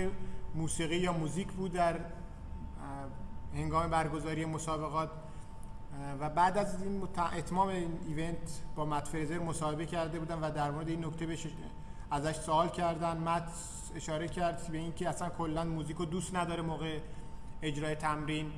موسیقی 0.55 0.97
یا 0.97 1.13
موزیک 1.13 1.47
بود 1.47 1.73
در 1.73 1.99
هنگام 3.53 3.89
برگزاری 3.89 4.45
مسابقات. 4.45 5.09
و 6.19 6.29
بعد 6.29 6.57
از 6.57 6.83
این 6.83 7.03
اتمام 7.37 7.67
این 7.67 7.99
Event 8.07 8.61
با 8.75 8.85
مت 8.85 9.07
فریزر 9.07 9.39
مصاحبه 9.39 9.85
کرده 9.85 10.19
بودن 10.19 10.39
و 10.39 10.51
در 10.51 10.71
مورد 10.71 10.89
این 10.89 11.05
نکته 11.05 11.25
بهش 11.25 11.47
ازش 12.11 12.35
سوال 12.35 12.69
کردن. 12.69 13.17
مت 13.17 13.49
اشاره 13.95 14.27
کرد 14.27 14.67
به 14.71 14.77
اینکه 14.77 15.09
اصلا 15.09 15.29
کلا 15.29 15.63
موزیک 15.63 15.97
رو 15.97 16.05
دوست 16.05 16.35
نداره 16.35 16.61
موقع 16.61 16.99
اجرای 17.61 17.95
تمرین. 17.95 18.51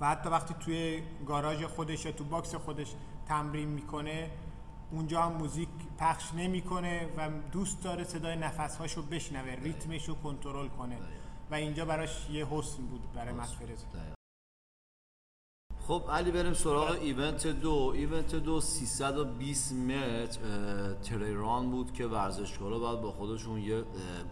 و 0.00 0.08
حتی 0.08 0.28
وقتی 0.28 0.54
توی 0.60 1.02
گاراژ 1.26 1.64
خودش 1.64 2.04
یا 2.04 2.12
تو 2.12 2.24
box 2.24 2.54
خودش 2.54 2.94
تمرین 3.28 3.68
می‌کنه 3.68 4.30
اونجا 4.92 5.22
هم 5.22 5.32
موزیک 5.32 5.68
پخش 5.98 6.34
نمی‌کنه 6.34 7.08
و 7.16 7.30
دوست 7.52 7.82
داره 7.82 8.04
صدای 8.04 8.36
نفسهاشو 8.36 9.02
بشنوه 9.02 9.54
ریتمش 9.54 10.08
رو 10.08 10.14
کنترل 10.14 10.68
کنه. 10.68 10.98
و 11.50 11.54
اینجا 11.54 11.84
براش 11.84 12.30
یه 12.30 12.46
حسن 12.46 12.82
بود 12.82 13.12
برای 13.14 13.34
مت. 13.34 13.48
خب 15.88 16.02
علی 16.10 16.30
بریم 16.30 16.54
سراغ 16.54 16.90
Event 16.90 17.46
دو. 17.46 17.92
Event 17.94 18.34
دو 18.34 18.60
320 18.60 19.72
متر 19.72 20.40
trail 20.94 21.41
run 21.41 21.70
بود 21.70 21.92
که 21.92 22.06
ورزشکارا 22.06 22.78
باید 22.78 23.00
با 23.00 23.12
خودشون 23.12 23.58
یه 23.58 23.84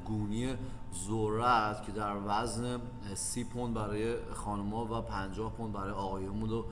گونی 0.05 0.55
ذرت 0.95 1.87
که 1.87 1.93
در 1.93 2.17
وزن 2.27 2.75
اه، 2.75 2.81
30 3.15 3.45
پوند 3.45 3.75
برای 3.75 4.33
خانم‌ها 4.33 4.85
و 4.85 5.03
50 5.03 5.53
پوند 5.53 5.73
برای 5.73 5.93
آقایون 5.93 6.41
بود 6.41 6.53
و 6.53 6.65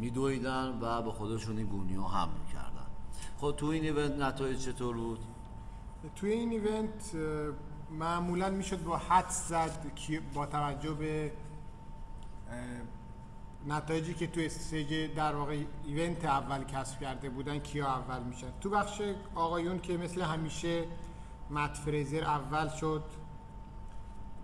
میدویدن 0.00 0.78
و 0.80 1.02
به 1.02 1.12
خودشون 1.12 1.58
این 1.58 1.66
گونی 1.66 1.94
حمل 1.94 2.28
می‌کردن 2.28 2.86
خب 3.40 3.54
تو 3.56 3.66
این 3.66 3.82
Event 3.82 4.18
نتایج 4.18 4.64
چطور 4.64 4.96
بود؟ 4.96 5.18
توی 6.16 6.30
این 6.30 6.50
Event 6.50 7.12
معمولا 7.90 8.50
می‌شد 8.50 8.84
حدس 8.84 9.28
زد 9.28 9.92
با 10.34 10.46
توجه 10.46 10.92
به 10.92 11.32
نتایجی 13.66 14.14
که 14.14 14.26
توی 14.26 14.46
Stage 14.46 15.14
در 15.14 15.34
واقع 15.34 15.64
Event 15.84 16.24
اول 16.24 16.64
کسب 16.64 17.00
کرده 17.00 17.30
بودن 17.30 17.58
کیا 17.58 17.86
اول 17.86 18.22
میشن 18.22 18.46
تو 18.60 18.70
بخش 18.70 19.02
آقایون 19.34 19.80
که 19.80 19.96
مثل 19.96 20.22
همیشه 20.22 20.84
مت 21.50 21.74
فریزر 21.74 22.24
اول 22.24 22.68
شد 22.68 23.02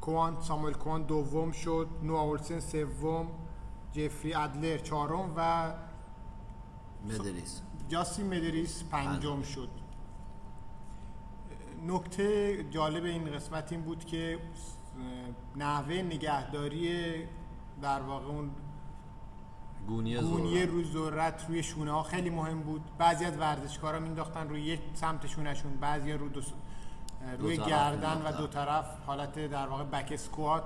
کوان 0.01 0.41
ساموئل 0.41 0.73
کوان 0.73 1.03
دوم 1.03 1.53
شد 1.53 1.89
نوآ 2.03 2.15
اولسن 2.15 2.61
سوم 2.61 3.29
جفری 3.93 4.35
ادلر 4.35 4.79
چهارم 4.79 5.33
و 5.37 5.73
مدریس. 7.05 7.61
جاستین 7.89 8.27
مدریس 8.27 8.85
پنجم 8.91 9.43
شد. 9.43 9.69
نکته 11.87 12.65
جالب 12.71 13.05
این 13.05 13.25
قسمت 13.33 13.73
این 13.73 13.83
بود 13.83 14.05
که 14.05 14.39
نحوه 15.57 15.95
نگهداری 15.95 17.17
در 17.83 18.01
واقع 18.03 18.27
اون 18.27 18.51
گونی 19.87 20.17
گونی 20.21 20.63
روی 20.67 20.85
ذرت 20.85 21.45
روی 21.49 21.63
شونه 21.63 21.91
ها 21.93 22.03
خیلی 22.03 22.31
مهم 22.31 22.61
بود. 22.63 22.83
بعضی 22.99 23.25
از 23.25 23.37
ورزشکارا 23.39 23.99
مینداختن 23.99 24.49
روی 24.49 24.61
یک 24.63 24.81
سمت 24.95 25.27
شونهشون 25.27 25.73
بعضی 25.77 26.13
رو 26.13 26.29
دو 26.29 26.41
س- 26.41 26.53
روی 27.39 27.57
طرف 27.57 27.69
گردن 27.69 28.23
و. 28.23 28.33
دو 28.33 28.47
طرف 28.47 28.87
حالت 29.07 29.39
در 29.47 29.67
واقع 29.67 29.85
بک 29.85 30.09
اسکوات. 30.13 30.65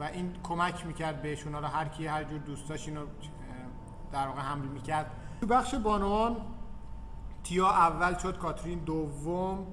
و 0.00 0.02
این 0.02 0.36
کمک 0.42 0.86
می‌کرد 0.86 1.22
بهشون. 1.22 1.54
حالا 1.54 1.68
هر 1.68 1.88
کی 1.88 2.06
هر 2.06 2.24
جور 2.24 2.38
دوست 2.38 2.68
داشت 2.68 2.88
اینو 2.88 3.06
در 4.12 4.26
واقع 4.26 4.40
حمل 4.40 4.64
می‌کرد. 4.64 5.10
تو 5.40 5.46
بخش 5.46 5.74
بانوان 5.74 6.36
تیا 7.44 7.68
اول 7.68 8.18
شد 8.18 8.38
کاترین 8.38 8.78
دوم 8.78 9.66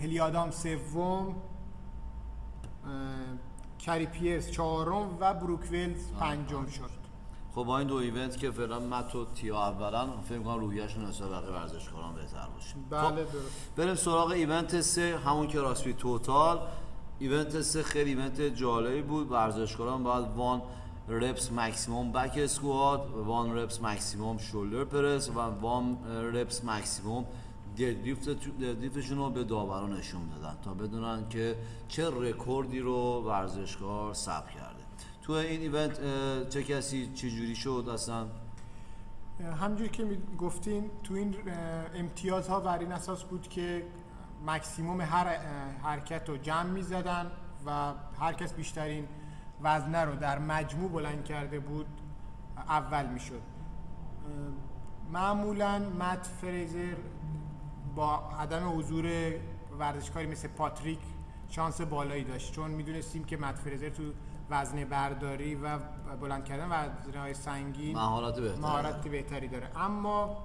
هیلی 0.00 0.25
آدامز 0.25 0.50
سوم 0.50 1.34
کری 3.78 4.06
پیرس 4.06 4.50
چهارم 4.50 5.16
و 5.20 5.34
بروک 5.34 5.60
ولز 5.72 6.12
پنجم 6.12 6.66
شد. 6.66 6.90
خب 7.54 7.64
با 7.64 7.78
این 7.78 7.88
دو 7.88 7.94
Event 7.94 8.36
که 8.36 8.50
فعلا 8.50 8.80
مت 8.80 9.14
و 9.14 9.24
تیا 9.24 9.58
اولن 9.58 10.20
فکر 10.22 10.38
می‌کنم 10.38 10.60
روحیه‌شون 10.60 11.04
نسبت 11.04 11.28
به 11.28 11.36
بقیه 11.36 11.50
ورزشکاران 11.50 12.14
بهتر 12.14 12.46
باشه. 12.54 12.74
بله 12.90 13.24
خب، 13.24 13.32
درست. 13.32 13.76
بریم 13.76 13.94
سراغ 13.94 14.30
Event 14.30 14.80
سه 14.80 15.18
همون 15.26 15.48
که 15.48 15.60
CrossFit 15.60 15.92
Total. 15.92 16.60
Event 17.22 17.60
سه 17.60 17.82
خیلی 17.82 18.10
Event 18.10 18.40
جالبی 18.40 19.02
بود. 19.02 19.30
ورزشکاران 19.30 20.02
باید 20.02 20.26
one 20.36 20.62
reps 21.08 21.52
maximum 21.52 22.12
back 22.12 22.38
squat 22.38 23.00
one 23.14 23.56
reps 23.58 23.82
maximum 23.82 24.38
shoulder 24.38 24.84
press 24.84 25.28
و 25.28 25.32
one 25.32 25.98
reps 26.34 26.64
maximum 26.64 27.24
deadlift 27.78 28.71
شون 28.71 29.18
رو 29.18 29.30
به 29.30 29.44
داوران 29.44 29.92
نشون 29.92 30.20
دادن 30.28 30.56
تا 30.64 30.74
بدونن 30.74 31.28
که 31.28 31.56
چه 31.88 32.10
رکوردی 32.10 32.80
رو 32.80 33.22
ورزشکار 33.26 34.14
ثبت 34.14 34.50
کرده. 34.50 34.82
تو 35.22 35.32
این 35.32 35.60
Event 35.60 36.00
چه 36.48 36.62
کسی 36.62 37.10
چه 37.14 37.30
جوری 37.30 37.54
شد 37.54 37.88
اصلا؟ 37.92 38.26
همجور 39.60 39.88
که 39.88 40.04
می 40.04 40.18
گفتین 40.38 40.90
تو 41.04 41.14
این 41.14 41.34
اه، 41.46 41.54
امتیازها 41.94 42.60
بر 42.60 42.78
این 42.78 42.92
اساس 42.92 43.24
بود 43.24 43.48
که 43.48 43.84
مکسیموم 44.46 45.00
هر 45.00 45.26
حرکت 45.82 46.28
رو 46.28 46.36
جمع 46.36 46.62
می 46.70 46.82
زدن 46.82 47.30
و 47.66 47.92
هر 48.20 48.32
کس 48.32 48.54
بیشترین 48.54 49.08
وزنه 49.62 50.04
رو 50.04 50.16
در 50.16 50.38
مجموع 50.38 50.90
بلند 50.90 51.24
کرده 51.24 51.60
بود 51.60 51.86
اول 52.56 53.06
می 53.06 53.20
شد 53.20 53.42
معمولا 55.12 55.78
مت 55.78 56.26
فریزر 56.40 56.94
با 57.94 58.30
عدم 58.40 58.78
حضور 58.78 59.06
ورزشکاری 59.78 60.26
مثل 60.26 60.48
پاتریک 60.48 60.98
شانس 61.48 61.80
بالایی 61.80 62.24
داشت 62.24 62.52
چون 62.52 62.70
می‌دونستیم 62.70 63.24
که 63.24 63.36
مت 63.36 63.58
فریزر 63.58 63.88
تو 63.88 64.02
وزنه 64.50 64.84
برداری 64.84 65.54
و 65.54 65.78
بلند 66.20 66.44
کردن 66.44 66.66
وزنه 66.66 67.20
های 67.20 67.34
سنگین 67.34 67.96
مهارت 67.96 68.40
بهتری 68.40 68.60
مهارت 68.60 69.08
بهتری 69.08 69.48
داره. 69.48 69.70
اما 69.76 70.44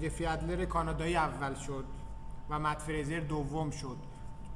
جفی 0.00 0.26
ادلر 0.26 0.64
کانادایی 0.64 1.16
اول 1.16 1.54
شد. 1.54 1.84
و 2.50 2.58
مت 2.58 2.78
فریزر 2.78 3.20
دوم 3.20 3.70
شد. 3.70 3.96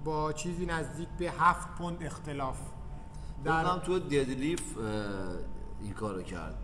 با 0.04 0.32
چیزی 0.32 0.66
نزدیک 0.66 1.08
به 1.18 1.30
هفت 1.30 1.68
پوند 1.68 2.02
اختلاف. 2.02 2.58
در 3.44 3.64
در 3.64 3.78
تو 3.78 3.98
ددلیف 3.98 4.78
این 5.80 5.92
کارو 5.92 6.22
کرد. 6.22 6.58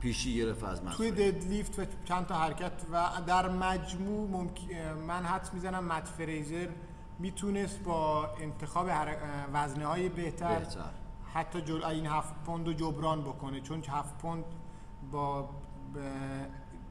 پیشی 0.00 0.36
گرفت 0.36 0.64
از 0.64 0.84
من 0.84 0.92
توی 0.92 1.10
ددلیفت 1.10 1.78
و 1.78 1.84
چند 2.04 2.26
تا 2.26 2.34
حرکت 2.34 2.72
و 2.92 3.08
در 3.26 3.48
مجموع 3.48 4.30
ممکن 4.30 4.74
من 5.06 5.24
حدس 5.24 5.54
می‌زنم 5.54 5.84
مت 5.84 6.08
فریزر 6.08 6.68
می‌تونست 7.18 7.78
با 7.78 8.28
انتخاب 8.40 8.88
وزنه 9.52 9.86
های 9.86 10.08
بهتر, 10.08 10.58
بهتر. 10.58 10.90
حتی 11.34 11.60
جل... 11.60 11.84
این 11.84 12.06
هفت 12.06 12.34
پوند 12.46 12.66
رو 12.66 12.72
جبران 12.72 13.22
بکنه. 13.22 13.60
چون 13.60 13.82
هفت 13.88 14.18
پوند 14.18 14.44
با 15.12 15.48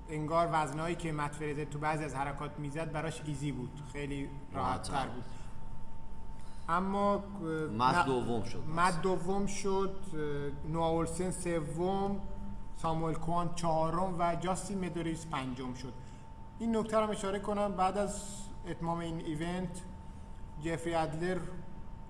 انگار 0.10 0.50
وزنهایی 0.52 0.96
که 0.96 1.12
مت 1.12 1.36
فریزر 1.36 1.64
تو 1.64 1.80
بعضی 1.80 2.04
از 2.04 2.16
حرکات 2.16 2.60
می‌زد 2.60 2.92
براش 2.92 3.22
ایزی 3.26 3.52
بود. 3.52 3.82
خیلی 3.94 4.30
راحت 4.54 4.82
تر. 4.92 5.08
بود. 5.08 5.24
اما 6.70 7.24
نه- 7.78 8.06
دوم 8.06 8.44
شد. 8.44 8.64
مد 8.76 9.02
دوم 9.02 9.46
شد 9.48 9.96
اه، 10.14 10.72
نوآ 10.72 10.90
اولسن 10.90 11.32
سوم 11.32 12.20
ساموئل 12.78 13.14
کوان 13.16 13.56
چهارم 13.56 14.16
و 14.20 14.36
جاستین 14.36 14.86
مدوریس 14.86 15.26
پنجم 15.26 15.74
شد. 15.74 15.94
این 16.60 16.76
نکته 16.78 16.98
رو 16.98 17.04
هم 17.04 17.10
اشاره 17.10 17.40
کنم. 17.40 17.72
بعد 17.72 17.98
از 17.98 18.24
اتمام 18.68 19.00
این 19.00 19.20
ایونت 19.20 19.82
جفری 20.64 20.94
ادلر 20.96 21.40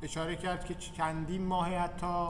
اشاره 0.02 0.36
کرد 0.36 0.66
که 0.66 0.74
چندین 0.76 1.46
ماه 1.46 1.70
حتی 1.76 2.30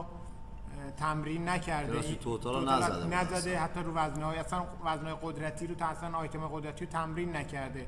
تمرین 0.96 1.48
نکرده. 1.48 2.00
این- 2.00 2.14
توتال 2.18 2.68
نزده 2.68 3.06
نزده. 3.06 3.58
حتی 3.60 3.80
رو 3.80 3.92
وزنه 3.94 4.24
های 4.24 4.38
اصلا 4.38 4.64
وزنه 4.84 5.14
قدرتی 5.22 5.66
رو 5.66 5.74
تا 5.74 5.86
اصلا 5.86 6.18
آیتم 6.18 6.46
قدرتی 6.48 6.84
رو 6.84 6.90
تمرین 6.90 7.36
نکرده. 7.36 7.86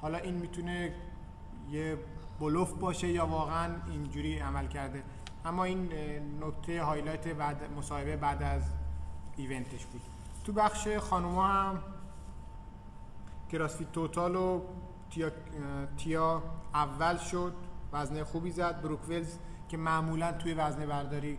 حالا 0.00 0.18
این 0.18 0.34
می‌تونه 0.34 0.94
یه 1.70 1.98
بلوف 2.40 2.72
باشه 2.72 3.08
یا 3.08 3.26
واقعا 3.26 3.74
اینجوری 3.90 4.38
عمل 4.38 4.66
کرده. 4.66 5.02
اما 5.44 5.64
این 5.64 5.88
نکته 6.40 6.82
highlight 6.82 7.28
بعد 7.28 7.72
مصاحبه 7.76 8.16
بعد 8.16 8.42
از 8.42 8.62
event 9.36 9.72
ش 9.72 9.86
بود. 9.86 10.00
تو 10.44 10.52
بخش 10.52 10.88
خانوما 10.88 11.46
هم 11.48 11.78
CrossFit 13.52 13.92
Total 13.92 14.36
و 14.36 14.60
تیا, 15.10 15.30
تیا 15.96 16.42
اول 16.74 17.16
شد 17.16 17.54
وزنه 17.92 18.24
خوبی 18.24 18.50
زد. 18.50 18.82
بروک 18.82 19.08
ولز 19.08 19.36
که 19.68 19.76
معمولا 19.76 20.32
توی 20.32 20.54
وزنه 20.54 20.86
برداری 20.86 21.38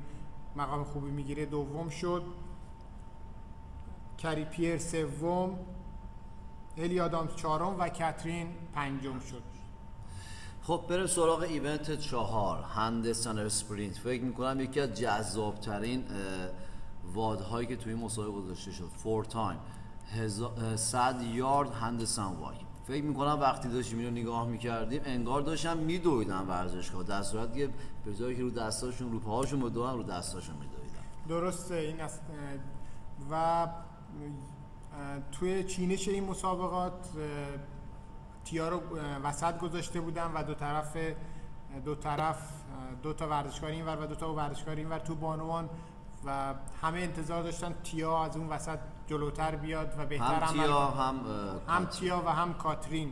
مقام 0.55 0.83
خوبی 0.83 1.11
می‌گیره. 1.11 1.45
دوم 1.45 1.89
شد. 1.89 2.23
کری 4.17 4.45
پیر 4.45 4.77
سوم. 4.77 5.59
الی 6.77 6.99
آدامز 6.99 7.35
چهارم 7.35 7.79
و 7.79 7.89
کاترین 7.89 8.47
پنجم 8.73 9.19
شد. 9.19 9.41
خب 10.63 10.81
بریم 10.89 11.07
سراغ 11.07 11.41
event 11.41 11.99
چهار. 11.99 12.63
handstand 12.63 13.39
sprint 13.39 13.97
فکر 13.97 14.23
می‌کنم 14.23 14.61
یکی 14.61 14.79
از 14.79 14.93
جذابترین 14.93 16.05
WOD 17.13 17.40
هایی 17.40 17.67
که 17.67 17.75
توی 17.75 17.95
مسابقه 17.95 18.31
گذاشته 18.31 18.71
شد. 18.71 18.89
for 18.97 19.25
time 19.25 19.59
صد 20.75 21.21
یارد 21.21 21.71
handstand 21.71 22.35
walk. 22.35 22.55
فکر 22.87 23.03
می‌کنم 23.03 23.37
وقتی 23.41 23.69
داشتیم 23.69 23.99
اینو 23.99 24.11
نگاه 24.11 24.47
می‌کردیم 24.47 25.01
انگار 25.05 25.41
داشتن 25.41 25.77
میدویدن 25.77 26.47
ورزشگاه. 26.47 27.03
در 27.03 27.23
صورت 27.23 27.55
که 27.55 27.69
به 28.05 28.35
که 28.35 28.41
رو 28.41 28.49
دستاشون 28.49 29.11
رو 29.11 29.19
پاهاشون 29.19 29.59
بدون 29.59 29.93
رو 29.93 30.03
دستاشون 30.03 30.55
میدویدن 30.55 31.03
درسته 31.27 31.75
این 31.75 32.01
است 32.01 32.21
و 33.31 33.67
توی 35.31 35.63
چینش 35.63 36.07
این 36.07 36.23
مسابقات 36.23 37.09
تیا 38.45 38.69
رو 38.69 38.81
وسط 39.23 39.57
گذاشته 39.57 40.01
بودن 40.01 40.31
و 40.35 40.43
دو 40.43 40.53
طرف 40.53 40.97
دو 41.85 41.95
طرف 41.95 42.49
دو 43.03 43.13
تا 43.13 43.27
ورزشکار 43.27 43.69
اینور 43.69 44.03
و 44.03 44.07
دو 44.07 44.15
تا 44.15 44.33
ورزشکار 44.33 44.75
اینور 44.75 44.99
تو 44.99 45.15
بانوان 45.15 45.69
و 46.25 46.53
همه 46.81 46.99
انتظار 46.99 47.43
داشتن 47.43 47.75
تیا 47.83 48.23
از 48.23 48.37
اون 48.37 48.47
وسط 48.49 48.79
جلوتر 49.07 49.55
بیاد 49.55 49.95
و 49.97 50.05
بهتر 50.05 50.25
هم 50.25 50.53
تیا. 50.53 50.87
هم 50.87 51.15
هم. 51.67 51.85
تیا 51.85 52.23
و 52.25 52.29
هم 52.29 52.53
کاترین 52.53 53.11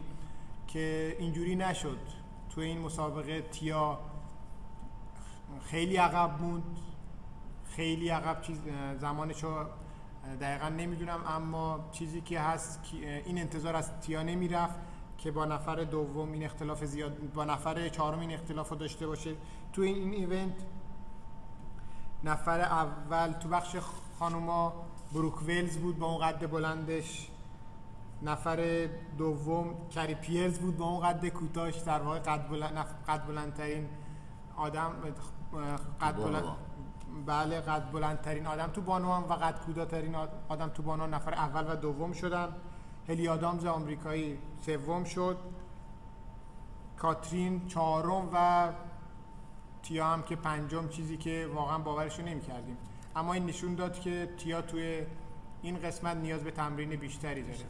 که 0.68 1.16
اینجوری 1.20 1.56
نشد 1.56 2.00
تو 2.50 2.62
این 2.62 2.82
مسابقه 2.82 3.42
تیا 3.42 4.00
خیلی 5.66 5.96
عقب 5.96 6.42
موند 6.42 6.80
خیلی 7.66 8.10
عقب 8.10 8.42
چیز 8.42 8.62
زمانشو 8.98 9.66
دقیقا 10.42 10.70
نمی‌دونم 10.70 11.20
اما 11.28 11.90
چیزی 11.92 12.22
که 12.22 12.40
هست 12.40 12.80
این 13.26 13.38
انتظار 13.38 13.76
از 13.76 14.00
تیا 14.00 14.24
نمی‌رفت 14.24 14.80
که 15.18 15.32
با 15.32 15.46
نفر 15.46 15.76
دوم 15.76 16.32
این 16.32 16.44
اختلاف 16.44 16.84
زیاد 16.84 17.34
با 17.34 17.46
نفر 17.46 17.90
چهارم 17.90 18.20
این 18.20 18.34
اختلاف 18.34 18.70
رو 18.70 18.76
داشته 18.76 19.08
باشه 19.08 19.36
تو 19.74 19.82
این, 19.82 19.96
این 19.96 20.14
ایونت 20.14 20.56
نفر 22.24 22.62
اول 22.62 23.32
تو 23.32 23.50
بخش 23.50 23.76
خانوما 24.20 24.74
بروک 25.14 25.42
ولز 25.44 25.78
بود 25.78 26.00
با 26.00 26.08
اون 26.08 26.18
قد 26.18 26.52
بلندش. 26.52 27.30
نفر 28.22 28.90
دوم 29.18 29.76
کری 29.90 30.16
پیرز 30.16 30.60
بود 30.60 30.78
با 30.78 30.86
اون 30.86 31.00
قد 31.00 31.28
کوتاهش. 31.28 31.76
در 31.76 32.02
واقع 32.02 32.20
قد, 32.20 32.48
بلند 32.48 32.78
قد 33.08 33.26
بلندترین 33.28 33.88
آدم 34.58 34.92
قد. 36.02 36.16
بلند 36.16 36.44
بله 37.26 37.62
قد 37.62 37.92
بلندترین 37.92 38.48
آدم 38.48 38.68
تو 38.68 38.82
بانوان 38.82 39.24
و 39.24 39.34
قد 39.34 39.60
کوتاهترین 39.66 40.16
آد- 40.16 40.44
آدم 40.50 40.68
تو 40.68 40.84
بانوان 40.84 41.14
نفر 41.14 41.34
اول 41.34 41.74
و 41.74 41.76
دوم 41.76 42.14
شدن. 42.14 42.48
هلی 43.10 43.28
آدامز 43.28 43.66
آمریکایی 43.66 44.38
سوم 44.62 45.04
شد. 45.04 45.38
کاترین 46.98 47.68
چهارم 47.68 48.30
و 48.34 48.70
تیا 49.84 50.08
هم 50.08 50.24
که 50.24 50.36
پنجم 50.36 50.88
چیزی 50.90 51.18
که 51.18 51.50
واقعا 51.54 51.78
باورش 51.78 52.20
رو 52.20 52.26
نمی‌کردیم. 52.26 52.78
اما 53.16 53.34
این 53.34 53.46
نشون 53.46 53.76
داد 53.76 54.00
که 54.00 54.30
تیا 54.38 54.62
توی 54.62 55.06
این 55.62 55.80
قسمت 55.80 56.18
نیاز 56.18 56.44
به 56.44 56.52
تمرین 56.52 56.96
بیشتری 56.96 57.44
داره. 57.44 57.66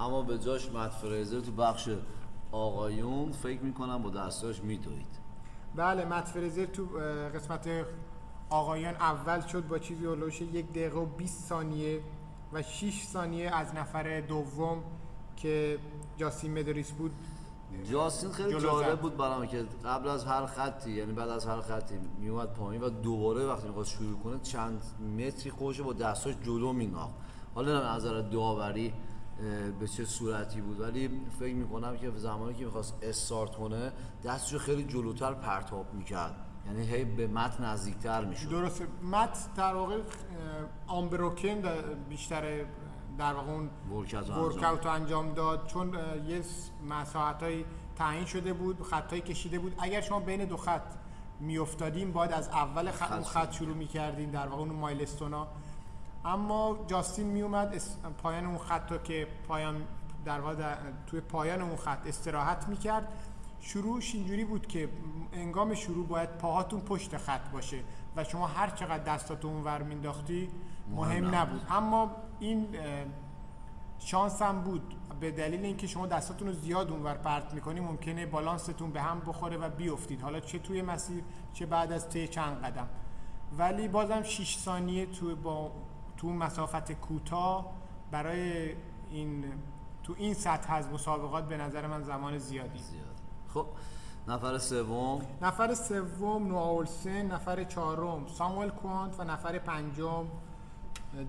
اما 0.00 0.22
به 0.22 0.38
جاش 0.38 0.70
مت 0.70 0.90
فریزر 0.90 1.40
تو 1.40 1.52
بخش 1.52 1.88
آقایون 2.52 3.32
فکر 3.32 3.60
می‌کنم 3.60 4.02
با 4.02 4.10
دستاش 4.10 4.60
میدوید. 4.60 5.26
بله 5.74 6.04
مت 6.04 6.24
فریزر 6.24 6.66
تو 6.66 6.86
قسمت 7.34 7.68
آقایان 8.50 8.94
اول 8.94 9.40
شد 9.40 9.68
با 9.68 9.78
چیزی 9.78 10.06
هلوش 10.06 10.40
یک 10.40 10.70
دقیقه 10.70 10.98
و 10.98 11.06
20 11.06 11.48
ثانیه 11.48 12.00
و 12.52 12.62
6 12.62 13.02
ثانیه 13.02 13.50
از 13.50 13.74
نفر 13.74 14.20
دوم 14.20 14.84
که 15.36 15.78
جاسین 16.16 16.58
مدریس 16.58 16.90
بود 16.90 17.12
جاستین 17.84 18.30
خیلی 18.30 18.60
جالب. 18.60 19.00
بود 19.00 19.16
برام 19.16 19.46
که 19.46 19.64
قبل 19.84 20.08
از 20.08 20.24
هر 20.24 20.46
خطی 20.46 20.90
یعنی 20.90 21.12
بعد 21.12 21.28
از 21.28 21.46
هر 21.46 21.60
خطی 21.60 21.94
میومد 22.18 22.52
پایین 22.52 22.82
و 22.82 22.88
دوباره 22.88 23.44
وقتی 23.44 23.68
می‌خواست 23.68 23.90
شروع 23.90 24.18
کنه 24.18 24.38
چند 24.38 24.82
متری 25.18 25.50
خودش 25.50 25.78
رو 25.78 25.84
با 25.84 25.92
دستاش 25.92 26.34
جلو 26.42 26.72
میناخت 26.72 27.14
حالا 27.54 27.80
نه 27.80 27.94
نظر 27.94 28.20
داوری 28.20 28.94
به 29.80 29.88
چه 29.88 30.04
صورتی 30.04 30.60
بود 30.60 30.80
ولی 30.80 31.20
فکر 31.38 31.54
می‌کنم 31.54 31.96
که 31.96 32.10
زمانی 32.10 32.54
که 32.54 32.64
می‌خواست 32.64 32.94
استارت 33.02 33.56
کنه 33.56 33.92
دستشو 34.24 34.58
خیلی 34.58 34.84
جلوتر 34.84 35.34
پرتاب 35.34 35.94
می‌کرد. 35.94 36.34
یعنی 36.66 36.86
هی 36.86 37.04
به 37.04 37.26
متن 37.26 37.64
نزدیکتر 37.64 38.24
می‌شد. 38.24 38.50
درسته. 38.50 38.86
مت 39.02 39.38
در 39.56 39.74
واقع 39.74 39.98
آمبروکن 40.86 41.62
بیشتر 42.08 42.64
در 43.18 43.32
واقع 43.34 43.50
اون 43.52 43.70
ورکاوت 44.44 44.84
رو 44.86 44.92
انجام 44.92 45.32
داد. 45.34 45.66
چون 45.66 45.94
یه 46.28 46.42
مساحت 46.88 47.44
تعیین 47.96 48.24
شده 48.26 48.52
بود 48.52 48.82
خطایی 48.82 49.22
کشیده 49.22 49.58
بود. 49.58 49.74
اگر 49.78 50.00
شما 50.00 50.20
بین 50.20 50.44
دو 50.44 50.56
خط 50.56 50.82
میافتادیم 51.40 52.12
باید 52.12 52.32
از 52.32 52.48
اول 52.48 52.90
خط, 52.90 53.12
اون 53.12 53.24
خط 53.24 53.52
شروع 53.52 53.74
می‌کردیم 53.76 54.30
در 54.30 54.46
واقع 54.46 54.60
اون 54.62 54.68
مایلستونا 54.72 55.46
اما 56.24 56.78
جاستین 56.86 57.26
میومد 57.26 57.82
پایان 58.22 58.46
اون 58.46 58.58
خط 58.58 58.92
رو 58.92 58.98
که 58.98 59.28
پایان 59.48 59.82
در 60.24 60.40
واقع 60.40 60.54
در- 60.54 60.76
توی 61.06 61.20
پایان 61.20 61.62
اون 61.62 61.76
خط 61.76 62.06
استراحت 62.06 62.68
می‌کرد. 62.68 63.08
شروعش 63.60 64.14
اینجوری 64.14 64.44
بود 64.44 64.66
که 64.66 64.88
انگام 65.32 65.74
شروع 65.74 66.06
باید 66.06 66.30
پاهاتون 66.38 66.80
پشت 66.80 67.16
خط 67.16 67.50
باشه 67.50 67.80
و 68.16 68.24
شما 68.24 68.46
هر 68.46 68.70
چقدر 68.70 69.04
دستاتون 69.04 69.64
ور 69.64 69.82
مینداختی 69.82 70.48
مهم 70.90 71.34
نبود. 71.34 71.62
اما 71.70 72.10
این 72.40 72.66
شانس 73.98 74.42
هم 74.42 74.60
بود. 74.60 74.94
به 75.20 75.30
دلیل 75.30 75.64
اینکه 75.64 75.86
شما 75.86 76.06
دستاتون 76.06 76.48
رو 76.48 76.54
زیاد 76.54 76.90
اونور 76.90 77.14
پرت 77.14 77.54
می‌کنی 77.54 77.80
ممکنه 77.80 78.26
بالانستون 78.26 78.90
به 78.90 79.02
هم 79.02 79.20
بخوره 79.20 79.56
و 79.56 79.70
بیفتید. 79.70 80.22
حالا 80.22 80.40
چه 80.40 80.58
توی 80.58 80.82
مسیر 80.82 81.24
چه 81.52 81.66
بعد 81.66 81.92
از 81.92 82.08
طی 82.08 82.28
چند 82.28 82.64
قدم. 82.64 82.88
ولی 83.58 83.88
بازم 83.88 84.22
6 84.22 84.56
ثانیه 84.58 85.06
تو 85.06 85.36
با 85.36 85.72
تو 86.16 86.32
مسافت 86.32 86.92
کوتاه 86.92 87.72
برای 88.10 88.74
این 89.10 89.44
تو 90.02 90.14
این 90.18 90.34
سطح 90.34 90.72
از 90.72 90.88
مسابقات 90.88 91.48
به 91.48 91.56
نظر 91.56 91.86
من 91.86 92.02
زمان 92.02 92.38
زیادی. 92.38 92.78
زیاد. 92.78 93.15
خب 93.56 93.66
نفر 94.28 94.58
سوم. 94.58 95.20
نفر 95.42 95.74
سوم 95.74 96.46
نوآ 96.48 96.70
اولسن 96.70 97.26
نفر 97.26 97.64
چهارم 97.64 98.26
ساموئل 98.26 98.68
کوانت 98.68 99.20
و 99.20 99.24
نفر 99.24 99.58
پنجم 99.58 100.26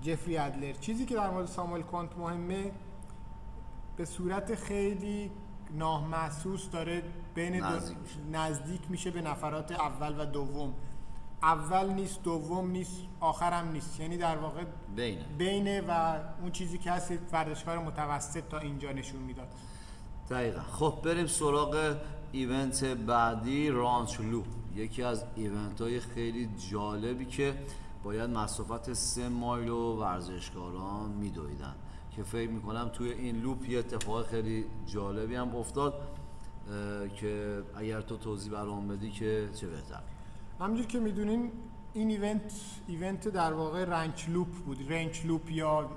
جفری 0.02 0.38
ادلر. 0.38 0.72
چیزی 0.72 1.06
که 1.06 1.14
در 1.14 1.30
مورد 1.30 1.46
ساموئل 1.46 1.82
کوانت 1.82 2.18
مهمه 2.18 2.72
به 3.96 4.04
صورت 4.04 4.54
خیلی 4.54 5.30
نامحسوس 5.70 6.70
داره 6.70 7.02
بین 7.34 7.54
نزدیک 7.54 7.98
میشه. 7.98 8.18
نزدیک 8.32 8.90
میشه 8.90 9.10
به 9.10 9.20
نفرات 9.20 9.72
اول 9.72 10.20
و 10.20 10.24
دوم. 10.24 10.74
اول 11.42 11.88
نیست 11.88 12.22
دوم 12.22 12.70
نیست 12.70 13.02
آخرم 13.20 13.72
نیست. 13.72 14.00
یعنی 14.00 14.16
در 14.16 14.36
واقع 14.36 14.64
بینه. 14.96 15.24
بینه 15.38 15.80
و 15.88 16.18
اون 16.40 16.52
چیزی 16.52 16.78
که 16.78 16.92
هست 16.92 17.12
ورزشکار 17.32 17.78
متوسط 17.78 18.48
تا 18.48 18.58
اینجا 18.58 18.92
نشون 18.92 19.20
می‌داد. 19.22 19.48
دقیقا. 20.30 20.60
خب 20.60 20.98
بریم 21.04 21.26
سراغ 21.26 21.96
event 22.32 22.84
بعدی 22.84 23.70
Ranch 23.70 24.20
Loop 24.20 24.46
یکی 24.74 25.02
از 25.02 25.24
event 25.34 25.80
های 25.80 26.00
خیلی 26.00 26.48
جالبی 26.70 27.24
که 27.24 27.54
باید 28.04 28.30
مسافت 28.30 28.92
سه 28.92 29.28
مایل 29.28 29.68
و 29.68 29.96
ورزشکاران 29.96 31.10
میدویدن. 31.10 31.74
که 32.16 32.22
فکر 32.22 32.50
می‌کنم 32.50 32.90
توی 32.92 33.12
این 33.12 33.36
loop 33.36 33.68
یه 33.68 33.78
اتفاق 33.78 34.26
خیلی 34.26 34.64
جالبی 34.86 35.34
هم 35.34 35.56
افتاد 35.56 35.94
که 37.16 37.62
اگر 37.76 38.00
تو 38.00 38.16
توضیح 38.16 38.52
برام 38.52 38.88
بدی 38.88 39.10
که 39.10 39.48
چه 39.54 39.66
بهتر. 39.66 40.00
همونجور 40.60 40.86
که 40.86 41.00
می‌دونین 41.00 41.52
این 41.94 42.10
event 42.10 42.52
event 42.86 43.28
در 43.28 43.52
واقع 43.52 43.84
Ranch 43.84 44.28
Loop 44.28 44.48
بود. 44.48 44.92
Ranch 44.92 45.26
Loop 45.26 45.50
یا 45.50 45.90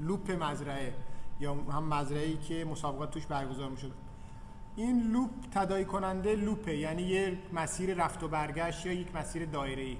loop 0.00 0.30
مزرعه 0.30 0.94
یا 1.40 1.54
هم 1.54 1.84
مزرعه 1.84 2.26
ای 2.26 2.36
که 2.36 2.64
مسابقات 2.64 3.10
توش 3.10 3.26
برگزار 3.26 3.70
می‌شد. 3.70 3.92
این 4.76 5.10
loop 5.12 5.30
تداعی 5.50 5.84
کننده 5.84 6.36
loop 6.36 6.68
ه 6.68 6.76
یعنی 6.76 7.02
یه 7.02 7.38
مسیر 7.52 8.04
رفت 8.04 8.22
و 8.22 8.28
برگشت 8.28 8.86
یا 8.86 8.92
یک 8.92 9.16
مسیر 9.16 9.46
دایره 9.46 9.82
ای 9.82 9.96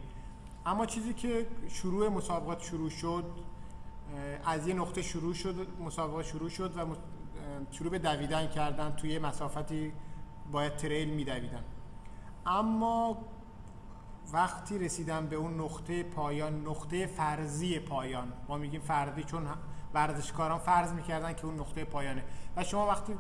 اما 0.67 0.87
چیزی 0.87 1.15
که 1.15 1.47
شروع 1.69 2.09
مسابقات 2.09 2.63
شروع 2.63 2.91
شد 2.91 3.25
از 4.45 4.69
یه 4.69 4.75
نقطه 4.75 5.03
شروع 5.03 5.35
شد 5.35 5.67
مسابقات 5.81 6.25
شروع 6.25 6.49
شد 6.49 6.77
و 6.77 6.87
شروع 7.71 7.91
به 7.91 7.99
دویدن 7.99 8.47
کردن 8.47 8.91
توی 8.91 9.19
مسافتی 9.19 9.93
باید 10.53 10.77
تریل 10.77 11.11
میدویدن. 11.11 11.65
اما 12.47 13.19
وقتی 14.33 14.79
رسیدن 14.79 15.27
به 15.27 15.37
اون 15.37 15.61
نقطه 15.61 16.03
پایان 16.03 16.67
نقطه 16.67 17.07
فرضی 17.07 17.79
پایان 17.79 18.33
ما 18.49 18.57
میگیم 18.57 18.81
فردی 18.81 19.25
چون 19.25 19.47
ورزشکاران 19.95 20.59
فرض 20.59 20.93
می‌کردن 20.93 21.33
که 21.33 21.47
اون 21.47 21.61
نقطه 21.61 21.85
پایانه. 21.85 22.25
و 22.57 22.65
شما 22.65 22.87
وقتی 22.87 23.13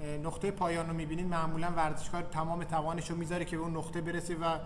نقطه 0.00 0.50
پایان 0.50 0.86
رو 0.86 0.94
می‌بینید 0.94 1.26
معمولا 1.26 1.70
ورزشکار 1.76 2.22
تمام 2.22 2.64
توانش 2.64 3.10
رو 3.10 3.16
می‌ذاره 3.16 3.44
که 3.44 3.56
به 3.56 3.62
اون 3.62 3.76
نقطه 3.76 4.00
برسه 4.00 4.34
و 4.34 4.58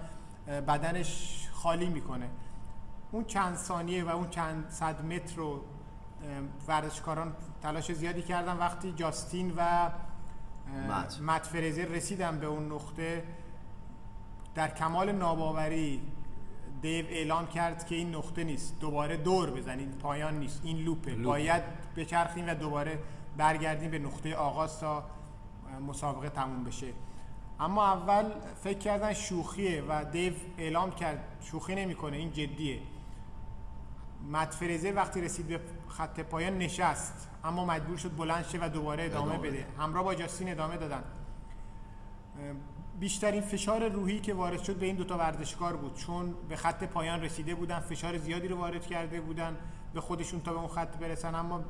بدنش 0.47 1.49
خالی 1.53 1.89
می‌کنه. 1.89 2.29
اون 3.11 3.25
چند 3.25 3.57
ثانیه 3.57 4.05
و 4.05 4.09
اون 4.09 4.29
چند 4.31 4.71
صد 4.71 5.05
متر 5.05 5.37
رو 5.37 5.61
ورزشکاران 6.69 7.33
تلاش 7.63 7.93
زیادی 7.93 8.23
کردن. 8.23 8.57
وقتی 8.57 8.93
جاستین 8.93 9.53
و 9.57 9.91
مت. 10.89 11.21
مت 11.21 11.47
فریزر 11.47 11.85
رسیدن 11.85 12.39
به 12.39 12.47
اون 12.47 12.73
نقطه 12.73 13.25
در 14.55 14.69
کمال 14.69 15.13
ناباوری 15.13 16.03
دیو 16.83 17.07
اعلام 17.09 17.47
کرد 17.47 17.87
که 17.87 17.95
این 17.95 18.15
نقطه 18.15 18.45
نیست. 18.45 18.81
دوباره 18.81 19.17
دور 19.17 19.51
بزنید. 19.51 19.99
پایان 19.99 20.39
نیست. 20.39 20.61
این 20.65 20.77
لوپه. 20.77 21.11
لوپ. 21.11 21.27
باید 21.27 21.63
بچرخیم 21.97 22.49
و 22.49 22.55
دوباره 22.55 22.99
برگردیم 23.37 23.91
به 23.91 23.99
نقطه 23.99 24.35
آغاز 24.35 24.81
تا 24.81 25.05
مسابقه 25.89 26.29
تموم 26.29 26.65
بشه. 26.65 26.93
اما 27.61 27.87
اول 27.87 28.25
فکر 28.63 28.79
کردن 28.79 29.13
شوخیه 29.13 29.85
و 29.89 30.05
دیو 30.05 30.33
اعلام 30.59 30.91
کرد 30.91 31.25
شوخی 31.41 31.75
نمی‌کنه 31.75 32.17
این 32.17 32.33
جدیه. 32.33 32.81
مت 34.31 34.55
فریزر 34.55 34.93
وقتی 34.97 35.21
رسید 35.21 35.47
به 35.47 35.61
خط 35.89 36.21
پایان 36.21 36.59
نشست 36.59 37.29
اما 37.45 37.65
مجبور 37.65 37.97
شد 37.97 38.17
بلند 38.17 38.45
شه 38.45 38.59
و 38.63 38.69
دوباره 38.69 39.05
ادامه, 39.05 39.33
ادامه 39.33 39.49
بده. 39.49 39.67
همراه 39.79 40.05
با 40.05 40.15
جاستین 40.15 40.51
ادامه 40.51 40.77
دادن. 40.77 41.03
بیشترین 43.01 43.41
فشار 43.41 43.89
روحی 43.89 44.21
که 44.21 44.35
وارد 44.35 44.63
شد 44.63 44.77
به 44.77 44.87
این 44.87 44.97
دوتا 44.97 45.19
ورزشکار 45.19 45.77
بود. 45.77 45.95
چون 45.95 46.35
به 46.49 46.57
خط 46.57 46.85
پایان 46.85 47.21
رسیده 47.21 47.55
بودن 47.55 47.81
فشار 47.81 48.19
زیادی 48.19 48.49
رو 48.49 48.57
وارد 48.57 48.87
کرده 48.87 49.21
بودن 49.21 49.57
به 49.95 50.01
خودشون 50.01 50.41
تا 50.41 50.53
به 50.53 50.59
اون 50.59 50.69
خط 50.69 50.97
برسن. 50.97 51.35
اما 51.35 51.65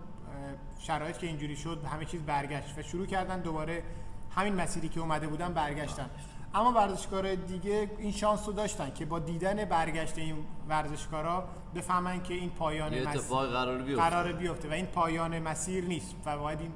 شرایط 0.78 1.18
که 1.18 1.26
اینجوری 1.26 1.56
شد 1.56 1.84
همه 1.92 2.04
چیز 2.04 2.22
برگشت 2.22 2.78
و 2.78 2.82
شروع 2.82 3.06
کردن 3.06 3.40
دوباره 3.40 3.82
همین 4.30 4.54
مسیری 4.54 4.88
که 4.88 5.00
اومده 5.00 5.26
بودن 5.26 5.52
برگشتن. 5.52 6.10
اما 6.54 6.72
ورزشکارای 6.72 7.36
دیگه 7.36 7.90
این 7.98 8.12
شانس 8.12 8.46
رو 8.46 8.52
داشتن 8.52 8.90
که 8.90 9.04
با 9.06 9.18
دیدن 9.18 9.64
برگشت 9.64 10.18
این 10.18 10.36
ورزشکارا 10.68 11.44
بفهمن 11.74 12.22
که 12.22 12.34
این 12.34 12.50
پایان 12.50 12.92
یه 12.92 13.08
مسیر- 13.08 13.20
قرار 13.36 13.82
بیفته. 13.82 14.02
قرار 14.02 14.32
بیفته 14.32 14.68
و 14.68 14.72
این 14.72 14.86
پایان 14.86 15.38
مسیر 15.38 15.84
نیست 15.84 16.14
و 16.26 16.38
باید 16.38 16.60
این 16.60 16.72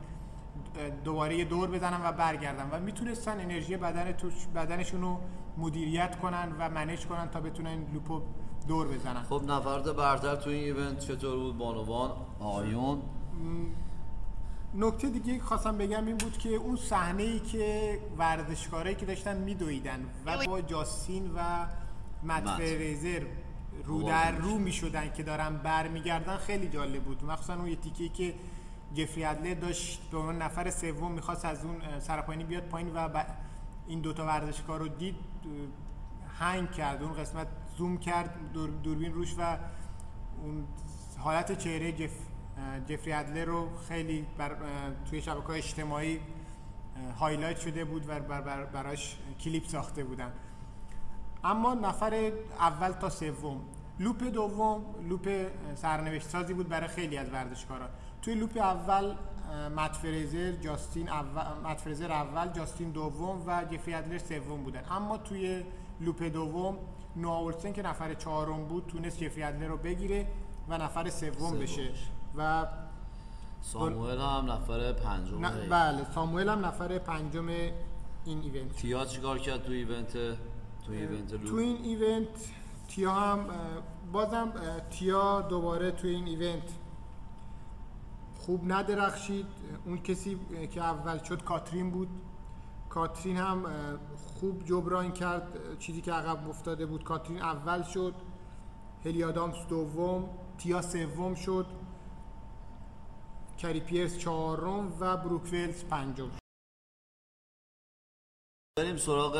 دوباره 1.05 1.37
یه 1.37 1.45
دور 1.45 1.71
بزنن 1.71 2.01
و 2.05 2.13
برگردن 2.13 2.69
و 2.71 2.81
می‌تونستن 2.81 3.41
انرژی 3.41 3.77
بدن 3.77 4.15
بدنشون 4.55 5.01
رو 5.01 5.21
مدیریت 5.59 6.19
کنن 6.19 6.53
و 6.59 6.69
منیج 6.69 7.07
کنن 7.07 7.29
تا 7.29 7.41
بتونن 7.41 7.87
لوپو 7.95 8.23
دور 8.69 8.89
بزنن. 8.89 9.23
خب 9.23 9.43
نفرات 9.47 9.97
برتر 9.97 10.37
تو 10.37 10.51
این 10.51 10.65
ایونت 10.65 10.99
چطور 10.99 11.37
بود؟ 11.37 11.59
بانوان 11.59 12.11
آیون. 12.41 13.03
نکته 14.75 15.11
دیگه 15.11 15.41
خواستم 15.41 15.79
بگم 15.79 16.07
این 16.07 16.17
بود 16.17 16.39
که 16.39 16.49
اون 16.49 16.77
صحنه 16.77 17.23
ای 17.23 17.39
که 17.39 17.99
ورزشکارایی 18.19 18.97
که 18.97 19.07
داشتن 19.07 19.37
میدویدن 19.37 20.05
و 20.27 20.47
با 20.47 20.61
جاستین 20.61 21.31
و 21.37 21.67
مت. 22.23 22.45
فریزر 22.45 23.23
رو 23.85 24.03
در. 24.03 24.33
رو 24.33 24.59
می‌شدن 24.59 25.13
که 25.13 25.23
دارن 25.23 25.57
برمیگردن 25.57 26.37
خیلی 26.37 26.69
جالب 26.69 27.03
بود 27.03 27.25
مخصوصا 27.25 27.55
اون 27.55 27.67
یه 27.67 27.77
تیکه 27.77 28.09
که 28.09 28.35
جفری 28.95 29.25
ادلر 29.25 29.55
داشت 29.55 30.11
به 30.11 30.19
عنوان 30.19 30.43
نفر 30.43 30.71
سوم 30.71 31.13
می‌خواست 31.13 31.45
از 31.45 31.65
اون 31.65 32.01
سرپایینی 32.01 32.45
بیاد 32.45 32.63
پایین 32.63 32.93
و 32.95 33.25
این 33.87 34.01
دوتا 34.01 34.27
ورزشکار 34.27 34.81
رو 34.81 34.89
دید 34.89 35.17
هنگ 36.39 36.71
کرد 36.71 37.03
اون 37.03 37.13
قسمت 37.13 37.47
زوم 37.79 37.99
کرد 37.99 38.53
دور 38.53 38.71
دوربین 38.71 39.13
روش 39.13 39.35
و 39.39 39.59
اون 40.43 40.65
حالت 41.19 41.59
چهره 41.59 41.93
جف 41.93 42.32
جفری 42.89 43.13
ادلر 43.13 43.45
رو 43.45 43.69
خیلی 43.89 44.27
بر 44.39 44.57
توی 45.11 45.23
شبکه 45.23 45.47
های 45.47 45.59
اجتماعی 45.59 46.21
highlight 47.21 47.59
شده 47.61 47.85
بود 47.85 48.05
و 48.09 48.21
بر 48.21 48.41
بر 48.41 48.65
براش 48.65 49.17
کلیپ 49.41 49.67
ساخته 49.67 50.05
بودن. 50.05 50.33
اما 51.45 51.75
نفر 51.75 52.33
اول 52.59 52.93
تا 52.93 53.11
سوم. 53.11 53.61
loop 54.01 54.23
دوم 54.23 54.85
loop 55.09 55.47
سرنوشت 55.75 56.29
سازی 56.29 56.55
بود 56.55 56.69
برای 56.69 56.89
خیلی 56.89 57.17
از 57.17 57.31
ورزشکارا 57.31 57.89
توی 58.23 58.35
loop 58.35 58.57
اول 58.57 59.05
اه، 59.05 59.69
مت 59.69 59.97
فریزر 59.97 60.53
جاستین 60.53 61.09
اول 61.09 61.71
مت 61.71 61.81
فریزر 61.81 62.13
اول 62.13 62.53
جاستین 62.53 62.91
دوم 62.91 63.43
و 63.47 63.65
جفری 63.65 63.95
ادلر 63.95 64.19
سوم 64.19 64.63
بودن. 64.63 64.83
اما 64.91 65.19
توی 65.19 65.63
loop 66.01 66.23
دوم 66.23 66.79
نوآ 67.17 67.39
اولسن 67.41 67.73
که 67.73 67.83
نفر 67.83 68.15
چهارم 68.15 68.65
بود 68.65 68.87
تونست 68.87 69.19
جفری 69.19 69.43
ادلر 69.43 69.67
رو 69.67 69.77
بگیره 69.77 70.27
و 70.69 70.79
نفر 70.79 71.11
سوم 71.11 71.59
بشه. 71.59 71.91
و 72.37 72.67
ساموئل 73.61 74.19
هم 74.19 74.53
نفر 74.53 74.93
پنجم. 74.93 75.41
بله 75.71 76.07
ساموئل 76.15 76.49
هم 76.49 76.67
نفر 76.67 76.99
پنجم 76.99 77.49
این 77.49 77.73
event 78.25 78.77
تیا 78.77 79.05
چیکار 79.05 79.39
کرد 79.39 79.63
تو 79.63 79.73
event؟ 79.73 80.13
تو 80.13 80.93
event 80.93 81.33
loop؟ 81.33 81.45
تو 81.45 81.57
این 81.57 81.77
event 81.85 82.53
تیا 82.89 83.11
هم 83.11 83.47
بازم 84.13 84.53
تیا 84.91 85.41
دوباره 85.41 85.91
تو 85.91 86.07
این 86.07 86.27
event 86.27 86.71
خوب 88.39 88.73
ندرخشید. 88.73 89.47
اون 89.85 89.99
کسی 89.99 90.39
که 90.71 90.81
اول 90.83 91.19
شد 91.19 91.45
کاترین 91.45 91.91
بود. 91.91 92.09
کاترین 92.89 93.37
هم 93.37 93.67
خوب 94.41 94.65
جبران 94.65 95.13
کرد 95.13 95.79
چیزی 95.79 96.01
که 96.01 96.13
عقب 96.13 96.49
افتاده 96.49 96.87
بود. 96.87 97.05
کاترین 97.05 97.43
اول 97.43 97.83
شد 97.83 98.15
هلیادامس 99.05 99.67
دوم 99.69 100.29
تیا 100.59 100.83
سوم 100.83 101.35
شد. 101.35 101.67
کری 103.59 103.81
پیرس 103.81 104.19
چهارم 104.19 104.93
و 105.01 105.17
بروکولز 105.17 105.85
پنجم. 105.85 106.31
بریم 108.79 108.97
سراغ 108.97 109.37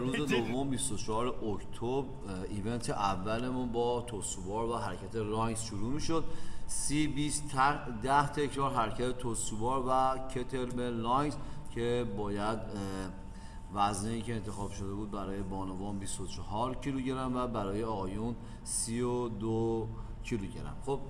روز 0.00 0.28
دوم 0.32 0.70
24 0.70 1.26
اکتبر. 1.26 2.04
ایونت 2.48 2.90
اولمون 2.90 3.72
با 3.72 4.00
توسوبار 4.00 4.64
و 4.64 4.76
حرکت 4.76 5.16
رانگز 5.16 5.62
شروع 5.62 5.92
می‌شد. 5.92 6.24
سی 6.66 7.06
20 7.06 7.56
ده 8.02 8.28
تکرار 8.28 8.72
حرکت 8.72 9.18
toes-to-bar 9.18 9.84
و 9.88 10.18
kettlebell 10.28 11.00
lunges 11.00 11.36
که 11.70 12.06
باید 12.16 12.58
وزنی 13.74 14.22
که 14.22 14.34
انتخاب 14.34 14.72
شده 14.72 14.94
بود 14.94 15.10
برای 15.10 15.42
بانوان 15.42 15.98
24 15.98 16.74
کیلوگرم 16.74 17.36
و 17.36 17.46
برای 17.46 17.84
آقایون 17.84 18.36
32 18.64 19.88
کیلوگرم 20.24 20.76
خب 20.86 21.00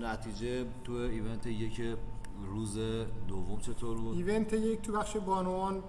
نتیجه 0.00 0.66
تو 0.84 0.92
event 0.92 1.46
یک 1.46 1.82
روز 2.42 2.78
دوم 3.28 3.60
چطور 3.60 3.96
بود؟ 3.96 4.16
event 4.16 4.52
یک 4.52 4.82
تو 4.82 4.92
بخش 4.92 5.16
بانوان 5.16 5.82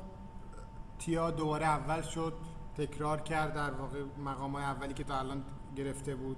تیا 1.00 1.32
دوباره 1.32 1.66
اول 1.66 2.02
شد 2.02 2.34
تکرار 2.78 3.22
کرد 3.22 3.54
در 3.54 3.72
واقع 3.72 4.04
مقام 4.26 4.52
های 4.52 4.64
اولی 4.64 4.94
که 4.94 5.04
تا 5.04 5.20
الان 5.20 5.44
گرفته 5.76 6.16
بود. 6.16 6.38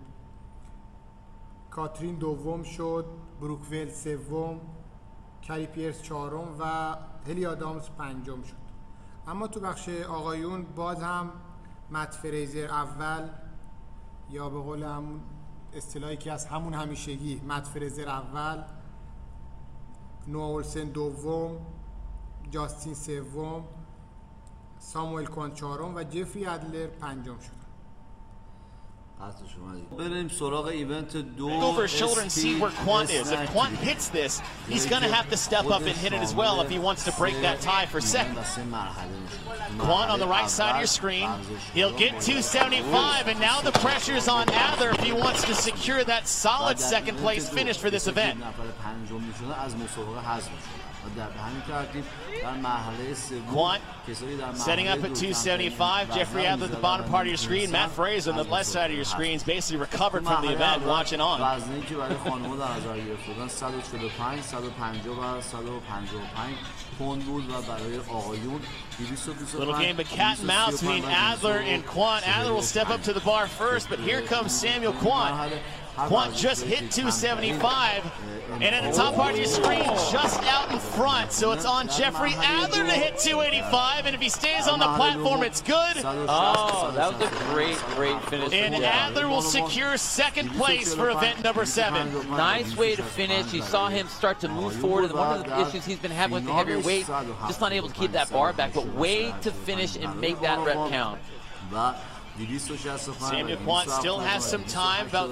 کاترین 1.69 2.15
دوم 2.15 2.63
شد 2.63 3.05
بروکول 3.41 3.89
سوم 3.89 4.59
کری 5.41 5.67
پیرس 5.67 6.01
چهارم 6.01 6.55
و 6.59 6.95
هلی 7.27 7.45
آدامز 7.45 7.89
پنجم 7.97 8.43
شد. 8.43 8.55
اما 9.27 9.47
تو 9.47 9.59
بخش 9.59 9.89
آقایون 9.89 10.63
باز 10.75 11.03
هم 11.03 11.31
مت 11.91 12.13
فریزر 12.13 12.67
اول 12.67 13.29
یا 14.29 14.49
به 14.49 14.59
قول 14.59 14.83
همون 14.83 15.21
اصطلاحی 15.73 16.17
که 16.17 16.31
از 16.31 16.45
همون 16.45 16.73
همیشگی 16.73 17.41
مت 17.47 17.67
فریزر 17.67 18.07
اول 18.09 18.63
نوآ 20.27 20.47
اولسن 20.47 20.83
دوم 20.83 21.57
جاستین 22.51 22.93
سوم 22.93 23.63
ساموئل 24.79 25.25
کوان 25.25 25.51
و 25.95 26.03
جفری 26.03 26.45
ادلر 26.45 26.87
پنجم 26.87 27.39
شد. 27.39 27.58
بریم 29.98 30.28
سراغ 30.28 30.66
ایونت 30.66 31.16
دو 31.16 31.48
Look 31.48 31.62
over 31.62 31.82
his 31.82 31.92
shoulder 32.00 32.20
and 32.20 32.32
see 32.32 32.52
where 32.60 32.70
Quant 32.84 33.10
is. 33.10 33.30
If 33.30 33.50
Quant 33.52 33.74
hits 33.88 34.08
this, 34.08 34.42
he's 34.68 34.86
going 34.86 35.02
to 35.02 35.12
have 35.18 35.28
to 35.30 35.36
step 35.36 35.66
up 35.76 35.82
and 35.90 35.96
hit 36.04 36.12
it 36.12 36.22
as 36.28 36.34
well 36.34 36.60
if 36.60 36.68
he 36.68 36.78
wants 36.78 37.04
to 37.04 37.12
break 37.12 37.36
that 37.46 37.60
tie 37.60 37.86
for 37.86 38.00
second. 38.00 38.36
Quant 39.78 40.10
on 40.14 40.18
the 40.24 40.30
right 40.36 40.50
side 40.58 40.72
of 40.74 40.80
your 40.82 40.92
screen. 41.00 41.28
He'll 41.72 41.96
get 42.04 42.12
275, 42.20 43.28
and 43.28 43.38
now 43.40 43.58
the 43.68 43.72
pressure's 43.86 44.28
on 44.28 44.44
Adler 44.50 44.90
if 44.90 45.02
he 45.08 45.12
wants 45.24 45.42
to 45.44 45.54
secure 45.54 46.02
that 46.12 46.28
solid 46.28 46.78
second 46.78 47.16
place 47.24 47.48
finish 47.48 47.78
for 47.78 47.90
this 47.90 48.06
event. 48.06 48.36
نفر 51.05 51.05
پنجم 51.05 51.05
می‌شدن 51.05 51.05
از 51.05 51.05
مسابقه 51.05 51.05
حذف 51.05 51.05
می‌شدن 51.05 51.05
و 51.05 51.09
در 51.17 51.29
به 51.29 51.39
همین 51.39 51.61
ترتیب 51.61 52.05
در 52.43 52.53
مرحله 52.53 53.13
سوم 53.13 53.41
Quant 53.55 54.09
کسایی 54.09 54.37
در 54.37 54.45
مرحله 54.45 54.63
Setting 54.63 54.87
up 54.87 55.05
at 55.05 55.07
دو 55.07 55.13
275, 55.13 56.07
کمترین 56.07 56.25
Jeffrey 56.25 56.45
وزن 56.45 56.63
Adler 56.63 56.63
at 56.63 56.71
the 56.71 56.77
می‌زدن 56.77 56.81
bottom 56.81 57.05
و 57.05 57.11
part 57.11 57.25
of 57.25 57.31
your 57.33 57.37
screen. 57.37 57.71
Matt 57.71 57.89
می‌تونستن 57.89 57.95
Fraser 57.99 58.31
on 58.31 58.35
the 58.35 58.39
از 58.39 58.47
left 58.55 58.69
side 58.75 58.91
of 58.91 58.97
your 59.01 59.05
مسابقه 59.05 59.15
screen, 59.15 59.35
حذف 59.35 59.43
basically 59.55 59.77
recovered 59.87 60.23
from 60.29 60.39
the 60.45 60.51
event, 60.57 60.79
watching 60.95 61.21
on. 61.31 61.37
وزنی 61.41 61.81
که 61.81 61.95
برای 61.95 62.15
خانم‌ها 62.17 62.55
در 62.55 62.71
نظر 62.77 62.97
گرفته 62.97 63.33
بودن 63.33 63.47
145 63.47 64.43
150 64.43 65.37
و 65.37 65.41
155 65.41 66.55
پوند 66.97 67.25
بود 67.25 67.49
و 67.49 67.61
برای 67.61 67.97
آقایون 68.09 68.61
225 68.97 69.61
Little 69.61 69.79
game 69.85 69.99
of 69.99 70.07
cat 70.19 70.37
and 70.39 70.47
mouse 70.47 70.81
between 70.81 71.05
Adler 71.05 71.59
and 71.73 71.85
Quant. 71.85 72.21
Adler 72.35 72.53
will 72.53 72.69
step 72.75 72.89
up 72.89 73.01
to 73.03 73.13
the 73.13 73.25
bar 73.31 73.47
first, 73.47 73.89
but 73.89 73.99
here 73.99 74.21
comes 74.33 74.51
Samuel 74.65 74.93
Quant. 75.03 75.51
Quant 76.07 76.35
just 76.35 76.63
hit 76.63 76.91
275, 76.91 78.03
and 78.53 78.63
at 78.63 78.83
the 78.83 78.97
top 78.97 79.15
part 79.15 79.33
of 79.33 79.37
your 79.37 79.47
screen, 79.47 79.83
just 80.11 80.41
out 80.43 80.71
in 80.71 80.79
front. 80.79 81.31
So 81.31 81.51
it's 81.51 81.65
on 81.65 81.87
Jeffrey 81.87 82.33
Adler 82.37 82.85
to 82.85 82.91
hit 82.91 83.17
285, 83.19 84.05
and 84.05 84.15
if 84.15 84.21
he 84.21 84.29
stays 84.29 84.67
on 84.67 84.79
the 84.79 84.85
platform, 84.85 85.43
it's 85.43 85.61
good. 85.61 85.97
Oh, 86.05 86.91
that 86.95 87.13
was 87.13 87.21
a 87.21 87.53
great, 87.53 87.77
great 87.95 88.21
finish. 88.23 88.53
And. 88.53 88.79
Adler 88.89 89.27
will 89.27 89.41
secure 89.41 89.97
second 89.97 90.49
place 90.51 90.93
for 90.93 91.09
event 91.09 91.43
number 91.43 91.65
seven. 91.65 92.11
Nice 92.31 92.75
way 92.75 92.95
to 92.95 93.03
finish. 93.03 93.53
You 93.53 93.61
saw 93.61 93.89
him 93.89 94.07
start 94.07 94.39
to 94.41 94.47
move 94.47 94.73
forward. 94.73 95.05
And 95.05 95.13
one 95.13 95.39
of 95.39 95.45
the 95.45 95.67
issues 95.67 95.85
he's 95.85 95.99
been 95.99 96.11
having 96.11 96.35
with 96.35 96.45
the 96.45 96.53
heavier 96.53 96.79
weight, 96.79 97.05
just 97.47 97.61
not 97.61 97.71
able 97.71 97.89
to 97.89 97.93
keep 97.93 98.11
that 98.13 98.31
bar 98.31 98.53
back. 98.53 98.73
But 98.73 98.87
way 98.93 99.33
to 99.41 99.51
finish 99.51 99.95
and 99.95 100.19
make 100.19 100.39
that 100.41 100.59
rep 100.65 100.89
count. 100.89 101.19
و 101.71 101.93
265 102.39 103.19
Samuel 103.19 103.57
Quant 103.57 103.89
still 103.89 104.19
has 104.19 104.45
some 104.45 104.63
time 104.63 105.07
about 105.07 105.29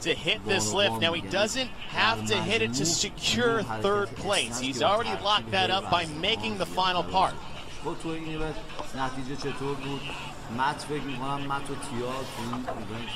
to 0.00 0.14
hit 0.14 0.44
this 0.46 0.72
lift. 0.72 1.00
Now 1.00 1.12
he 1.12 1.22
doesn't 1.22 1.70
have 1.88 2.26
to 2.26 2.36
hit 2.36 2.62
it 2.62 2.72
to 2.74 2.86
secure 2.86 3.62
third 3.80 4.08
place. 4.16 4.58
He's 4.58 4.82
already 4.82 5.14
locked 5.22 5.50
that 5.50 5.70
up 5.70 5.90
by 5.90 6.06
making 6.20 6.58
the 6.58 6.66
final 6.66 7.02
part. 7.02 7.34
خب 7.84 7.94
تو 8.02 8.08
این 8.08 8.28
ایونت 8.28 8.54
نتیجه 8.96 9.36
چطور 9.36 9.74
بود 9.74 10.00
مت 10.58 10.82
فکر 10.88 11.02
میکنم 11.02 11.40
مت 11.40 11.70
و 11.70 11.74
تیا 11.74 12.12
تو 12.12 12.42
این 12.42 12.54
ایونت 12.54 13.10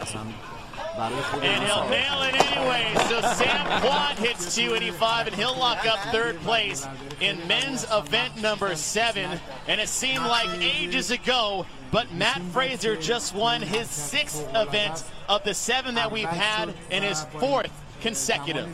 اصلا 0.00 0.20
برای 0.22 0.32
خود 0.32 0.51
and 0.97 1.63
he'll 1.63 1.89
nail 1.89 2.21
it 2.23 2.35
anyway. 2.35 2.93
So 3.07 3.21
Sam 3.21 3.81
Quant 3.81 4.17
hits 4.19 4.55
285 4.55 5.27
and 5.27 5.35
he'll 5.35 5.57
lock 5.57 5.85
up 5.85 5.99
third 6.11 6.39
place 6.41 6.87
in 7.19 7.45
men's 7.47 7.85
event 7.91 8.41
number 8.41 8.75
seven. 8.75 9.39
And 9.67 9.81
it 9.81 9.89
seemed 9.89 10.23
like 10.25 10.49
ages 10.61 11.11
ago, 11.11 11.65
but 11.91 12.11
Matt 12.13 12.41
Fraser 12.51 12.95
just 12.95 13.35
won 13.35 13.61
his 13.61 13.89
sixth 13.89 14.47
event 14.55 15.03
of 15.29 15.43
the 15.43 15.53
seven 15.53 15.95
that 15.95 16.11
we've 16.11 16.27
had 16.27 16.73
and 16.91 17.03
his 17.03 17.23
fourth 17.39 17.71
consecutive. 18.03 18.69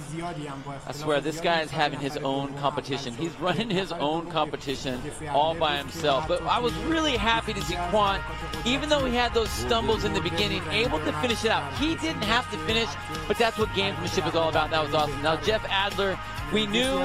I 0.88 0.92
swear, 0.92 1.22
this 1.22 1.40
guy 1.40 1.62
is 1.62 1.70
having 1.70 2.00
his 2.00 2.18
own 2.18 2.54
competition. 2.56 3.14
He's 3.14 3.40
running 3.40 3.70
his 3.70 3.92
own 3.92 4.30
competition 4.32 5.00
all 5.30 5.54
by 5.54 5.78
himself. 5.78 6.28
But 6.28 6.42
I 6.42 6.60
was 6.60 6.74
really 6.86 7.16
happy 7.16 7.54
to 7.54 7.62
see 7.62 7.76
Quant, 7.90 8.22
even 8.66 8.90
though 8.90 9.06
he 9.06 9.16
had 9.16 9.34
those 9.36 9.52
stumbles 9.52 10.04
in 10.04 10.14
the 10.14 10.22
beginning, 10.22 10.64
able 10.72 11.00
to 11.00 11.14
finish 11.22 11.46
it 11.46 11.52
out. 11.52 11.72
He 11.76 11.96
didn't 11.96 12.24
have 12.24 12.50
to 12.52 12.58
finish, 12.66 12.90
but 13.28 13.38
that's 13.38 13.58
what 13.60 13.70
gamesmanship 13.70 14.28
is 14.28 14.36
all 14.36 14.50
about. 14.50 14.72
That 14.72 14.84
was 14.84 14.96
awesome. 14.96 15.22
Now, 15.22 15.38
Jeff 15.38 15.64
Adler, 15.70 16.18
we 16.52 16.66
knew 16.66 16.98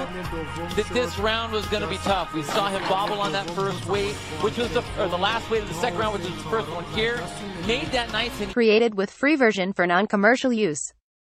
that 0.77 0.87
this 0.93 1.18
round 1.18 1.53
was 1.53 1.66
going 1.66 1.83
to 1.83 1.89
be 1.89 1.99
tough. 1.99 2.33
We 2.33 2.43
saw 2.43 2.70
him 2.70 2.81
bobble 2.89 3.20
on 3.20 3.33
that 3.33 3.49
first 3.51 3.85
weight, 3.87 4.14
which 4.41 4.57
was 4.57 4.72
the, 4.72 4.83
or 4.99 5.09
the 5.09 5.18
last 5.18 5.51
weight 5.51 5.62
of 5.62 5.68
the 5.68 5.75
second 5.75 5.99
round, 5.99 6.14
which 6.14 6.25
was 6.25 6.43
the 6.43 6.49
first 6.49 6.70
one 6.70 6.85
here. 6.95 7.22
Made 7.66 7.89
that 7.89 8.11
nice 8.12 8.41
and 8.41 8.51
Created 8.51 8.95
with 8.95 9.11
free 9.11 9.37
version 9.37 9.75
for 9.75 9.87
non-commercial 9.87 10.53
use. 10.53 10.95